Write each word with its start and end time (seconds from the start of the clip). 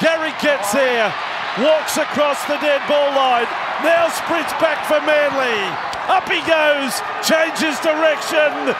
Gary 0.00 0.32
gets 0.40 0.72
there, 0.72 1.12
walks 1.58 1.96
across 1.96 2.40
the 2.46 2.56
dead 2.62 2.80
ball 2.88 3.12
line, 3.12 3.46
now 3.84 4.08
sprints 4.08 4.52
back 4.62 4.86
for 4.86 5.00
Manly. 5.04 5.60
Up 6.08 6.26
he 6.26 6.40
goes, 6.48 7.02
changes 7.22 7.78
direction. 7.84 8.74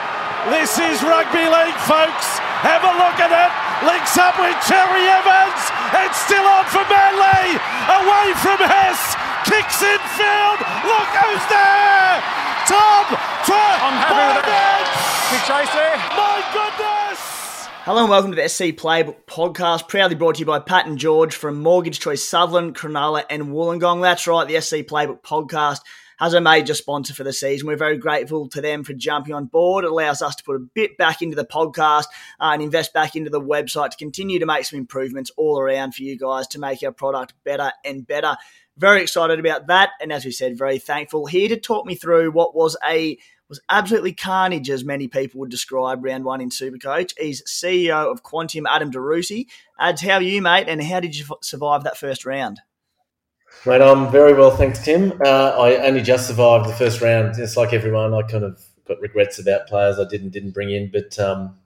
This 0.48 0.80
is 0.80 1.02
rugby 1.05 1.44
league, 1.44 1.80
folks. 1.84 2.40
Have 2.64 2.82
a 2.82 2.94
look 2.96 3.20
at 3.20 3.28
it. 3.28 3.52
Links 3.84 4.16
up 4.16 4.36
with 4.40 4.56
Cherry 4.64 5.05
Evans. 5.05 5.62
It's 6.00 6.20
still 6.24 6.44
on 6.44 6.64
for 6.68 6.84
Manly. 6.88 7.60
Away 7.88 8.33
from 8.40 8.60
Hess. 8.60 9.16
Kicks 9.44 9.80
in 9.84 10.00
field. 10.16 10.58
Look 10.84 11.10
who's 11.20 11.44
there. 11.48 12.40
Tom 12.68 13.05
I'm 13.50 13.96
happy 13.98 14.36
with 14.36 14.46
that. 14.46 14.84
Big 15.33 15.42
chase 15.48 15.72
there. 15.74 15.96
My 16.16 16.40
goodness. 16.52 16.99
Hello 17.84 18.03
and 18.03 18.11
welcome 18.11 18.31
to 18.31 18.36
the 18.36 18.47
SC 18.47 18.64
Playbook 18.64 19.25
podcast, 19.25 19.89
proudly 19.89 20.14
brought 20.14 20.34
to 20.34 20.41
you 20.41 20.45
by 20.45 20.59
Pat 20.59 20.86
and 20.86 20.98
George 20.98 21.34
from 21.34 21.62
Mortgage 21.62 21.98
Choice 21.98 22.23
Sutherland, 22.23 22.77
Cronulla, 22.77 23.25
and 23.31 23.45
Wollongong. 23.45 24.03
That's 24.03 24.27
right, 24.27 24.47
the 24.47 24.61
SC 24.61 24.77
Playbook 24.86 25.23
podcast 25.23 25.78
has 26.19 26.34
a 26.34 26.42
major 26.42 26.75
sponsor 26.75 27.14
for 27.14 27.25
the 27.25 27.33
season. 27.33 27.67
We're 27.67 27.78
very 27.78 27.97
grateful 27.97 28.51
to 28.51 28.61
them 28.61 28.84
for 28.84 28.92
jumping 28.92 29.33
on 29.33 29.47
board. 29.47 29.86
It 29.86 29.91
allows 29.91 30.20
us 30.20 30.36
to 30.36 30.45
put 30.45 30.56
a 30.56 30.67
bit 30.75 30.98
back 30.98 31.23
into 31.23 31.36
the 31.36 31.47
podcast 31.47 32.05
uh, 32.39 32.51
and 32.53 32.61
invest 32.61 32.92
back 32.92 33.17
into 33.17 33.31
the 33.31 33.41
website 33.41 33.92
to 33.92 33.97
continue 33.97 34.39
to 34.39 34.47
make 34.47 34.67
some 34.67 34.78
improvements 34.78 35.31
all 35.39 35.58
around 35.58 35.95
for 35.95 36.03
you 36.03 36.19
guys 36.19 36.47
to 36.48 36.61
make 36.61 36.83
our 36.83 36.92
product 36.92 37.33
better 37.45 37.73
and 37.83 38.06
better. 38.06 38.36
Very 38.77 39.01
excited 39.01 39.41
about 39.41 39.69
that, 39.69 39.92
and 40.03 40.12
as 40.12 40.27
we 40.27 40.33
said, 40.33 40.58
very 40.58 40.78
thankful. 40.78 41.25
Here 41.25 41.48
to 41.48 41.56
talk 41.56 41.86
me 41.86 41.95
through 41.95 42.33
what 42.33 42.55
was 42.55 42.77
a 42.86 43.17
was 43.50 43.60
absolutely 43.68 44.14
carnage, 44.14 44.70
as 44.70 44.84
many 44.84 45.08
people 45.08 45.40
would 45.40 45.50
describe 45.50 46.02
round 46.02 46.24
one 46.24 46.40
in 46.40 46.48
Supercoach. 46.48 47.12
He's 47.18 47.42
CEO 47.42 48.10
of 48.10 48.22
Quantium, 48.22 48.64
Adam 48.68 48.90
Driussi. 48.90 49.46
Ads, 49.78 50.00
how 50.02 50.14
are 50.14 50.22
you, 50.22 50.40
mate? 50.40 50.68
And 50.68 50.82
how 50.82 51.00
did 51.00 51.16
you 51.16 51.26
survive 51.42 51.84
that 51.84 51.98
first 51.98 52.24
round? 52.24 52.60
Mate, 53.66 53.82
I'm 53.82 54.10
very 54.10 54.32
well, 54.32 54.56
thanks, 54.56 54.82
Tim. 54.82 55.12
Uh, 55.24 55.50
I 55.58 55.76
only 55.86 56.00
just 56.00 56.28
survived 56.28 56.68
the 56.68 56.74
first 56.74 57.00
round. 57.00 57.39
It's 57.39 57.56
like 57.56 57.72
everyone, 57.72 58.14
I 58.14 58.22
kind 58.22 58.44
of 58.44 58.62
got 58.86 59.00
regrets 59.00 59.39
about 59.39 59.66
players 59.66 59.98
I 59.98 60.05
didn't 60.08 60.30
didn't 60.30 60.52
bring 60.52 60.70
in. 60.70 60.90
But 60.90 61.18
um, 61.18 61.58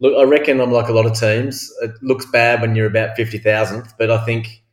look, 0.00 0.16
I 0.18 0.24
reckon 0.24 0.60
I'm 0.60 0.72
like 0.72 0.88
a 0.88 0.92
lot 0.92 1.06
of 1.06 1.18
teams. 1.18 1.72
It 1.82 1.92
looks 2.02 2.26
bad 2.26 2.62
when 2.62 2.74
you're 2.74 2.86
about 2.86 3.16
fifty 3.16 3.38
thousandth, 3.38 3.94
but 3.98 4.10
I 4.10 4.24
think 4.24 4.64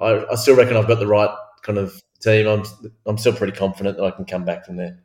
I, 0.00 0.24
I 0.30 0.34
still 0.36 0.56
reckon 0.56 0.76
I've 0.76 0.88
got 0.88 1.00
the 1.00 1.06
right 1.06 1.34
kind 1.62 1.78
of 1.78 2.00
team. 2.20 2.46
I'm 2.46 2.64
I'm 3.04 3.18
still 3.18 3.32
pretty 3.32 3.52
confident 3.52 3.96
that 3.96 4.04
I 4.04 4.12
can 4.12 4.24
come 4.24 4.44
back 4.44 4.64
from 4.64 4.76
there. 4.76 4.98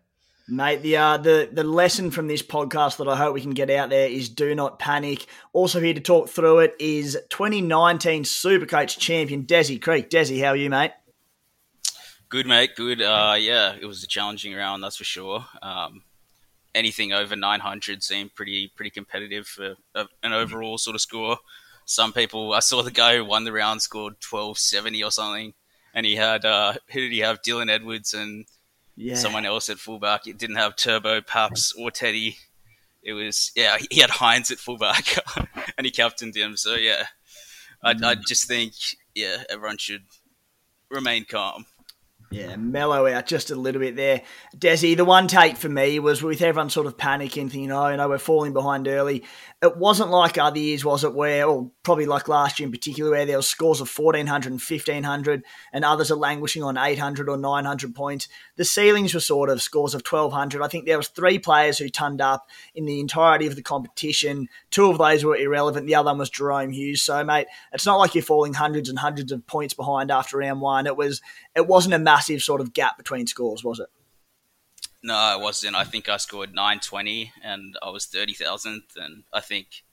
Mate, 0.47 0.81
the 0.81 0.97
uh, 0.97 1.17
the 1.17 1.49
the 1.51 1.63
lesson 1.63 2.11
from 2.11 2.27
this 2.27 2.41
podcast 2.41 2.97
that 2.97 3.07
I 3.07 3.15
hope 3.15 3.33
we 3.33 3.41
can 3.41 3.51
get 3.51 3.69
out 3.69 3.89
there 3.89 4.09
is 4.09 4.27
do 4.27 4.53
not 4.53 4.77
panic. 4.77 5.25
Also 5.53 5.79
here 5.79 5.93
to 5.93 6.01
talk 6.01 6.27
through 6.27 6.59
it 6.59 6.75
is 6.79 7.17
2019 7.29 8.25
Supercoach 8.25 8.97
champion 8.99 9.43
Desi 9.43 9.81
Creek. 9.81 10.09
Desi, 10.09 10.43
how 10.43 10.49
are 10.49 10.57
you, 10.57 10.69
mate? 10.69 10.91
Good, 12.27 12.45
mate. 12.45 12.75
Good. 12.75 13.01
Uh, 13.01 13.35
yeah, 13.39 13.75
it 13.79 13.85
was 13.85 14.03
a 14.03 14.07
challenging 14.07 14.53
round, 14.53 14.83
that's 14.83 14.97
for 14.97 15.05
sure. 15.05 15.45
Um, 15.61 16.03
anything 16.75 17.13
over 17.13 17.37
900 17.37 18.03
seemed 18.03 18.35
pretty 18.35 18.67
pretty 18.75 18.89
competitive 18.89 19.47
for 19.47 19.75
an 19.95 20.33
overall 20.33 20.77
sort 20.77 20.95
of 20.95 21.01
score. 21.01 21.37
Some 21.85 22.11
people, 22.11 22.53
I 22.53 22.59
saw 22.59 22.81
the 22.81 22.91
guy 22.91 23.15
who 23.15 23.23
won 23.23 23.45
the 23.45 23.53
round 23.53 23.81
scored 23.81 24.15
1270 24.29 25.03
or 25.03 25.11
something, 25.11 25.53
and 25.93 26.05
he 26.05 26.17
had 26.17 26.43
uh, 26.43 26.73
who 26.91 26.99
did 26.99 27.13
he 27.13 27.19
have? 27.19 27.41
Dylan 27.41 27.69
Edwards 27.69 28.13
and 28.13 28.45
Yeah. 28.95 29.15
someone 29.15 29.45
else 29.45 29.69
at 29.69 29.79
fullback. 29.79 30.27
It 30.27 30.37
didn't 30.37 30.57
have 30.57 30.75
Turbo, 30.75 31.21
Paps, 31.21 31.73
or 31.73 31.91
Teddy. 31.91 32.37
It 33.01 33.13
was 33.13 33.51
yeah, 33.55 33.77
he 33.89 33.99
had 33.99 34.09
Hynes 34.11 34.51
at 34.51 34.59
fullback, 34.59 35.17
and 35.77 35.85
he 35.85 35.91
captained 35.91 36.35
him. 36.35 36.55
So 36.55 36.75
yeah, 36.75 37.05
I, 37.83 37.93
mm-hmm. 37.93 38.05
I 38.05 38.15
just 38.15 38.47
think 38.47 38.73
yeah, 39.13 39.43
everyone 39.49 39.77
should 39.77 40.03
remain 40.89 41.25
calm. 41.25 41.65
Yeah, 42.33 42.55
mellow 42.55 43.05
out 43.05 43.27
just 43.27 43.51
a 43.51 43.55
little 43.55 43.79
bit 43.79 43.95
there. 43.95 44.23
Desi, 44.57 44.97
the 44.97 45.05
one 45.05 45.27
take 45.27 45.55
for 45.55 45.69
me 45.69 45.99
was 45.99 46.23
with 46.23 46.41
everyone 46.41 46.71
sort 46.71 46.87
of 46.87 46.97
panicking, 46.97 47.49
thinking, 47.51 47.71
oh, 47.71 47.89
you 47.89 47.97
know, 47.97 48.09
we're 48.09 48.17
falling 48.17 48.53
behind 48.53 48.87
early. 48.87 49.23
It 49.61 49.77
wasn't 49.77 50.09
like 50.09 50.37
other 50.37 50.57
years, 50.57 50.83
was 50.83 51.03
it, 51.03 51.13
where, 51.13 51.45
or 51.45 51.71
probably 51.83 52.07
like 52.07 52.27
last 52.27 52.59
year 52.59 52.65
in 52.65 52.71
particular, 52.71 53.11
where 53.11 53.25
there 53.25 53.37
was 53.37 53.47
scores 53.47 53.81
of 53.81 53.89
1,400 53.95 54.51
and 54.51 54.59
1,500 54.59 55.43
and 55.71 55.85
others 55.85 56.09
are 56.09 56.15
languishing 56.15 56.63
on 56.63 56.77
800 56.77 57.29
or 57.29 57.37
900 57.37 57.93
points. 57.93 58.27
The 58.55 58.65
ceilings 58.65 59.13
were 59.13 59.19
sort 59.19 59.49
of 59.49 59.61
scores 59.61 59.93
of 59.93 60.01
1,200. 60.01 60.61
I 60.61 60.67
think 60.67 60.85
there 60.85 60.97
was 60.97 61.09
three 61.09 61.37
players 61.37 61.77
who 61.77 61.87
turned 61.87 62.19
up 62.19 62.49
in 62.73 62.85
the 62.85 62.99
entirety 62.99 63.45
of 63.45 63.55
the 63.55 63.61
competition. 63.61 64.49
Two 64.71 64.89
of 64.89 64.97
those 64.97 65.23
were 65.23 65.37
irrelevant. 65.37 65.85
The 65.85 65.95
other 65.95 66.07
one 66.07 66.17
was 66.17 66.31
Jahrome 66.31 66.73
Hughes. 66.73 67.03
So, 67.03 67.23
mate, 67.23 67.47
it's 67.71 67.85
not 67.85 67.97
like 67.97 68.15
you're 68.15 68.23
falling 68.23 68.53
hundreds 68.53 68.89
and 68.89 68.97
hundreds 68.97 69.31
of 69.31 69.45
points 69.45 69.73
behind 69.73 70.09
after 70.09 70.37
round 70.39 70.61
one. 70.61 70.87
It 70.87 70.97
was, 70.97 71.21
it 71.55 71.67
wasn't 71.67 71.93
a 71.93 71.99
massive 71.99 72.41
sort 72.41 72.61
of 72.61 72.73
gap 72.73 72.97
between 72.97 73.27
scores, 73.27 73.63
was 73.63 73.79
it? 73.79 73.89
No, 75.03 75.37
it 75.37 75.41
wasn't. 75.41 75.75
I 75.75 75.83
think 75.83 76.07
I 76.07 76.17
scored 76.17 76.53
920 76.53 77.31
and 77.43 77.77
I 77.81 77.89
was 77.89 78.07
30,000th. 78.07 78.95
And 78.95 79.23
I 79.33 79.41
think, 79.41 79.83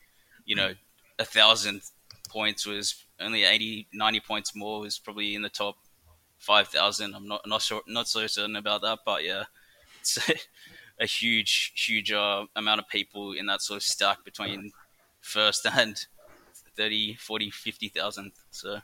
you 0.44 0.54
know, 0.54 0.74
a 1.18 1.24
thousand 1.24 1.82
points 2.28 2.64
was 2.64 3.04
only 3.20 3.44
80, 3.44 3.88
90 3.92 4.20
points 4.20 4.54
more 4.54 4.80
was 4.80 4.98
probably 4.98 5.34
in 5.34 5.42
the 5.42 5.48
top 5.48 5.76
5,000. 6.38 7.14
I'm 7.14 7.26
not, 7.26 7.42
not 7.46 7.60
sure, 7.60 7.82
not 7.88 8.08
so 8.08 8.26
certain 8.28 8.56
about 8.56 8.82
that, 8.82 9.00
but 9.04 9.24
yeah, 9.24 9.44
it's 10.00 10.16
a, 10.28 10.34
a 11.02 11.06
huge, 11.06 11.72
huge 11.74 12.12
uh, 12.12 12.44
amount 12.54 12.80
of 12.80 12.88
people 12.88 13.32
in 13.32 13.46
that 13.46 13.62
sort 13.62 13.78
of 13.78 13.82
stack 13.82 14.24
between 14.24 14.70
first 15.20 15.66
and 15.72 16.06
30, 16.76 17.16
40, 17.16 17.50
50,000. 17.50 18.32
So 18.50 18.78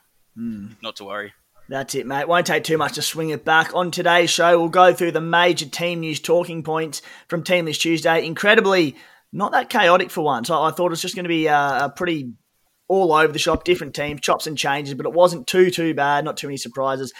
not 0.81 0.97
to 0.97 1.05
worry. 1.05 1.33
That's 1.69 1.95
it, 1.95 2.07
mate. 2.07 2.27
Won't 2.27 2.47
take 2.47 2.63
too 2.63 2.77
much 2.77 2.93
to 2.93 3.01
swing 3.01 3.29
it 3.29 3.43
back. 3.43 3.75
On 3.75 3.91
today's 3.91 4.29
show, 4.29 4.57
we'll 4.57 4.69
go 4.69 4.93
through 4.93 5.11
the 5.11 5.21
major 5.21 5.65
team 5.65 5.99
news 5.99 6.19
talking 6.19 6.63
points 6.63 7.01
from 7.27 7.43
Team 7.43 7.65
List 7.65 7.81
Tuesday. 7.81 8.25
Incredibly, 8.25 8.95
not 9.33 9.51
that 9.51 9.69
chaotic 9.69 10.09
for 10.09 10.21
once. 10.21 10.49
I, 10.49 10.67
I 10.67 10.71
thought 10.71 10.87
it 10.87 10.91
was 10.91 11.01
just 11.01 11.15
going 11.15 11.25
to 11.25 11.29
be 11.29 11.49
uh, 11.49 11.85
a 11.85 11.89
pretty 11.89 12.31
all 12.87 13.11
over 13.11 13.33
the 13.33 13.39
shop, 13.39 13.65
different 13.65 13.93
teams, 13.93 14.21
chops 14.21 14.47
and 14.47 14.57
changes, 14.57 14.93
but 14.93 15.05
it 15.05 15.11
wasn't 15.11 15.45
too, 15.45 15.69
too 15.69 15.93
bad. 15.93 16.23
Not 16.23 16.37
too 16.37 16.47
many 16.47 16.55
surprises. 16.55 17.13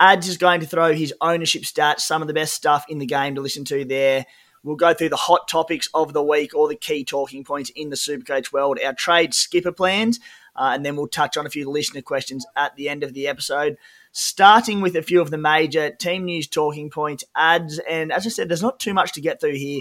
Ads 0.00 0.26
is 0.26 0.36
going 0.36 0.60
to 0.60 0.66
throw 0.66 0.92
his 0.92 1.14
ownership 1.20 1.62
stats, 1.62 2.00
some 2.00 2.22
of 2.22 2.28
the 2.28 2.34
best 2.34 2.54
stuff 2.54 2.84
in 2.88 2.98
the 2.98 3.06
game 3.06 3.36
to 3.36 3.40
listen 3.40 3.64
to 3.66 3.84
there. 3.84 4.26
We'll 4.64 4.74
go 4.74 4.94
through 4.94 5.10
the 5.10 5.16
hot 5.16 5.46
topics 5.46 5.88
of 5.94 6.12
the 6.12 6.22
week, 6.22 6.54
all 6.54 6.66
the 6.66 6.74
key 6.74 7.04
talking 7.04 7.44
points 7.44 7.70
in 7.70 7.90
the 7.90 7.96
Supercoach 7.96 8.52
world, 8.52 8.80
our 8.84 8.94
trade 8.94 9.32
skipper 9.32 9.72
plans, 9.72 10.18
uh, 10.56 10.70
and 10.74 10.84
then 10.84 10.96
we'll 10.96 11.08
touch 11.08 11.36
on 11.36 11.46
a 11.46 11.50
few 11.50 11.70
listener 11.70 12.02
questions 12.02 12.46
at 12.56 12.76
the 12.76 12.88
end 12.88 13.02
of 13.02 13.14
the 13.14 13.26
episode. 13.28 13.76
Starting 14.12 14.80
with 14.80 14.94
a 14.96 15.02
few 15.02 15.20
of 15.20 15.30
the 15.30 15.38
major 15.38 15.90
team 15.90 16.24
news 16.24 16.46
talking 16.46 16.90
points, 16.90 17.24
ads, 17.34 17.78
and 17.88 18.12
as 18.12 18.26
I 18.26 18.30
said, 18.30 18.48
there's 18.48 18.62
not 18.62 18.78
too 18.78 18.92
much 18.92 19.12
to 19.12 19.20
get 19.20 19.40
through 19.40 19.56
here. 19.56 19.80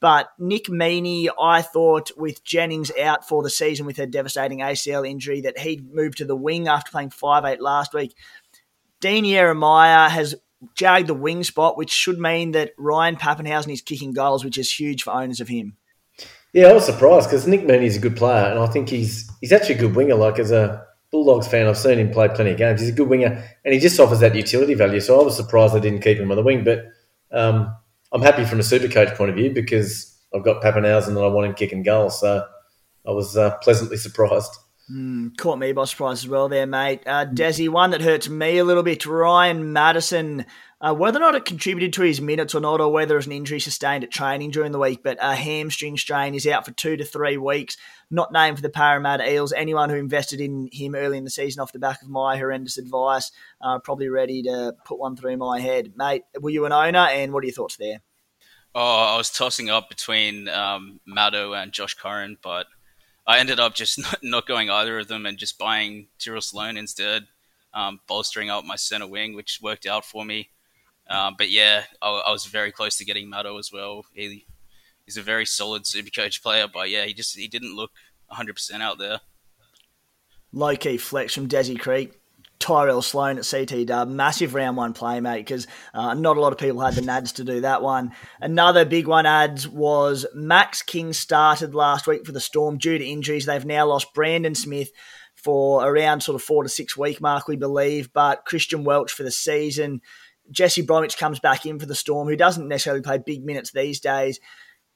But 0.00 0.28
Nick 0.38 0.66
Meaney, 0.66 1.28
I 1.40 1.62
thought 1.62 2.10
with 2.16 2.44
Jennings 2.44 2.90
out 3.00 3.26
for 3.26 3.42
the 3.42 3.50
season 3.50 3.86
with 3.86 3.96
her 3.96 4.06
devastating 4.06 4.58
ACL 4.60 5.08
injury, 5.08 5.40
that 5.42 5.58
he'd 5.58 5.92
move 5.92 6.16
to 6.16 6.24
the 6.24 6.36
wing 6.36 6.68
after 6.68 6.90
playing 6.90 7.10
5'8 7.10 7.60
last 7.60 7.94
week. 7.94 8.14
Dean 9.00 9.24
Ieremia 9.24 10.08
has 10.08 10.34
jagged 10.74 11.06
the 11.06 11.14
wing 11.14 11.44
spot, 11.44 11.76
which 11.76 11.90
should 11.90 12.18
mean 12.18 12.52
that 12.52 12.72
Ryan 12.78 13.16
Papenhuyzen 13.16 13.72
is 13.72 13.82
kicking 13.82 14.12
goals, 14.12 14.44
which 14.44 14.58
is 14.58 14.72
huge 14.72 15.02
for 15.02 15.12
owners 15.12 15.40
of 15.40 15.48
him. 15.48 15.76
Yeah, 16.56 16.68
I 16.68 16.72
was 16.72 16.86
surprised 16.86 17.28
because 17.28 17.46
Nick 17.46 17.66
Meaney's 17.66 17.98
a 17.98 18.00
good 18.00 18.16
player, 18.16 18.46
and 18.46 18.58
I 18.58 18.66
think 18.66 18.88
he's 18.88 19.30
he's 19.42 19.52
actually 19.52 19.74
a 19.74 19.78
good 19.78 19.94
winger. 19.94 20.14
Like 20.14 20.38
as 20.38 20.52
a 20.52 20.86
Bulldogs 21.10 21.46
fan, 21.46 21.66
I've 21.66 21.76
seen 21.76 21.98
him 21.98 22.10
play 22.10 22.28
plenty 22.28 22.52
of 22.52 22.56
games. 22.56 22.80
He's 22.80 22.88
a 22.88 22.94
good 22.94 23.10
winger, 23.10 23.44
and 23.62 23.74
he 23.74 23.78
just 23.78 24.00
offers 24.00 24.20
that 24.20 24.34
utility 24.34 24.72
value. 24.72 25.00
So 25.00 25.20
I 25.20 25.22
was 25.22 25.36
surprised 25.36 25.74
they 25.74 25.80
didn't 25.80 26.00
keep 26.00 26.16
him 26.16 26.30
on 26.30 26.36
the 26.38 26.42
wing, 26.42 26.64
but 26.64 26.86
um, 27.30 27.76
I'm 28.10 28.22
happy 28.22 28.46
from 28.46 28.58
a 28.58 28.62
super 28.62 28.88
coach 28.88 29.14
point 29.18 29.28
of 29.28 29.36
view 29.36 29.50
because 29.52 30.18
I've 30.34 30.44
got 30.44 30.62
Papenhuyzen 30.62 31.08
and 31.08 31.18
I 31.18 31.26
want 31.26 31.46
him 31.46 31.52
kicking 31.52 31.80
and 31.80 31.84
goals. 31.84 32.20
So 32.20 32.46
I 33.06 33.10
was 33.10 33.36
uh, 33.36 33.58
pleasantly 33.58 33.98
surprised. 33.98 34.56
Mm, 34.90 35.36
caught 35.36 35.58
me 35.58 35.72
by 35.72 35.84
surprise 35.84 36.22
as 36.22 36.28
well 36.28 36.48
there, 36.48 36.66
mate. 36.66 37.02
Uh, 37.06 37.26
Desi, 37.26 37.68
one 37.68 37.90
that 37.90 38.02
hurts 38.02 38.28
me 38.28 38.58
a 38.58 38.64
little 38.64 38.84
bit, 38.84 39.04
Ryan 39.04 39.72
Matterson. 39.72 40.46
Uh, 40.80 40.94
whether 40.94 41.18
or 41.18 41.20
not 41.20 41.34
it 41.34 41.44
contributed 41.44 41.92
to 41.94 42.02
his 42.02 42.20
minutes 42.20 42.54
or 42.54 42.60
not, 42.60 42.80
or 42.80 42.92
whether 42.92 43.14
it 43.14 43.16
was 43.16 43.26
an 43.26 43.32
injury 43.32 43.58
sustained 43.58 44.04
at 44.04 44.12
training 44.12 44.52
during 44.52 44.70
the 44.70 44.78
week, 44.78 45.00
but 45.02 45.18
a 45.20 45.34
hamstring 45.34 45.96
strain 45.96 46.34
is 46.34 46.46
out 46.46 46.64
for 46.64 46.70
two 46.72 46.96
to 46.96 47.04
three 47.04 47.36
weeks. 47.36 47.76
Not 48.10 48.32
named 48.32 48.58
for 48.58 48.62
the 48.62 48.68
Parramatta 48.68 49.28
Eels. 49.28 49.52
Anyone 49.52 49.90
who 49.90 49.96
invested 49.96 50.40
in 50.40 50.68
him 50.70 50.94
early 50.94 51.18
in 51.18 51.24
the 51.24 51.30
season 51.30 51.60
off 51.60 51.72
the 51.72 51.80
back 51.80 52.02
of 52.02 52.08
my 52.08 52.36
horrendous 52.36 52.78
advice, 52.78 53.32
uh, 53.60 53.80
probably 53.80 54.08
ready 54.08 54.42
to 54.42 54.74
put 54.84 55.00
one 55.00 55.16
through 55.16 55.36
my 55.38 55.58
head. 55.58 55.94
Mate, 55.96 56.22
were 56.40 56.50
you 56.50 56.64
an 56.64 56.72
owner, 56.72 57.08
and 57.10 57.32
what 57.32 57.42
are 57.42 57.46
your 57.46 57.54
thoughts 57.54 57.76
there? 57.76 58.02
Oh, 58.72 59.14
I 59.14 59.16
was 59.16 59.30
tossing 59.30 59.70
up 59.70 59.88
between 59.88 60.48
um, 60.48 61.00
Maddo 61.08 61.60
and 61.60 61.72
Josh 61.72 61.94
Curran, 61.94 62.36
but 62.42 62.66
I 63.26 63.38
ended 63.38 63.60
up 63.60 63.74
just 63.74 63.98
not, 64.02 64.18
not, 64.22 64.46
going 64.46 64.70
either 64.70 64.98
of 64.98 65.08
them 65.08 65.26
and 65.26 65.38
just 65.38 65.58
buying 65.58 66.08
Tyrell 66.18 66.40
Sloan 66.40 66.76
instead, 66.76 67.26
um, 67.74 68.00
bolstering 68.06 68.50
up 68.50 68.64
my 68.64 68.76
center 68.76 69.06
wing, 69.06 69.34
which 69.34 69.60
worked 69.62 69.86
out 69.86 70.04
for 70.04 70.24
me. 70.24 70.50
Um, 71.08 71.34
but 71.38 71.50
yeah, 71.50 71.84
I, 72.02 72.22
I, 72.26 72.32
was 72.32 72.46
very 72.46 72.72
close 72.72 72.96
to 72.96 73.04
getting 73.04 73.30
Maddo 73.30 73.58
as 73.60 73.70
well. 73.72 74.04
He, 74.12 74.44
he's 75.04 75.16
a 75.16 75.22
very 75.22 75.46
solid 75.46 75.86
super 75.86 76.10
coach 76.10 76.42
player, 76.42 76.66
but 76.72 76.90
yeah, 76.90 77.04
he 77.04 77.14
just 77.14 77.36
he 77.36 77.46
didn't 77.46 77.76
look 77.76 77.92
100% 78.32 78.80
out 78.80 78.98
there. 78.98 79.20
Low 80.52 80.74
key 80.74 80.96
flex 80.96 81.32
from 81.32 81.48
Desi 81.48 81.78
Creek. 81.78 82.18
Tyrell 82.66 83.00
Sloan 83.00 83.38
at 83.38 83.48
CT 83.48 83.86
Dub, 83.86 84.08
massive 84.08 84.52
round 84.52 84.76
one 84.76 84.92
play, 84.92 85.20
mate, 85.20 85.46
because 85.46 85.68
uh, 85.94 86.14
not 86.14 86.36
a 86.36 86.40
lot 86.40 86.52
of 86.52 86.58
people 86.58 86.80
had 86.80 86.94
the 86.94 87.00
nads 87.00 87.32
to 87.34 87.44
do 87.44 87.60
that 87.60 87.80
one. 87.80 88.10
Another 88.40 88.84
big 88.84 89.06
one 89.06 89.24
ads 89.24 89.68
was 89.68 90.26
Max 90.34 90.82
King 90.82 91.12
started 91.12 91.76
last 91.76 92.08
week 92.08 92.26
for 92.26 92.32
the 92.32 92.40
Storm 92.40 92.76
due 92.76 92.98
to 92.98 93.06
injuries. 93.06 93.46
They've 93.46 93.64
now 93.64 93.86
lost 93.86 94.12
Brandon 94.14 94.56
Smith 94.56 94.90
for 95.36 95.88
around 95.88 96.22
sort 96.22 96.34
of 96.34 96.42
four 96.42 96.64
to 96.64 96.68
six 96.68 96.96
week 96.96 97.20
mark, 97.20 97.46
we 97.46 97.54
believe, 97.54 98.12
but 98.12 98.44
Christian 98.44 98.82
Welch 98.82 99.12
for 99.12 99.22
the 99.22 99.30
season. 99.30 100.00
Jesse 100.50 100.82
Bromwich 100.82 101.18
comes 101.18 101.38
back 101.38 101.66
in 101.66 101.78
for 101.78 101.86
the 101.86 101.94
Storm, 101.94 102.26
who 102.26 102.34
doesn't 102.34 102.66
necessarily 102.66 103.02
play 103.02 103.18
big 103.24 103.44
minutes 103.44 103.70
these 103.70 104.00
days. 104.00 104.40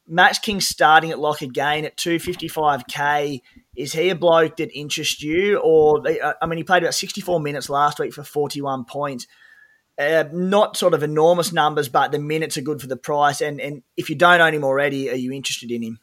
Max 0.08 0.40
King 0.40 0.60
starting 0.60 1.12
at 1.12 1.20
lock 1.20 1.40
again 1.40 1.84
at 1.84 1.96
255k. 1.96 3.42
Is 3.80 3.92
he 3.92 4.10
a 4.10 4.14
bloke 4.14 4.56
that 4.56 4.70
interests 4.72 5.22
you? 5.22 5.58
Or, 5.58 6.02
I 6.40 6.46
mean, 6.46 6.58
he 6.58 6.64
played 6.64 6.82
about 6.82 6.94
64 6.94 7.40
minutes 7.40 7.68
last 7.70 7.98
week 7.98 8.12
for 8.12 8.22
41 8.22 8.84
points. 8.84 9.26
Uh, 9.98 10.24
not 10.32 10.76
sort 10.76 10.94
of 10.94 11.02
enormous 11.02 11.52
numbers, 11.52 11.88
but 11.88 12.12
the 12.12 12.18
minutes 12.18 12.56
are 12.56 12.62
good 12.62 12.80
for 12.80 12.86
the 12.86 12.96
price. 12.96 13.40
And, 13.40 13.60
and 13.60 13.82
if 13.96 14.08
you 14.08 14.16
don't 14.16 14.40
own 14.40 14.54
him 14.54 14.64
already, 14.64 15.10
are 15.10 15.14
you 15.14 15.32
interested 15.32 15.70
in 15.70 15.82
him? 15.82 15.98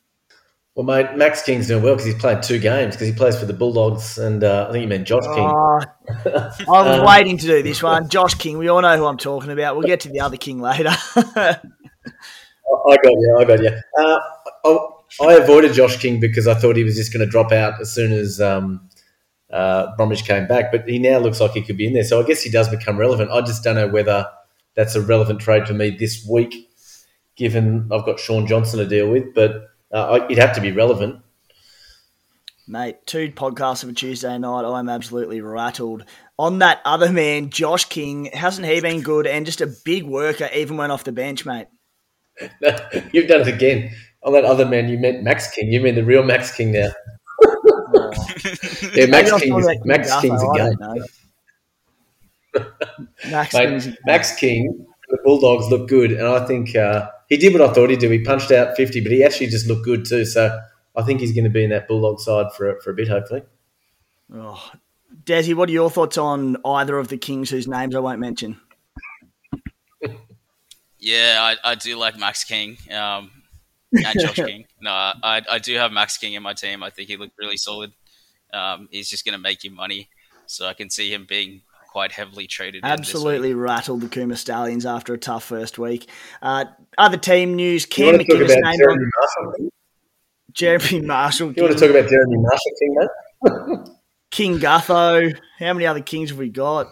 Well, 0.76 0.86
mate, 0.86 1.18
Max 1.18 1.42
King's 1.42 1.68
doing 1.68 1.82
well 1.82 1.96
because 1.96 2.06
he's 2.06 2.22
played 2.22 2.44
two 2.44 2.60
games 2.60 2.94
because 2.94 3.08
he 3.08 3.14
plays 3.14 3.40
for 3.40 3.48
the 3.48 3.54
Bulldogs, 3.54 4.20
and 4.20 4.44
uh, 4.44 4.68
I 4.70 4.72
think 4.72 4.84
you 4.84 4.88
meant 4.88 5.08
Josh 5.08 5.24
King. 5.24 5.50
Oh, 5.50 5.82
I 6.08 6.84
was 6.84 7.00
um, 7.00 7.06
waiting 7.06 7.40
to 7.40 7.48
do 7.48 7.64
this 7.64 7.82
one, 7.82 8.10
Josh 8.10 8.36
King. 8.36 8.60
We 8.60 8.68
all 8.68 8.84
know 8.84 8.96
who 8.96 9.08
I'm 9.08 9.18
talking 9.18 9.50
about. 9.50 9.76
We'll 9.76 9.88
get 9.88 10.02
to 10.02 10.10
the 10.10 10.20
other 10.20 10.38
King 10.38 10.62
later. 10.62 10.92
I 11.16 11.58
got 12.86 13.12
you. 13.12 13.38
I 13.40 13.44
got 13.44 13.64
you. 13.64 13.72
Uh, 14.00 14.20
I, 15.22 15.34
avoided 15.34 15.74
Josh 15.74 15.98
King 15.98 16.20
because 16.20 16.48
I 16.48 16.54
thought 16.54 16.76
he 16.76 16.84
was 16.84 16.96
just 16.96 17.14
going 17.14 17.26
to 17.26 17.32
drop 17.32 17.52
out 17.52 17.80
as 17.82 17.94
soon 17.94 18.12
as 18.12 18.42
um, 18.42 18.90
uh, 19.52 19.96
Bromwich 19.96 20.26
came 20.26 20.48
back, 20.48 20.72
but 20.72 20.88
he 20.88 21.00
now 21.00 21.20
looks 21.20 21.40
like 21.40 21.52
he 21.52 21.62
could 21.62 21.78
be 21.78 21.88
in 21.88 21.94
there. 21.94 22.04
So 22.04 22.22
I 22.22 22.26
guess 22.26 22.42
he 22.42 22.50
does 22.50 22.70
become 22.70 22.98
relevant. 22.98 23.32
I 23.32 23.42
just 23.42 23.64
don't 23.64 23.76
know 23.76 23.88
whether 23.88 24.28
that's 24.76 24.96
a 24.96 25.02
relevant 25.02 25.40
trade 25.40 25.68
for 25.68 25.74
me 25.74 25.92
this 25.92 26.26
week, 26.30 26.70
given 27.36 27.90
I've 27.92 28.06
got 28.06 28.20
Shaun 28.20 28.48
Johnson 28.48 28.80
to 28.80 28.86
deal 28.86 29.10
with, 29.10 29.34
but 29.34 29.70
uh, 29.92 30.20
it'd 30.26 30.38
have 30.38 30.56
to 30.56 30.62
be 30.62 30.72
relevant. 30.72 31.22
Mate, 32.70 32.98
two 33.06 33.32
podcasts 33.32 33.84
of 33.84 33.90
a 33.90 33.94
Tuesday 33.94 34.38
night. 34.38 34.66
I'm 34.66 34.90
absolutely 34.90 35.40
rattled. 35.40 36.04
On 36.38 36.60
that 36.60 36.82
other 36.84 37.10
man, 37.12 37.50
Josh 37.50 37.86
King, 37.86 38.26
hasn't 38.26 38.68
he 38.68 38.82
been 38.82 39.02
good 39.02 39.26
and 39.26 39.46
just 39.46 39.62
a 39.62 39.74
big 39.86 40.04
worker 40.04 40.50
even 40.54 40.76
when 40.76 40.92
off 40.92 41.06
the 41.06 41.14
bench, 41.14 41.46
mate? 41.46 41.68
You've 43.14 43.30
done 43.30 43.42
it 43.42 43.48
again. 43.48 43.96
On 44.24 44.34
that 44.34 44.46
other 44.46 44.66
man, 44.66 44.90
you 44.90 44.98
meant 44.98 45.24
Max 45.24 45.50
King. 45.52 45.72
You 45.72 45.80
mean 45.80 45.96
the 45.96 46.04
real 46.04 46.24
Max 46.24 46.54
King 46.56 46.72
now. 46.72 46.90
Yeah, 48.94 49.06
Max 49.08 49.32
King 49.40 49.58
is, 49.58 49.68
Max 49.86 50.22
King's 50.22 50.42
a 50.42 50.48
game. 50.56 51.04
Max, 53.30 53.54
Mate, 53.54 53.98
Max 54.06 54.36
King, 54.36 54.86
the 55.10 55.18
Bulldogs 55.24 55.68
look 55.70 55.88
good, 55.88 56.12
and 56.12 56.28
I 56.28 56.46
think 56.46 56.76
uh, 56.76 57.10
he 57.30 57.38
did 57.38 57.54
what 57.54 57.62
I 57.62 57.74
thought 57.74 57.90
he'd 57.90 58.00
do. 58.00 58.10
He 58.10 58.24
punched 58.24 58.52
out 58.52 58.76
50, 58.76 59.02
but 59.02 59.12
he 59.12 59.24
actually 59.24 59.48
just 59.48 59.68
looked 59.68 59.86
good 59.86 60.06
too. 60.06 60.26
So 60.26 60.60
I 60.96 61.04
think 61.04 61.20
he's 61.20 61.34
going 61.34 61.44
to 61.44 61.50
be 61.50 61.64
in 61.64 61.70
that 61.70 61.88
Bulldog 61.88 62.20
side 62.20 62.52
for, 62.54 62.80
for 62.82 62.92
a 62.92 62.94
bit, 62.94 63.08
hopefully. 63.08 63.44
Oh. 64.34 64.72
Desi, 65.24 65.54
what 65.54 65.70
are 65.70 65.74
your 65.74 65.90
thoughts 65.90 66.18
on 66.18 66.58
either 66.66 66.98
of 66.98 67.08
the 67.10 67.18
Kings 67.18 67.50
whose 67.50 67.68
names 67.68 67.96
I 67.96 68.00
won't 68.00 68.20
mention? 68.20 68.60
Yeah, 71.00 71.38
I, 71.64 71.72
I 71.72 71.76
do 71.76 71.96
like 71.96 72.18
Max 72.18 72.44
King 72.44 72.76
um, 72.92 73.32
and 73.92 74.20
Josh 74.20 74.36
King. 74.36 74.66
No, 74.82 74.92
I, 74.92 75.42
I 75.50 75.60
do 75.60 75.76
have 75.76 75.92
Max 75.92 76.18
King 76.18 76.34
in 76.34 76.44
my 76.44 76.54
team. 76.54 76.84
I 76.84 76.90
think 76.90 77.10
he 77.10 77.18
looked 77.18 77.38
really 77.38 77.58
solid. 77.58 77.94
Um, 78.54 78.88
he's 78.92 79.10
just 79.10 79.26
going 79.26 79.34
to 79.34 79.42
make 79.42 79.64
you 79.64 79.72
money. 79.72 80.10
So 80.46 80.66
I 80.66 80.74
can 80.74 80.90
see 80.90 81.14
him 81.14 81.26
being 81.28 81.62
quite 81.92 82.12
heavily 82.12 82.48
traded. 82.48 82.82
Absolutely 82.86 83.54
rattled 83.54 84.02
the 84.02 84.08
Cooma 84.08 84.38
Stallions 84.38 84.86
after 84.86 85.14
a 85.14 85.18
tough 85.18 85.44
first 85.44 85.78
week. 85.78 86.10
Uh, 86.42 86.66
other 86.98 87.18
team 87.18 87.56
news: 87.56 87.86
Cam 87.86 88.16
McInnes 88.16 88.48
named 88.50 88.78
Jeremy 88.78 89.04
on 89.04 89.12
Marshall. 89.20 89.70
Jeremy 90.54 91.02
Marshall. 91.02 91.54
You 91.54 91.64
want 91.64 91.78
to 91.78 91.80
talk 91.80 91.96
about 91.96 92.10
Jeremy 92.10 92.38
Marshall 92.38 92.72
King, 92.80 92.96
mate? 92.96 93.90
King 94.32 94.60
Gutho. 94.60 95.38
How 95.60 95.74
many 95.74 95.86
other 95.86 96.02
Kings 96.02 96.30
have 96.30 96.40
we 96.40 96.50
got? 96.50 96.88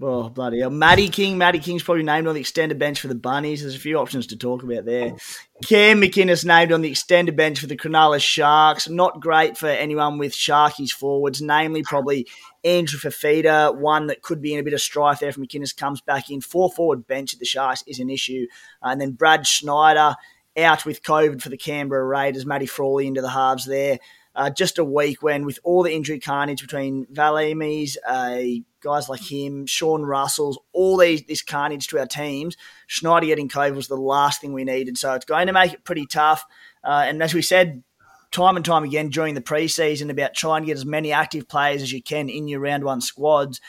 Oh, 0.00 0.28
bloody 0.28 0.60
hell. 0.60 0.68
Matty 0.68 1.08
King. 1.08 1.38
Matty 1.38 1.58
King's 1.58 1.82
probably 1.82 2.02
named 2.02 2.26
on 2.26 2.34
the 2.34 2.40
extended 2.40 2.78
bench 2.78 3.00
for 3.00 3.08
the 3.08 3.14
Bunnies. 3.14 3.62
There's 3.62 3.74
a 3.74 3.78
few 3.78 3.98
options 3.98 4.26
to 4.26 4.36
talk 4.36 4.62
about 4.62 4.84
there. 4.84 5.16
Cam 5.64 6.02
McInnes 6.02 6.44
named 6.44 6.70
on 6.70 6.82
the 6.82 6.90
extended 6.90 7.34
bench 7.34 7.60
for 7.60 7.66
the 7.66 7.78
Cronulla 7.78 8.20
Sharks. 8.20 8.90
Not 8.90 9.20
great 9.20 9.56
for 9.56 9.68
anyone 9.68 10.18
with 10.18 10.34
Sharkies 10.34 10.90
forwards, 10.90 11.40
namely 11.40 11.82
probably 11.82 12.26
Andrew 12.62 12.98
Fifita, 12.98 13.74
one 13.74 14.08
that 14.08 14.20
could 14.20 14.42
be 14.42 14.52
in 14.52 14.60
a 14.60 14.62
bit 14.62 14.74
of 14.74 14.82
strife 14.82 15.20
there 15.20 15.30
if 15.30 15.36
McInnes 15.36 15.74
comes 15.74 16.02
back 16.02 16.28
in. 16.30 16.42
Four 16.42 16.70
forward 16.70 17.06
bench 17.06 17.32
at 17.32 17.40
the 17.40 17.46
Sharks 17.46 17.82
is 17.86 17.98
an 17.98 18.10
issue. 18.10 18.46
Uh, 18.82 18.88
and 18.88 19.00
then 19.00 19.12
Brad 19.12 19.46
Schneider 19.46 20.14
out 20.58 20.84
with 20.84 21.02
COVID 21.02 21.40
for 21.40 21.48
the 21.48 21.56
Canberra 21.56 22.04
Raiders. 22.04 22.44
Matty 22.44 22.66
Frawley 22.66 23.06
into 23.06 23.22
the 23.22 23.30
halves 23.30 23.64
there. 23.64 23.98
Uh, 24.36 24.50
just 24.50 24.76
a 24.76 24.84
week 24.84 25.22
when, 25.22 25.46
with 25.46 25.58
all 25.64 25.82
the 25.82 25.94
injury 25.94 26.20
carnage 26.20 26.60
between 26.60 27.06
Valimis, 27.06 27.96
uh, 28.06 28.62
guys 28.82 29.08
like 29.08 29.22
him, 29.22 29.64
Sean 29.64 30.02
Russells, 30.02 30.58
all 30.74 30.98
these 30.98 31.24
this 31.24 31.40
carnage 31.40 31.86
to 31.88 31.98
our 31.98 32.06
teams, 32.06 32.54
Schneider 32.86 33.24
getting 33.24 33.48
COVID 33.48 33.74
was 33.74 33.88
the 33.88 33.96
last 33.96 34.42
thing 34.42 34.52
we 34.52 34.64
needed. 34.64 34.98
So 34.98 35.14
it's 35.14 35.24
going 35.24 35.46
to 35.46 35.54
make 35.54 35.72
it 35.72 35.84
pretty 35.84 36.04
tough. 36.04 36.44
Uh, 36.84 37.04
and 37.06 37.22
as 37.22 37.32
we 37.32 37.40
said 37.40 37.82
time 38.30 38.56
and 38.56 38.64
time 38.64 38.84
again 38.84 39.08
during 39.08 39.34
the 39.34 39.40
preseason 39.40 40.10
about 40.10 40.34
trying 40.34 40.62
to 40.62 40.66
get 40.66 40.76
as 40.76 40.84
many 40.84 41.12
active 41.12 41.48
players 41.48 41.80
as 41.80 41.90
you 41.90 42.02
can 42.02 42.28
in 42.28 42.46
your 42.46 42.60
round 42.60 42.84
one 42.84 43.00
squads. 43.00 43.60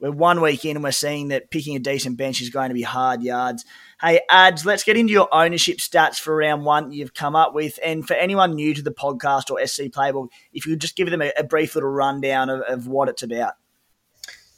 We're 0.00 0.10
one 0.10 0.40
week 0.40 0.64
in 0.64 0.76
and 0.76 0.84
we're 0.84 0.90
seeing 0.90 1.28
that 1.28 1.50
picking 1.50 1.76
a 1.76 1.80
decent 1.80 2.16
bench 2.16 2.40
is 2.40 2.50
going 2.50 2.68
to 2.68 2.74
be 2.74 2.82
hard 2.82 3.22
yards. 3.22 3.64
Hey, 4.00 4.20
ads, 4.30 4.64
let's 4.64 4.84
get 4.84 4.96
into 4.96 5.12
your 5.12 5.28
ownership 5.34 5.78
stats 5.78 6.20
for 6.20 6.36
round 6.36 6.64
one 6.64 6.92
you've 6.92 7.14
come 7.14 7.34
up 7.34 7.52
with. 7.52 7.80
And 7.84 8.06
for 8.06 8.14
anyone 8.14 8.54
new 8.54 8.72
to 8.74 8.82
the 8.82 8.92
podcast 8.92 9.50
or 9.50 9.64
SC 9.66 9.84
Playbook, 9.84 10.28
if 10.52 10.66
you 10.66 10.76
just 10.76 10.94
give 10.94 11.10
them 11.10 11.20
a, 11.20 11.32
a 11.36 11.42
brief 11.42 11.74
little 11.74 11.90
rundown 11.90 12.48
of, 12.48 12.60
of 12.60 12.86
what 12.86 13.08
it's 13.08 13.24
about. 13.24 13.54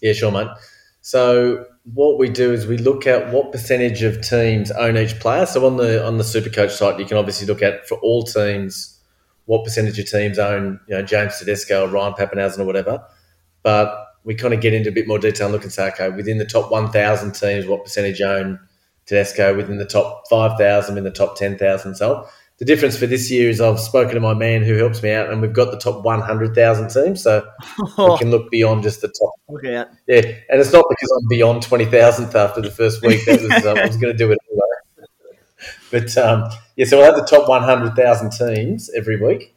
Yeah, 0.03 0.13
sure, 0.13 0.31
mate. 0.31 0.49
So 1.01 1.65
what 1.95 2.19
we 2.19 2.29
do 2.29 2.53
is 2.53 2.67
we 2.67 2.77
look 2.77 3.07
at 3.07 3.33
what 3.33 3.51
percentage 3.51 4.03
of 4.03 4.21
teams 4.21 4.71
own 4.73 4.99
each 4.99 5.19
player. 5.21 5.47
So 5.47 5.67
on 5.67 5.79
the 5.79 6.07
on 6.07 6.19
the 6.19 6.25
Supercoach 6.25 6.71
site, 6.71 6.99
you 6.99 7.07
can 7.07 7.17
obviously 7.17 7.47
look 7.47 7.63
at 7.63 7.89
for 7.89 7.97
all 7.99 8.23
teams 8.25 8.99
what 9.47 9.65
percentage 9.65 9.99
of 9.99 10.07
teams 10.07 10.39
own, 10.39 10.79
you 10.87 10.95
know, 10.95 11.03
James 11.03 11.39
Tedesco 11.39 11.87
or 11.87 11.89
Ryan 11.89 12.13
Papenhuyzen 12.13 12.59
or 12.59 12.67
whatever. 12.67 13.03
But 13.63 14.07
we 14.23 14.35
kind 14.35 14.53
of 14.53 14.61
get 14.61 14.75
into 14.75 14.91
a 14.91 14.93
bit 14.93 15.09
more 15.09 15.19
detail 15.19 15.47
and 15.47 15.55
look 15.55 15.63
and 15.63 15.73
say, 15.73 15.89
okay, 15.89 16.11
within 16.11 16.39
the 16.39 16.45
top 16.45 16.71
1,000 16.71 17.33
teams, 17.33 17.67
what 17.67 17.83
percentage 17.83 18.21
own 18.21 18.61
Tedesco 19.11 19.57
within 19.57 19.77
the 19.77 19.85
top 19.85 20.29
5,000, 20.31 20.97
in 20.97 21.05
the 21.05 21.11
top 21.11 21.37
10,000. 21.37 21.97
So 21.97 22.29
the 22.59 22.65
difference 22.65 22.97
for 22.97 23.07
this 23.07 23.31
year 23.31 23.51
is 23.51 23.61
I've 23.61 23.81
spoken 23.81 24.15
to 24.15 24.21
my 24.21 24.35
man 24.35 24.63
who 24.63 24.75
helps 24.75 25.03
me 25.03 25.11
out, 25.11 25.31
and 25.31 25.43
we've 25.43 25.53
got 25.53 25.73
the 25.73 25.79
top 25.79 26.05
100,000 26.05 26.89
teams. 26.91 27.23
So 27.23 27.45
we 27.99 28.17
can 28.19 28.31
look 28.31 28.51
beyond 28.51 28.85
just 28.85 29.01
the 29.01 29.09
top. 29.09 29.33
Okay. 29.57 29.73
Yeah. 30.07 30.21
And 30.49 30.61
it's 30.61 30.73
not 30.73 30.85
because 30.89 31.11
I'm 31.11 31.29
beyond 31.29 31.63
20,000th 31.63 32.35
after 32.37 32.61
the 32.61 32.71
first 32.71 33.03
week. 33.03 33.25
That 33.27 33.41
was, 33.41 33.67
um, 33.67 33.79
I 33.79 33.87
was 33.87 33.97
going 33.97 34.13
to 34.13 34.19
do 34.19 34.31
it 34.31 34.39
anyway. 34.49 35.67
but 35.91 36.17
um, 36.17 36.51
yeah, 36.77 36.87
so 36.87 36.99
we'll 36.99 37.07
have 37.07 37.17
the 37.17 37.27
top 37.27 37.49
100,000 37.49 38.31
teams 38.31 38.91
every 38.95 39.21
week. 39.21 39.57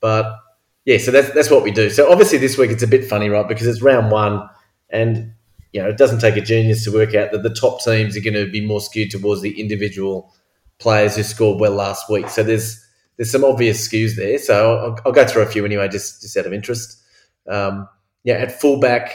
But 0.00 0.36
yeah, 0.84 0.98
so 0.98 1.10
that's 1.10 1.30
that's 1.32 1.50
what 1.50 1.62
we 1.62 1.70
do. 1.70 1.88
So 1.90 2.10
obviously 2.10 2.38
this 2.38 2.58
week 2.58 2.70
it's 2.70 2.82
a 2.82 2.88
bit 2.88 3.04
funny, 3.04 3.28
right? 3.28 3.46
Because 3.46 3.66
it's 3.66 3.82
round 3.82 4.10
one, 4.10 4.48
and 4.88 5.34
you 5.72 5.82
know 5.82 5.88
it 5.88 5.98
doesn't 5.98 6.20
take 6.20 6.36
a 6.36 6.40
genius 6.40 6.84
to 6.84 6.92
work 6.92 7.14
out 7.14 7.32
that 7.32 7.42
the 7.42 7.54
top 7.54 7.82
teams 7.82 8.16
are 8.16 8.20
going 8.20 8.34
to 8.34 8.50
be 8.50 8.64
more 8.64 8.80
skewed 8.80 9.10
towards 9.10 9.42
the 9.42 9.60
individual 9.60 10.32
players 10.78 11.16
who 11.16 11.22
scored 11.22 11.60
well 11.60 11.72
last 11.72 12.08
week. 12.10 12.28
So 12.28 12.42
there's 12.42 12.84
there's 13.16 13.30
some 13.30 13.44
obvious 13.44 13.86
skews 13.86 14.16
there. 14.16 14.38
So 14.38 14.78
I'll, 14.78 14.98
I'll 15.04 15.12
go 15.12 15.26
through 15.26 15.42
a 15.42 15.46
few 15.46 15.64
anyway, 15.64 15.88
just 15.88 16.22
just 16.22 16.36
out 16.36 16.46
of 16.46 16.52
interest. 16.52 17.02
Um, 17.46 17.88
yeah, 18.24 18.34
at 18.34 18.60
fullback, 18.60 19.14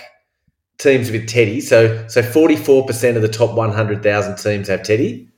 teams 0.78 1.12
with 1.12 1.28
Teddy. 1.28 1.62
So 1.62 2.08
so 2.08 2.22
forty 2.22 2.56
four 2.56 2.86
percent 2.86 3.18
of 3.18 3.24
the 3.24 3.30
top 3.30 3.56
one 3.56 3.72
hundred 3.72 4.04
thousand 4.04 4.38
teams 4.38 4.68
have 4.68 4.84
Teddy, 4.84 5.30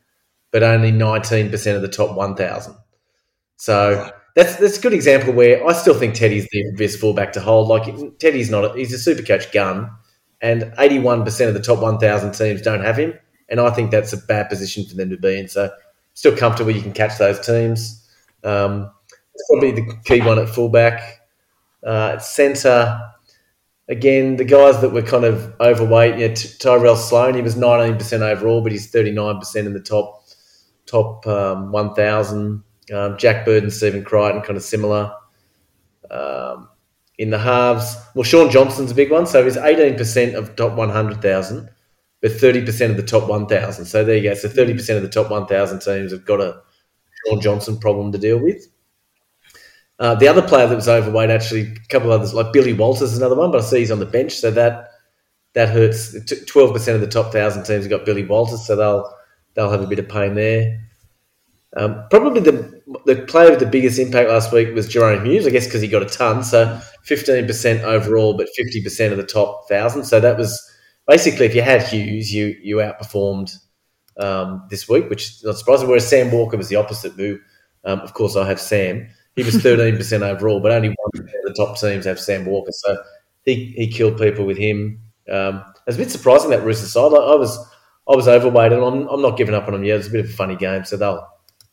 but 0.51 0.63
only 0.63 0.91
nineteen 0.91 1.49
percent 1.49 1.75
of 1.75 1.81
the 1.81 1.87
top 1.87 2.15
one 2.15 2.35
thousand. 2.35 2.75
So 3.55 4.11
that's 4.35 4.57
that's 4.57 4.77
a 4.77 4.81
good 4.81 4.93
example 4.93 5.33
where 5.33 5.65
I 5.65 5.73
still 5.73 5.97
think 5.97 6.13
Teddy's 6.13 6.47
the 6.51 6.63
obvious 6.71 6.95
fullback 6.95 7.33
to 7.33 7.39
hold. 7.39 7.67
Like 7.69 8.19
Teddy's 8.19 8.49
not 8.49 8.65
a, 8.65 8.73
he's 8.77 8.93
a 8.93 8.99
super 8.99 9.23
coach 9.23 9.51
gun, 9.51 9.89
and 10.41 10.73
eighty 10.79 10.99
one 10.99 11.23
percent 11.23 11.49
of 11.49 11.53
the 11.53 11.61
top 11.61 11.79
one 11.79 11.97
thousand 11.97 12.33
teams 12.33 12.61
don't 12.61 12.83
have 12.83 12.97
him, 12.97 13.13
and 13.49 13.59
I 13.59 13.69
think 13.71 13.91
that's 13.91 14.13
a 14.13 14.17
bad 14.17 14.49
position 14.49 14.85
for 14.85 14.95
them 14.95 15.09
to 15.09 15.17
be 15.17 15.39
in. 15.39 15.47
So 15.47 15.71
still 16.13 16.35
comfortable 16.35 16.71
you 16.71 16.81
can 16.81 16.93
catch 16.93 17.17
those 17.17 17.39
teams. 17.45 18.07
Um, 18.43 18.91
it's 19.33 19.47
probably 19.49 19.71
the 19.71 19.93
key 20.05 20.21
one 20.21 20.39
at 20.39 20.49
fullback. 20.49 21.21
Uh, 21.85 22.13
at 22.13 22.23
centre, 22.23 22.99
again, 23.87 24.35
the 24.35 24.43
guys 24.43 24.81
that 24.81 24.89
were 24.89 25.01
kind 25.01 25.25
of 25.25 25.53
overweight, 25.59 26.17
yeah, 26.17 26.33
Tyrell 26.33 26.95
Sloan, 26.95 27.35
he 27.35 27.41
was 27.41 27.55
19% 27.55 28.21
overall, 28.21 28.61
but 28.61 28.71
he's 28.71 28.91
39% 28.91 29.55
in 29.55 29.73
the 29.73 29.79
top 29.79 30.23
top 30.85 31.27
um, 31.27 31.71
1,000. 31.71 32.63
Um, 32.93 33.17
Jack 33.17 33.45
Bird 33.45 33.63
and 33.63 33.71
Stephen 33.71 34.03
Crichton, 34.03 34.41
kind 34.41 34.57
of 34.57 34.63
similar. 34.63 35.13
Um, 36.09 36.69
in 37.17 37.29
the 37.31 37.37
halves, 37.37 37.95
well, 38.13 38.23
Shaun 38.23 38.49
Johnson's 38.49 38.91
a 38.91 38.95
big 38.95 39.11
one. 39.11 39.25
So 39.25 39.43
he's 39.43 39.57
18% 39.57 40.35
of 40.35 40.55
top 40.55 40.73
100,000, 40.73 41.69
but 42.21 42.31
30% 42.31 42.89
of 42.91 42.97
the 42.97 43.03
top 43.03 43.27
1,000. 43.27 43.85
So 43.85 44.03
there 44.03 44.17
you 44.17 44.23
go. 44.23 44.33
So 44.35 44.47
30% 44.47 44.97
of 44.97 45.01
the 45.01 45.09
top 45.09 45.31
1,000 45.31 45.79
teams 45.79 46.11
have 46.11 46.25
got 46.25 46.41
a 46.41 46.61
Shaun 47.25 47.41
Johnson 47.41 47.79
problem 47.79 48.11
to 48.11 48.17
deal 48.17 48.37
with. 48.39 48.67
Uh, 49.99 50.13
the 50.13 50.27
other 50.27 50.43
player 50.43 50.67
that 50.67 50.75
was 50.75 50.87
overweight, 50.87 51.31
actually, 51.31 51.61
a 51.61 51.87
couple 51.89 52.11
of 52.11 52.19
others, 52.19 52.33
like 52.33 52.53
Billy 52.53 52.73
Walters 52.73 53.13
is 53.13 53.17
another 53.17 53.35
one, 53.35 53.51
but 53.51 53.61
I 53.61 53.63
see 53.63 53.79
he's 53.79 53.91
on 53.91 53.99
the 53.99 54.05
bench, 54.05 54.33
so 54.33 54.51
that 54.51 54.91
that 55.53 55.69
hurts. 55.69 56.15
Twelve 56.45 56.71
percent 56.71 56.93
of 56.93 57.01
the 57.01 57.07
top 57.07 57.33
thousand 57.33 57.63
teams 57.63 57.83
have 57.83 57.89
got 57.89 58.05
Billy 58.05 58.23
Walters, 58.23 58.67
so 58.67 58.75
they'll 58.75 59.11
they'll 59.55 59.71
have 59.71 59.81
a 59.81 59.87
bit 59.87 59.97
of 59.97 60.07
pain 60.07 60.35
there. 60.35 60.86
Um, 61.77 62.03
probably 62.09 62.41
the 62.41 62.81
the 63.05 63.23
player 63.27 63.51
with 63.51 63.59
the 63.59 63.65
biggest 63.65 63.99
impact 63.99 64.29
last 64.29 64.51
week 64.51 64.73
was 64.73 64.87
Jahrome 64.87 65.25
Hughes, 65.25 65.45
I 65.45 65.51
guess, 65.51 65.65
because 65.65 65.81
he 65.81 65.87
got 65.87 66.01
a 66.01 66.05
ton. 66.05 66.43
So 66.43 66.79
fifteen 67.03 67.45
percent 67.45 67.83
overall, 67.83 68.35
but 68.35 68.49
fifty 68.55 68.81
percent 68.81 69.11
of 69.11 69.17
the 69.17 69.25
top 69.25 69.67
thousand. 69.69 70.05
So 70.05 70.19
that 70.19 70.37
was 70.37 70.59
basically 71.07 71.45
if 71.45 71.53
you 71.53 71.61
had 71.61 71.83
Hughes, 71.83 72.33
you 72.33 72.55
you 72.61 72.77
outperformed 72.77 73.55
um, 74.19 74.65
this 74.69 74.89
week, 74.89 75.09
which 75.09 75.29
is 75.29 75.43
not 75.43 75.57
surprising. 75.57 75.87
Whereas 75.87 76.07
Sam 76.07 76.31
Walker 76.31 76.57
was 76.57 76.69
the 76.69 76.77
opposite. 76.77 77.13
Who, 77.13 77.37
um, 77.85 77.99
of 78.01 78.13
course, 78.13 78.35
I 78.35 78.47
have 78.47 78.59
Sam. 78.59 79.07
He 79.35 79.43
was 79.43 79.55
13% 79.63 80.21
overall, 80.21 80.59
but 80.59 80.71
only 80.71 80.89
one 80.89 81.11
of 81.13 81.29
the 81.43 81.53
top 81.55 81.79
teams 81.79 82.05
have 82.05 82.19
Sam 82.19 82.45
Walker. 82.45 82.71
So 82.73 82.97
he, 83.45 83.73
he 83.77 83.87
killed 83.87 84.17
people 84.17 84.45
with 84.45 84.57
him. 84.57 84.99
Um, 85.31 85.57
it 85.57 85.85
was 85.85 85.95
a 85.95 85.99
bit 85.99 86.11
surprising 86.11 86.49
that 86.49 86.63
Rooster 86.63 86.87
side. 86.87 87.13
I, 87.13 87.17
I 87.17 87.35
was 87.35 87.57
I 88.09 88.15
was 88.15 88.27
overweight, 88.27 88.71
and 88.71 88.83
I'm, 88.83 89.07
I'm 89.09 89.21
not 89.21 89.37
giving 89.37 89.53
up 89.53 89.67
on 89.67 89.73
them 89.73 89.83
yet. 89.83 89.99
It's 89.99 90.07
a 90.07 90.11
bit 90.11 90.25
of 90.25 90.31
a 90.31 90.33
funny 90.33 90.55
game, 90.55 90.83
so 90.85 90.97
they'll 90.97 91.27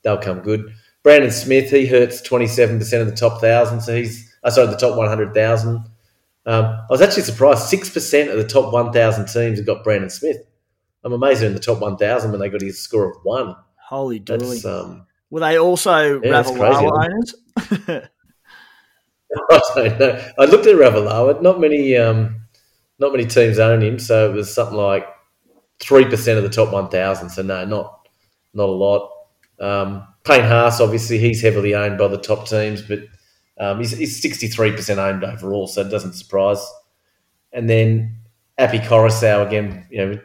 they'll 0.05 0.19
come 0.19 0.41
good. 0.41 0.73
Brandon 1.03 1.31
Smith, 1.31 1.71
he 1.71 1.87
hurts 1.87 2.23
27% 2.23 3.01
of 3.01 3.09
the 3.09 3.17
top 3.17 3.41
thousand, 3.41 3.81
so 3.81 3.97
he's 3.97 4.33
uh, 4.45 4.51
sorry, 4.51 4.69
the 4.69 4.77
top 4.77 4.97
100,000. 4.97 5.85
Um, 6.47 6.65
I 6.65 6.87
was 6.91 7.01
actually 7.01 7.23
surprised. 7.23 7.63
Six 7.65 7.91
percent 7.91 8.31
of 8.31 8.37
the 8.37 8.47
top 8.47 8.73
1,000 8.73 9.27
teams 9.27 9.59
have 9.59 9.67
got 9.67 9.83
Brandon 9.83 10.11
Smith. 10.11 10.37
I'm 11.03 11.13
amazed 11.13 11.41
they're 11.41 11.49
in 11.49 11.55
the 11.55 11.61
top 11.61 11.81
1,000 11.81 12.31
when 12.31 12.41
they 12.41 12.49
got 12.49 12.61
his 12.61 12.81
score 12.81 13.11
of 13.11 13.17
one. 13.23 13.57
Holy 13.77 14.21
dooly! 14.21 14.65
Um, 14.65 15.07
Were 15.31 15.41
they 15.41 15.59
also 15.59 16.21
Yeah, 16.23 16.43
Ravalawa 16.43 17.05
owners? 17.05 17.35
I 19.51 19.69
don't 19.75 19.99
know. 19.99 20.33
I 20.39 20.45
looked 20.45 20.67
at 20.67 20.77
Ravalawa. 20.77 21.43
Not 21.43 21.61
many, 21.61 21.97
um, 21.97 22.47
not 22.99 23.13
many 23.13 23.27
teams 23.27 23.59
own 23.59 23.83
him, 23.83 23.99
so 23.99 24.31
it 24.31 24.35
was 24.35 24.55
something 24.55 24.77
like 24.77 25.07
three 25.81 26.07
percent 26.07 26.39
of 26.39 26.45
the 26.45 26.51
top 26.51 26.73
one 26.73 26.89
thousand. 26.89 27.31
So 27.31 27.43
no, 27.43 27.65
not 27.67 28.09
not 28.55 28.69
a 28.69 28.73
lot. 28.73 29.11
Um, 29.61 30.07
Payne 30.25 30.45
Haas, 30.45 30.81
obviously, 30.81 31.19
he's 31.19 31.43
heavily 31.43 31.75
owned 31.75 31.99
by 31.99 32.09
the 32.09 32.19
top 32.19 32.49
teams, 32.49 32.83
but 32.83 33.01
um, 33.59 33.79
he's 33.79 34.55
three 34.55 34.73
percent 34.73 34.99
owned 34.99 35.25
overall, 35.25 35.67
so 35.67 35.83
it 35.83 35.91
doesn't 35.91 36.15
surprise. 36.15 36.65
And 37.53 37.69
then 37.71 38.17
Api 38.59 38.79
Koroisau 38.79 39.47
again, 39.47 39.87
you 39.91 39.99
know, 39.99 40.21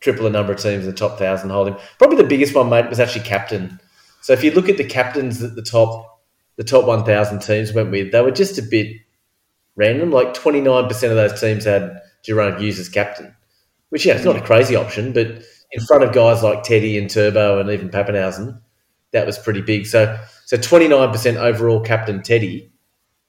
triple 0.00 0.24
the 0.24 0.30
number 0.30 0.52
of 0.52 0.60
teams 0.60 0.84
in 0.84 0.90
the 0.90 0.96
top 0.96 1.18
thousand 1.18 1.50
hold 1.50 1.68
him. 1.68 1.76
Probably 1.98 2.16
the 2.16 2.24
biggest 2.24 2.54
one, 2.54 2.70
mate, 2.70 2.88
was 2.88 3.00
actually 3.00 3.24
captain. 3.24 3.78
So 4.22 4.32
if 4.32 4.44
you 4.44 4.50
look 4.50 4.68
at 4.68 4.76
the 4.76 4.84
captains 4.84 5.40
that 5.40 5.56
the 5.56 5.62
top 5.62 6.06
the 6.56 6.64
top 6.64 6.84
1,000 6.84 7.38
teams 7.40 7.72
went 7.72 7.90
with, 7.90 8.12
they 8.12 8.20
were 8.20 8.30
just 8.30 8.58
a 8.58 8.62
bit 8.62 8.94
random. 9.76 10.10
Like 10.10 10.34
29% 10.34 10.90
of 10.90 11.16
those 11.16 11.40
teams 11.40 11.64
had 11.64 12.02
Jahrome 12.22 12.60
Hughes 12.60 12.78
as 12.78 12.90
captain, 12.90 13.34
which, 13.88 14.04
yeah, 14.04 14.14
it's 14.14 14.26
not 14.26 14.36
a 14.36 14.42
crazy 14.42 14.76
option, 14.76 15.14
but 15.14 15.26
in 15.72 15.80
front 15.86 16.04
of 16.04 16.12
guys 16.12 16.42
like 16.42 16.62
Teddy 16.62 16.98
and 16.98 17.08
Turbo 17.08 17.60
and 17.60 17.70
even 17.70 17.88
Papenhuyzen, 17.88 18.60
that 19.12 19.26
was 19.26 19.38
pretty 19.38 19.60
big. 19.60 19.86
So, 19.86 20.18
so 20.46 20.56
29% 20.56 21.36
overall 21.36 21.80
captain 21.80 22.22
Teddy, 22.22 22.70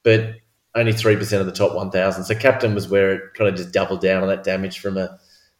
but 0.02 0.34
only 0.74 0.92
3% 0.92 1.40
of 1.40 1.46
the 1.46 1.52
top 1.52 1.74
1,000. 1.74 2.24
So 2.24 2.34
captain 2.34 2.74
was 2.74 2.88
where 2.88 3.12
it 3.12 3.34
kind 3.34 3.48
of 3.48 3.56
just 3.56 3.72
doubled 3.72 4.00
down 4.00 4.22
on 4.22 4.28
that 4.28 4.44
damage 4.44 4.78
from 4.78 4.96
a 4.96 5.18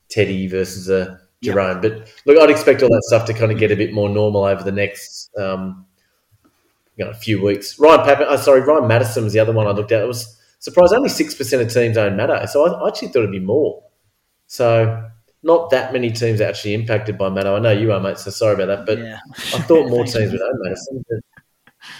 Teddy 0.09 0.47
versus 0.47 0.88
a 0.88 1.21
Jahrome. 1.43 1.83
But 1.83 2.12
look, 2.25 2.38
I'd 2.38 2.50
expect 2.50 2.83
all 2.83 2.88
that 2.88 3.05
stuff 3.05 3.26
to 3.26 3.35
kind 3.35 3.52
of 3.52 3.59
get 3.59 3.73
a 3.73 3.76
bit 3.76 3.93
more 3.93 4.09
normal 4.09 4.45
over 4.45 4.62
the 4.62 4.73
next 4.73 5.31
um, 5.37 5.87
you 6.97 7.05
know, 7.05 7.11
a 7.11 7.14
few 7.14 7.43
weeks. 7.43 7.79
Ryan 7.79 8.05
Pappen, 8.05 8.26
oh, 8.29 8.37
sorry, 8.37 8.61
Ryan 8.61 8.87
Matterson 8.87 9.25
was 9.25 9.33
the 9.33 9.41
other 9.41 9.52
one 9.52 9.67
I 9.67 9.71
looked 9.71 9.93
at. 9.93 10.02
It 10.02 10.09
was 10.09 10.38
surprised 10.59 10.93
only 10.93 11.09
six 11.09 11.35
percent 11.35 11.62
of 11.62 11.73
teams 11.73 11.97
own 11.97 12.17
Matter. 12.17 12.47
so 12.47 12.67
I, 12.67 12.85
I 12.85 12.88
actually 12.88 13.09
thought 13.09 13.21
it'd 13.21 13.33
be 13.33 13.41
more. 13.41 13.83
So 14.47 15.09
not 15.43 15.71
that 15.71 15.93
many 15.93 16.11
teams 16.11 16.41
are 16.41 16.45
actually 16.49 16.75
impacted 16.75 17.19
by 17.19 17.29
Maddo. 17.29 17.57
I 17.57 17.59
know 17.61 17.71
you 17.73 17.93
are, 17.93 18.01
mate. 18.01 18.19
So 18.19 18.31
sorry 18.31 18.55
about 18.55 18.67
that, 18.67 18.87
but 18.87 18.99
Yeah. 18.99 19.19
I 19.55 19.63
thought 19.63 19.89
more 19.89 20.05
teams 20.07 20.33
would 20.33 20.41
own 20.43 20.59
Matterson. 20.63 21.05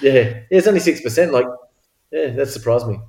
Yeah, 0.01 0.13
yeah, 0.13 0.41
it's 0.51 0.67
only 0.67 0.81
six 0.81 1.01
percent. 1.01 1.33
Like, 1.33 1.47
yeah, 2.13 2.29
that 2.31 2.47
surprised 2.49 2.87
me. 2.87 3.01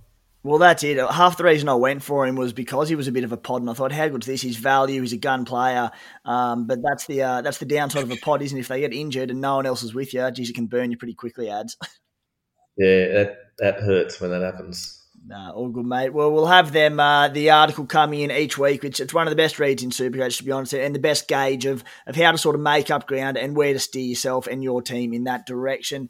Well, 0.46 0.58
that's 0.58 0.84
it. 0.84 0.98
Half 0.98 1.38
the 1.38 1.46
reason 1.46 1.70
I 1.70 1.76
went 1.76 2.04
for 2.04 2.28
him 2.28 2.36
was 2.36 2.52
because 2.52 2.90
he 2.90 2.96
was 2.96 3.08
a 3.08 3.14
bit 3.14 3.24
of 3.24 3.32
a 3.32 3.38
pod, 3.38 3.62
and 3.62 3.70
I 3.70 3.74
thought, 3.74 3.94
how 3.94 4.10
good's 4.10 4.26
this? 4.28 4.42
His 4.42 4.58
value, 4.58 5.00
he's 5.00 5.14
a 5.14 5.18
gun 5.18 5.46
player. 5.46 5.90
Um, 6.26 6.68
but 6.68 6.80
that's 6.84 7.06
the 7.06 7.22
uh, 7.22 7.42
that's 7.42 7.60
the 7.60 7.66
downside 7.66 8.04
of 8.04 8.12
a 8.12 8.18
pod, 8.18 8.42
isn't 8.42 8.58
it? 8.58 8.62
If 8.62 8.68
they 8.68 8.82
get 8.82 8.92
injured 8.94 9.32
and 9.32 9.40
no 9.40 9.56
one 9.58 9.66
else 9.66 9.84
is 9.84 9.94
with 9.94 10.14
you, 10.14 10.30
geez, 10.32 10.50
it 10.50 10.54
can 10.54 10.66
burn 10.68 10.92
you 10.92 10.98
pretty 10.98 11.14
quickly, 11.14 11.50
ads. 11.50 11.78
Yeah, 12.76 13.08
that 13.14 13.38
that 13.60 13.76
hurts 13.82 14.20
when 14.20 14.32
that 14.32 14.42
happens. 14.42 15.03
Nah, 15.26 15.52
all 15.52 15.70
good, 15.70 15.86
mate. 15.86 16.14
Well, 16.14 16.32
we'll 16.32 16.48
have 16.48 16.74
them 16.74 17.00
uh, 17.00 17.30
the 17.30 17.52
article 17.52 17.86
coming 17.86 18.20
in 18.22 18.32
each 18.32 18.58
week, 18.58 18.84
which 18.84 19.00
it's 19.00 19.14
one 19.14 19.26
of 19.26 19.32
the 19.32 19.38
best 19.38 19.58
reads 19.58 19.82
in 19.82 19.90
Supercoach, 19.90 20.38
to 20.38 20.44
be 20.44 20.52
honest, 20.52 20.74
and 20.74 20.94
the 20.94 21.00
best 21.00 21.30
gauge 21.30 21.66
of 21.66 21.84
of 22.06 22.18
how 22.18 22.32
to 22.34 22.38
sort 22.38 22.56
of 22.56 22.62
make 22.62 22.92
up 22.92 23.08
ground 23.08 23.38
and 23.38 23.56
where 23.56 23.72
to 23.72 23.80
steer 23.80 24.04
yourself 24.04 24.48
and 24.48 24.62
your 24.62 24.82
team 24.82 25.14
in 25.14 25.24
that 25.24 25.46
direction. 25.46 26.10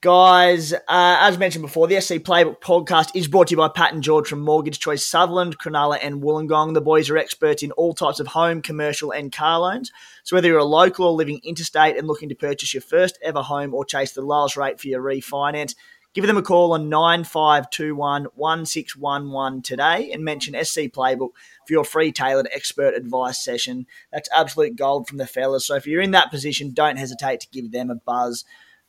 Guys, 0.00 0.72
uh, 0.72 0.78
as 0.88 1.38
mentioned 1.38 1.62
before, 1.62 1.86
the 1.86 2.00
SC 2.00 2.14
Playbook 2.14 2.60
podcast 2.60 3.10
is 3.14 3.28
brought 3.28 3.46
to 3.48 3.52
you 3.52 3.58
by 3.58 3.68
Pat 3.68 3.92
and 3.92 4.02
George 4.02 4.26
from 4.26 4.40
Mortgage 4.40 4.80
Choice 4.80 5.06
Sutherland, 5.06 5.58
Cronulla, 5.58 5.98
and 6.02 6.22
Wollongong. 6.22 6.74
The 6.74 6.80
boys 6.80 7.08
are 7.08 7.18
experts 7.18 7.62
in 7.62 7.70
all 7.72 7.94
types 7.94 8.18
of 8.18 8.26
home, 8.26 8.62
commercial, 8.62 9.12
and 9.12 9.30
car 9.30 9.60
loans. 9.60 9.92
So 10.24 10.34
whether 10.34 10.48
you're 10.48 10.58
a 10.58 10.64
local 10.64 11.06
or 11.06 11.12
living 11.12 11.40
interstate 11.44 11.96
and 11.96 12.08
looking 12.08 12.30
to 12.30 12.34
purchase 12.34 12.74
your 12.74 12.80
first 12.80 13.16
ever 13.22 13.42
home 13.42 13.74
or 13.74 13.84
chase 13.84 14.10
the 14.10 14.22
lowest 14.22 14.56
rate 14.56 14.80
for 14.80 14.88
your 14.88 15.02
refinance, 15.02 15.76
give 16.14 16.26
them 16.26 16.36
a 16.36 16.42
call 16.42 16.72
on 16.72 16.88
9521 16.88 18.24
1611 18.34 19.62
today 19.62 20.10
and 20.12 20.24
mention 20.24 20.64
SC 20.64 20.80
Playbook 20.82 21.30
for 21.66 21.72
your 21.72 21.84
free 21.84 22.12
tailored 22.12 22.48
expert 22.52 22.94
advice 22.94 23.42
session. 23.42 23.86
That's 24.12 24.28
absolute 24.34 24.76
gold 24.76 25.08
from 25.08 25.18
the 25.18 25.26
fellas. 25.26 25.66
So 25.66 25.74
if 25.74 25.86
you're 25.86 26.02
in 26.02 26.10
that 26.12 26.30
position, 26.30 26.72
don't 26.72 26.98
hesitate 26.98 27.40
to 27.40 27.48
give 27.50 27.72
them 27.72 27.90
a 27.90 27.94
buzz. 27.94 28.44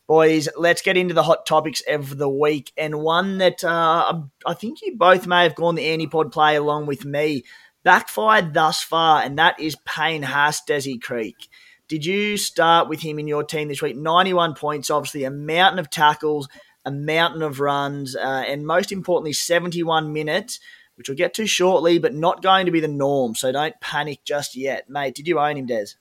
Boys, 0.06 0.50
let's 0.58 0.82
get 0.82 0.98
into 0.98 1.14
the 1.14 1.24
hot 1.24 1.46
topics 1.46 1.82
of 1.88 2.18
the 2.18 2.28
week, 2.28 2.74
and 2.76 3.00
one 3.00 3.38
that 3.38 3.64
uh, 3.64 4.22
I 4.46 4.54
think 4.54 4.82
you 4.82 4.98
both 4.98 5.26
may 5.26 5.44
have 5.44 5.56
gone 5.56 5.76
the 5.76 5.86
Antipod 5.88 6.34
play 6.34 6.58
along 6.58 6.88
with 6.88 7.06
me. 7.06 7.44
Backfired 7.84 8.54
thus 8.54 8.84
far, 8.84 9.22
and 9.22 9.40
that 9.40 9.58
is 9.62 9.78
Payne 9.86 10.24
Haas, 10.24 10.62
Desi 10.68 11.02
Creek. 11.02 11.48
Did 11.88 12.06
you 12.06 12.38
start 12.38 12.90
with 12.90 13.02
him 13.02 13.18
in 13.18 13.28
your 13.28 13.44
team 13.44 13.70
this 13.70 13.82
week? 13.82 13.96
91 13.96 14.56
points, 14.56 14.90
obviously, 14.90 15.24
a 15.24 15.32
mountain 15.32 15.80
of 15.80 15.90
tackles, 15.90 16.48
a 16.86 16.92
mountain 16.92 17.42
of 17.42 17.60
runs, 17.60 18.16
uh, 18.16 18.44
and 18.48 18.66
most 18.66 18.92
importantly, 18.92 19.34
71 19.34 20.12
minutes, 20.12 20.60
which 20.96 21.08
we'll 21.08 21.18
get 21.18 21.34
to 21.36 21.48
shortly, 21.48 21.98
but 21.98 22.14
not 22.14 22.44
going 22.44 22.66
to 22.66 22.72
be 22.72 22.80
the 22.80 22.88
norm. 22.88 23.36
So 23.36 23.52
don't 23.52 23.80
panic 23.80 24.24
just 24.26 24.56
yet. 24.56 24.90
Mate, 24.90 25.16
did 25.16 25.28
you 25.28 25.40
own 25.40 25.58
him, 25.58 25.66
Des? 25.66 25.94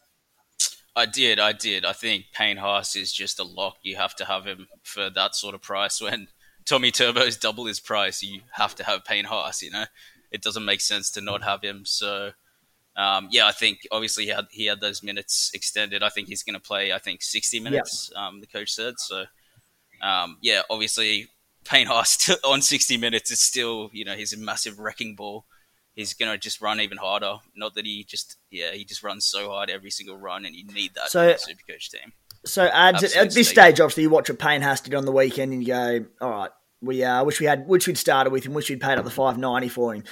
I 0.95 1.07
did, 1.07 1.39
I 1.39 1.53
did. 1.53 1.85
I 1.85 1.93
think 1.93 2.27
Payne 2.35 2.59
Haas 2.59 2.97
is 2.97 3.12
just 3.12 3.39
a 3.39 3.45
lock. 3.45 3.77
You 3.83 3.97
have 3.97 4.15
to 4.17 4.25
have 4.27 4.45
him 4.45 4.69
for 4.83 5.09
that 5.11 5.35
sort 5.35 5.55
of 5.55 5.62
price. 5.62 6.01
When 6.03 6.29
Tommy 6.67 6.91
Turbo 6.91 7.21
is 7.21 7.37
double 7.37 7.65
his 7.65 7.81
price, 7.81 8.23
you 8.23 8.41
have 8.53 8.75
to 8.77 8.85
have 8.85 9.05
Payne 9.05 9.25
Haas. 9.25 9.62
You 9.62 9.71
know, 9.71 9.85
it 10.31 10.43
doesn't 10.43 10.65
make 10.65 10.83
sense 10.83 11.11
to 11.12 11.23
not 11.23 11.43
have 11.45 11.62
him. 11.62 11.85
So, 11.87 12.33
um, 12.95 13.29
yeah, 13.31 13.47
I 13.47 13.53
think 13.53 13.87
obviously 13.91 14.25
he 14.25 14.31
had 14.31 14.47
he 14.51 14.67
had 14.67 14.81
those 14.81 15.03
minutes 15.03 15.51
extended. 15.55 16.03
I 16.03 16.11
think 16.11 16.29
he's 16.29 16.43
going 16.43 16.55
to 16.55 16.61
play. 16.61 16.93
I 16.93 16.99
think 16.99 17.23
sixty 17.23 17.59
minutes. 17.59 18.12
Um, 18.15 18.41
the 18.41 18.47
coach 18.47 18.73
said 18.73 18.95
so. 18.99 19.25
Um, 20.03 20.39
yeah, 20.41 20.63
obviously 20.69 21.29
Payne 21.65 21.87
Haas 21.87 22.31
on 22.45 22.63
sixty 22.63 22.97
minutes 22.97 23.31
is 23.31 23.41
still 23.41 23.91
you 23.93 24.05
know 24.05 24.15
he's 24.15 24.33
a 24.33 24.39
massive 24.39 24.79
wrecking 24.79 25.15
ball 25.15 25.47
he's 25.95 26.15
gonna 26.15 26.39
just 26.39 26.61
run 26.61 26.81
even 26.81 26.99
harder. 26.99 27.37
Not 27.55 27.75
that 27.75 27.87
he 27.87 28.05
just 28.05 28.37
yeah 28.51 28.73
he 28.73 28.85
just 28.85 29.03
runs 29.03 29.25
so 29.25 29.51
hard 29.51 29.71
every 29.71 29.91
single 29.91 30.17
run, 30.17 30.45
and 30.45 30.55
you 30.55 30.65
need 30.67 30.95
that 30.95 31.11
so, 31.11 31.35
super 31.37 31.63
coach 31.69 31.91
team. 31.91 32.13
So 32.45 32.65
ads 32.67 33.15
at, 33.15 33.33
this 33.33 33.49
stage, 33.49 33.81
obviously, 33.81 34.05
you 34.05 34.11
watch 34.11 34.29
what 34.29 34.39
Payne 34.39 34.63
Haas 34.63 34.81
did 34.81 34.95
on 34.95 35.05
the 35.05 35.13
weekend, 35.13 35.53
and 35.53 35.63
you 35.63 35.69
go, 35.69 36.05
all 36.21 36.31
right, 36.31 36.51
we 36.81 37.05
uh, 37.05 37.25
wish 37.25 37.41
we 37.41 37.47
had 37.47 37.67
wish 37.67 37.87
we'd 37.87 37.99
started 37.99 38.31
with 38.31 38.45
him, 38.45 38.55
wish 38.55 38.69
we'd 38.69 38.81
paid 38.81 38.99
up 38.99 39.05
the 39.05 39.11
five 39.11 39.39
ninety 39.39 39.69
for 39.69 39.95
him. 39.95 40.05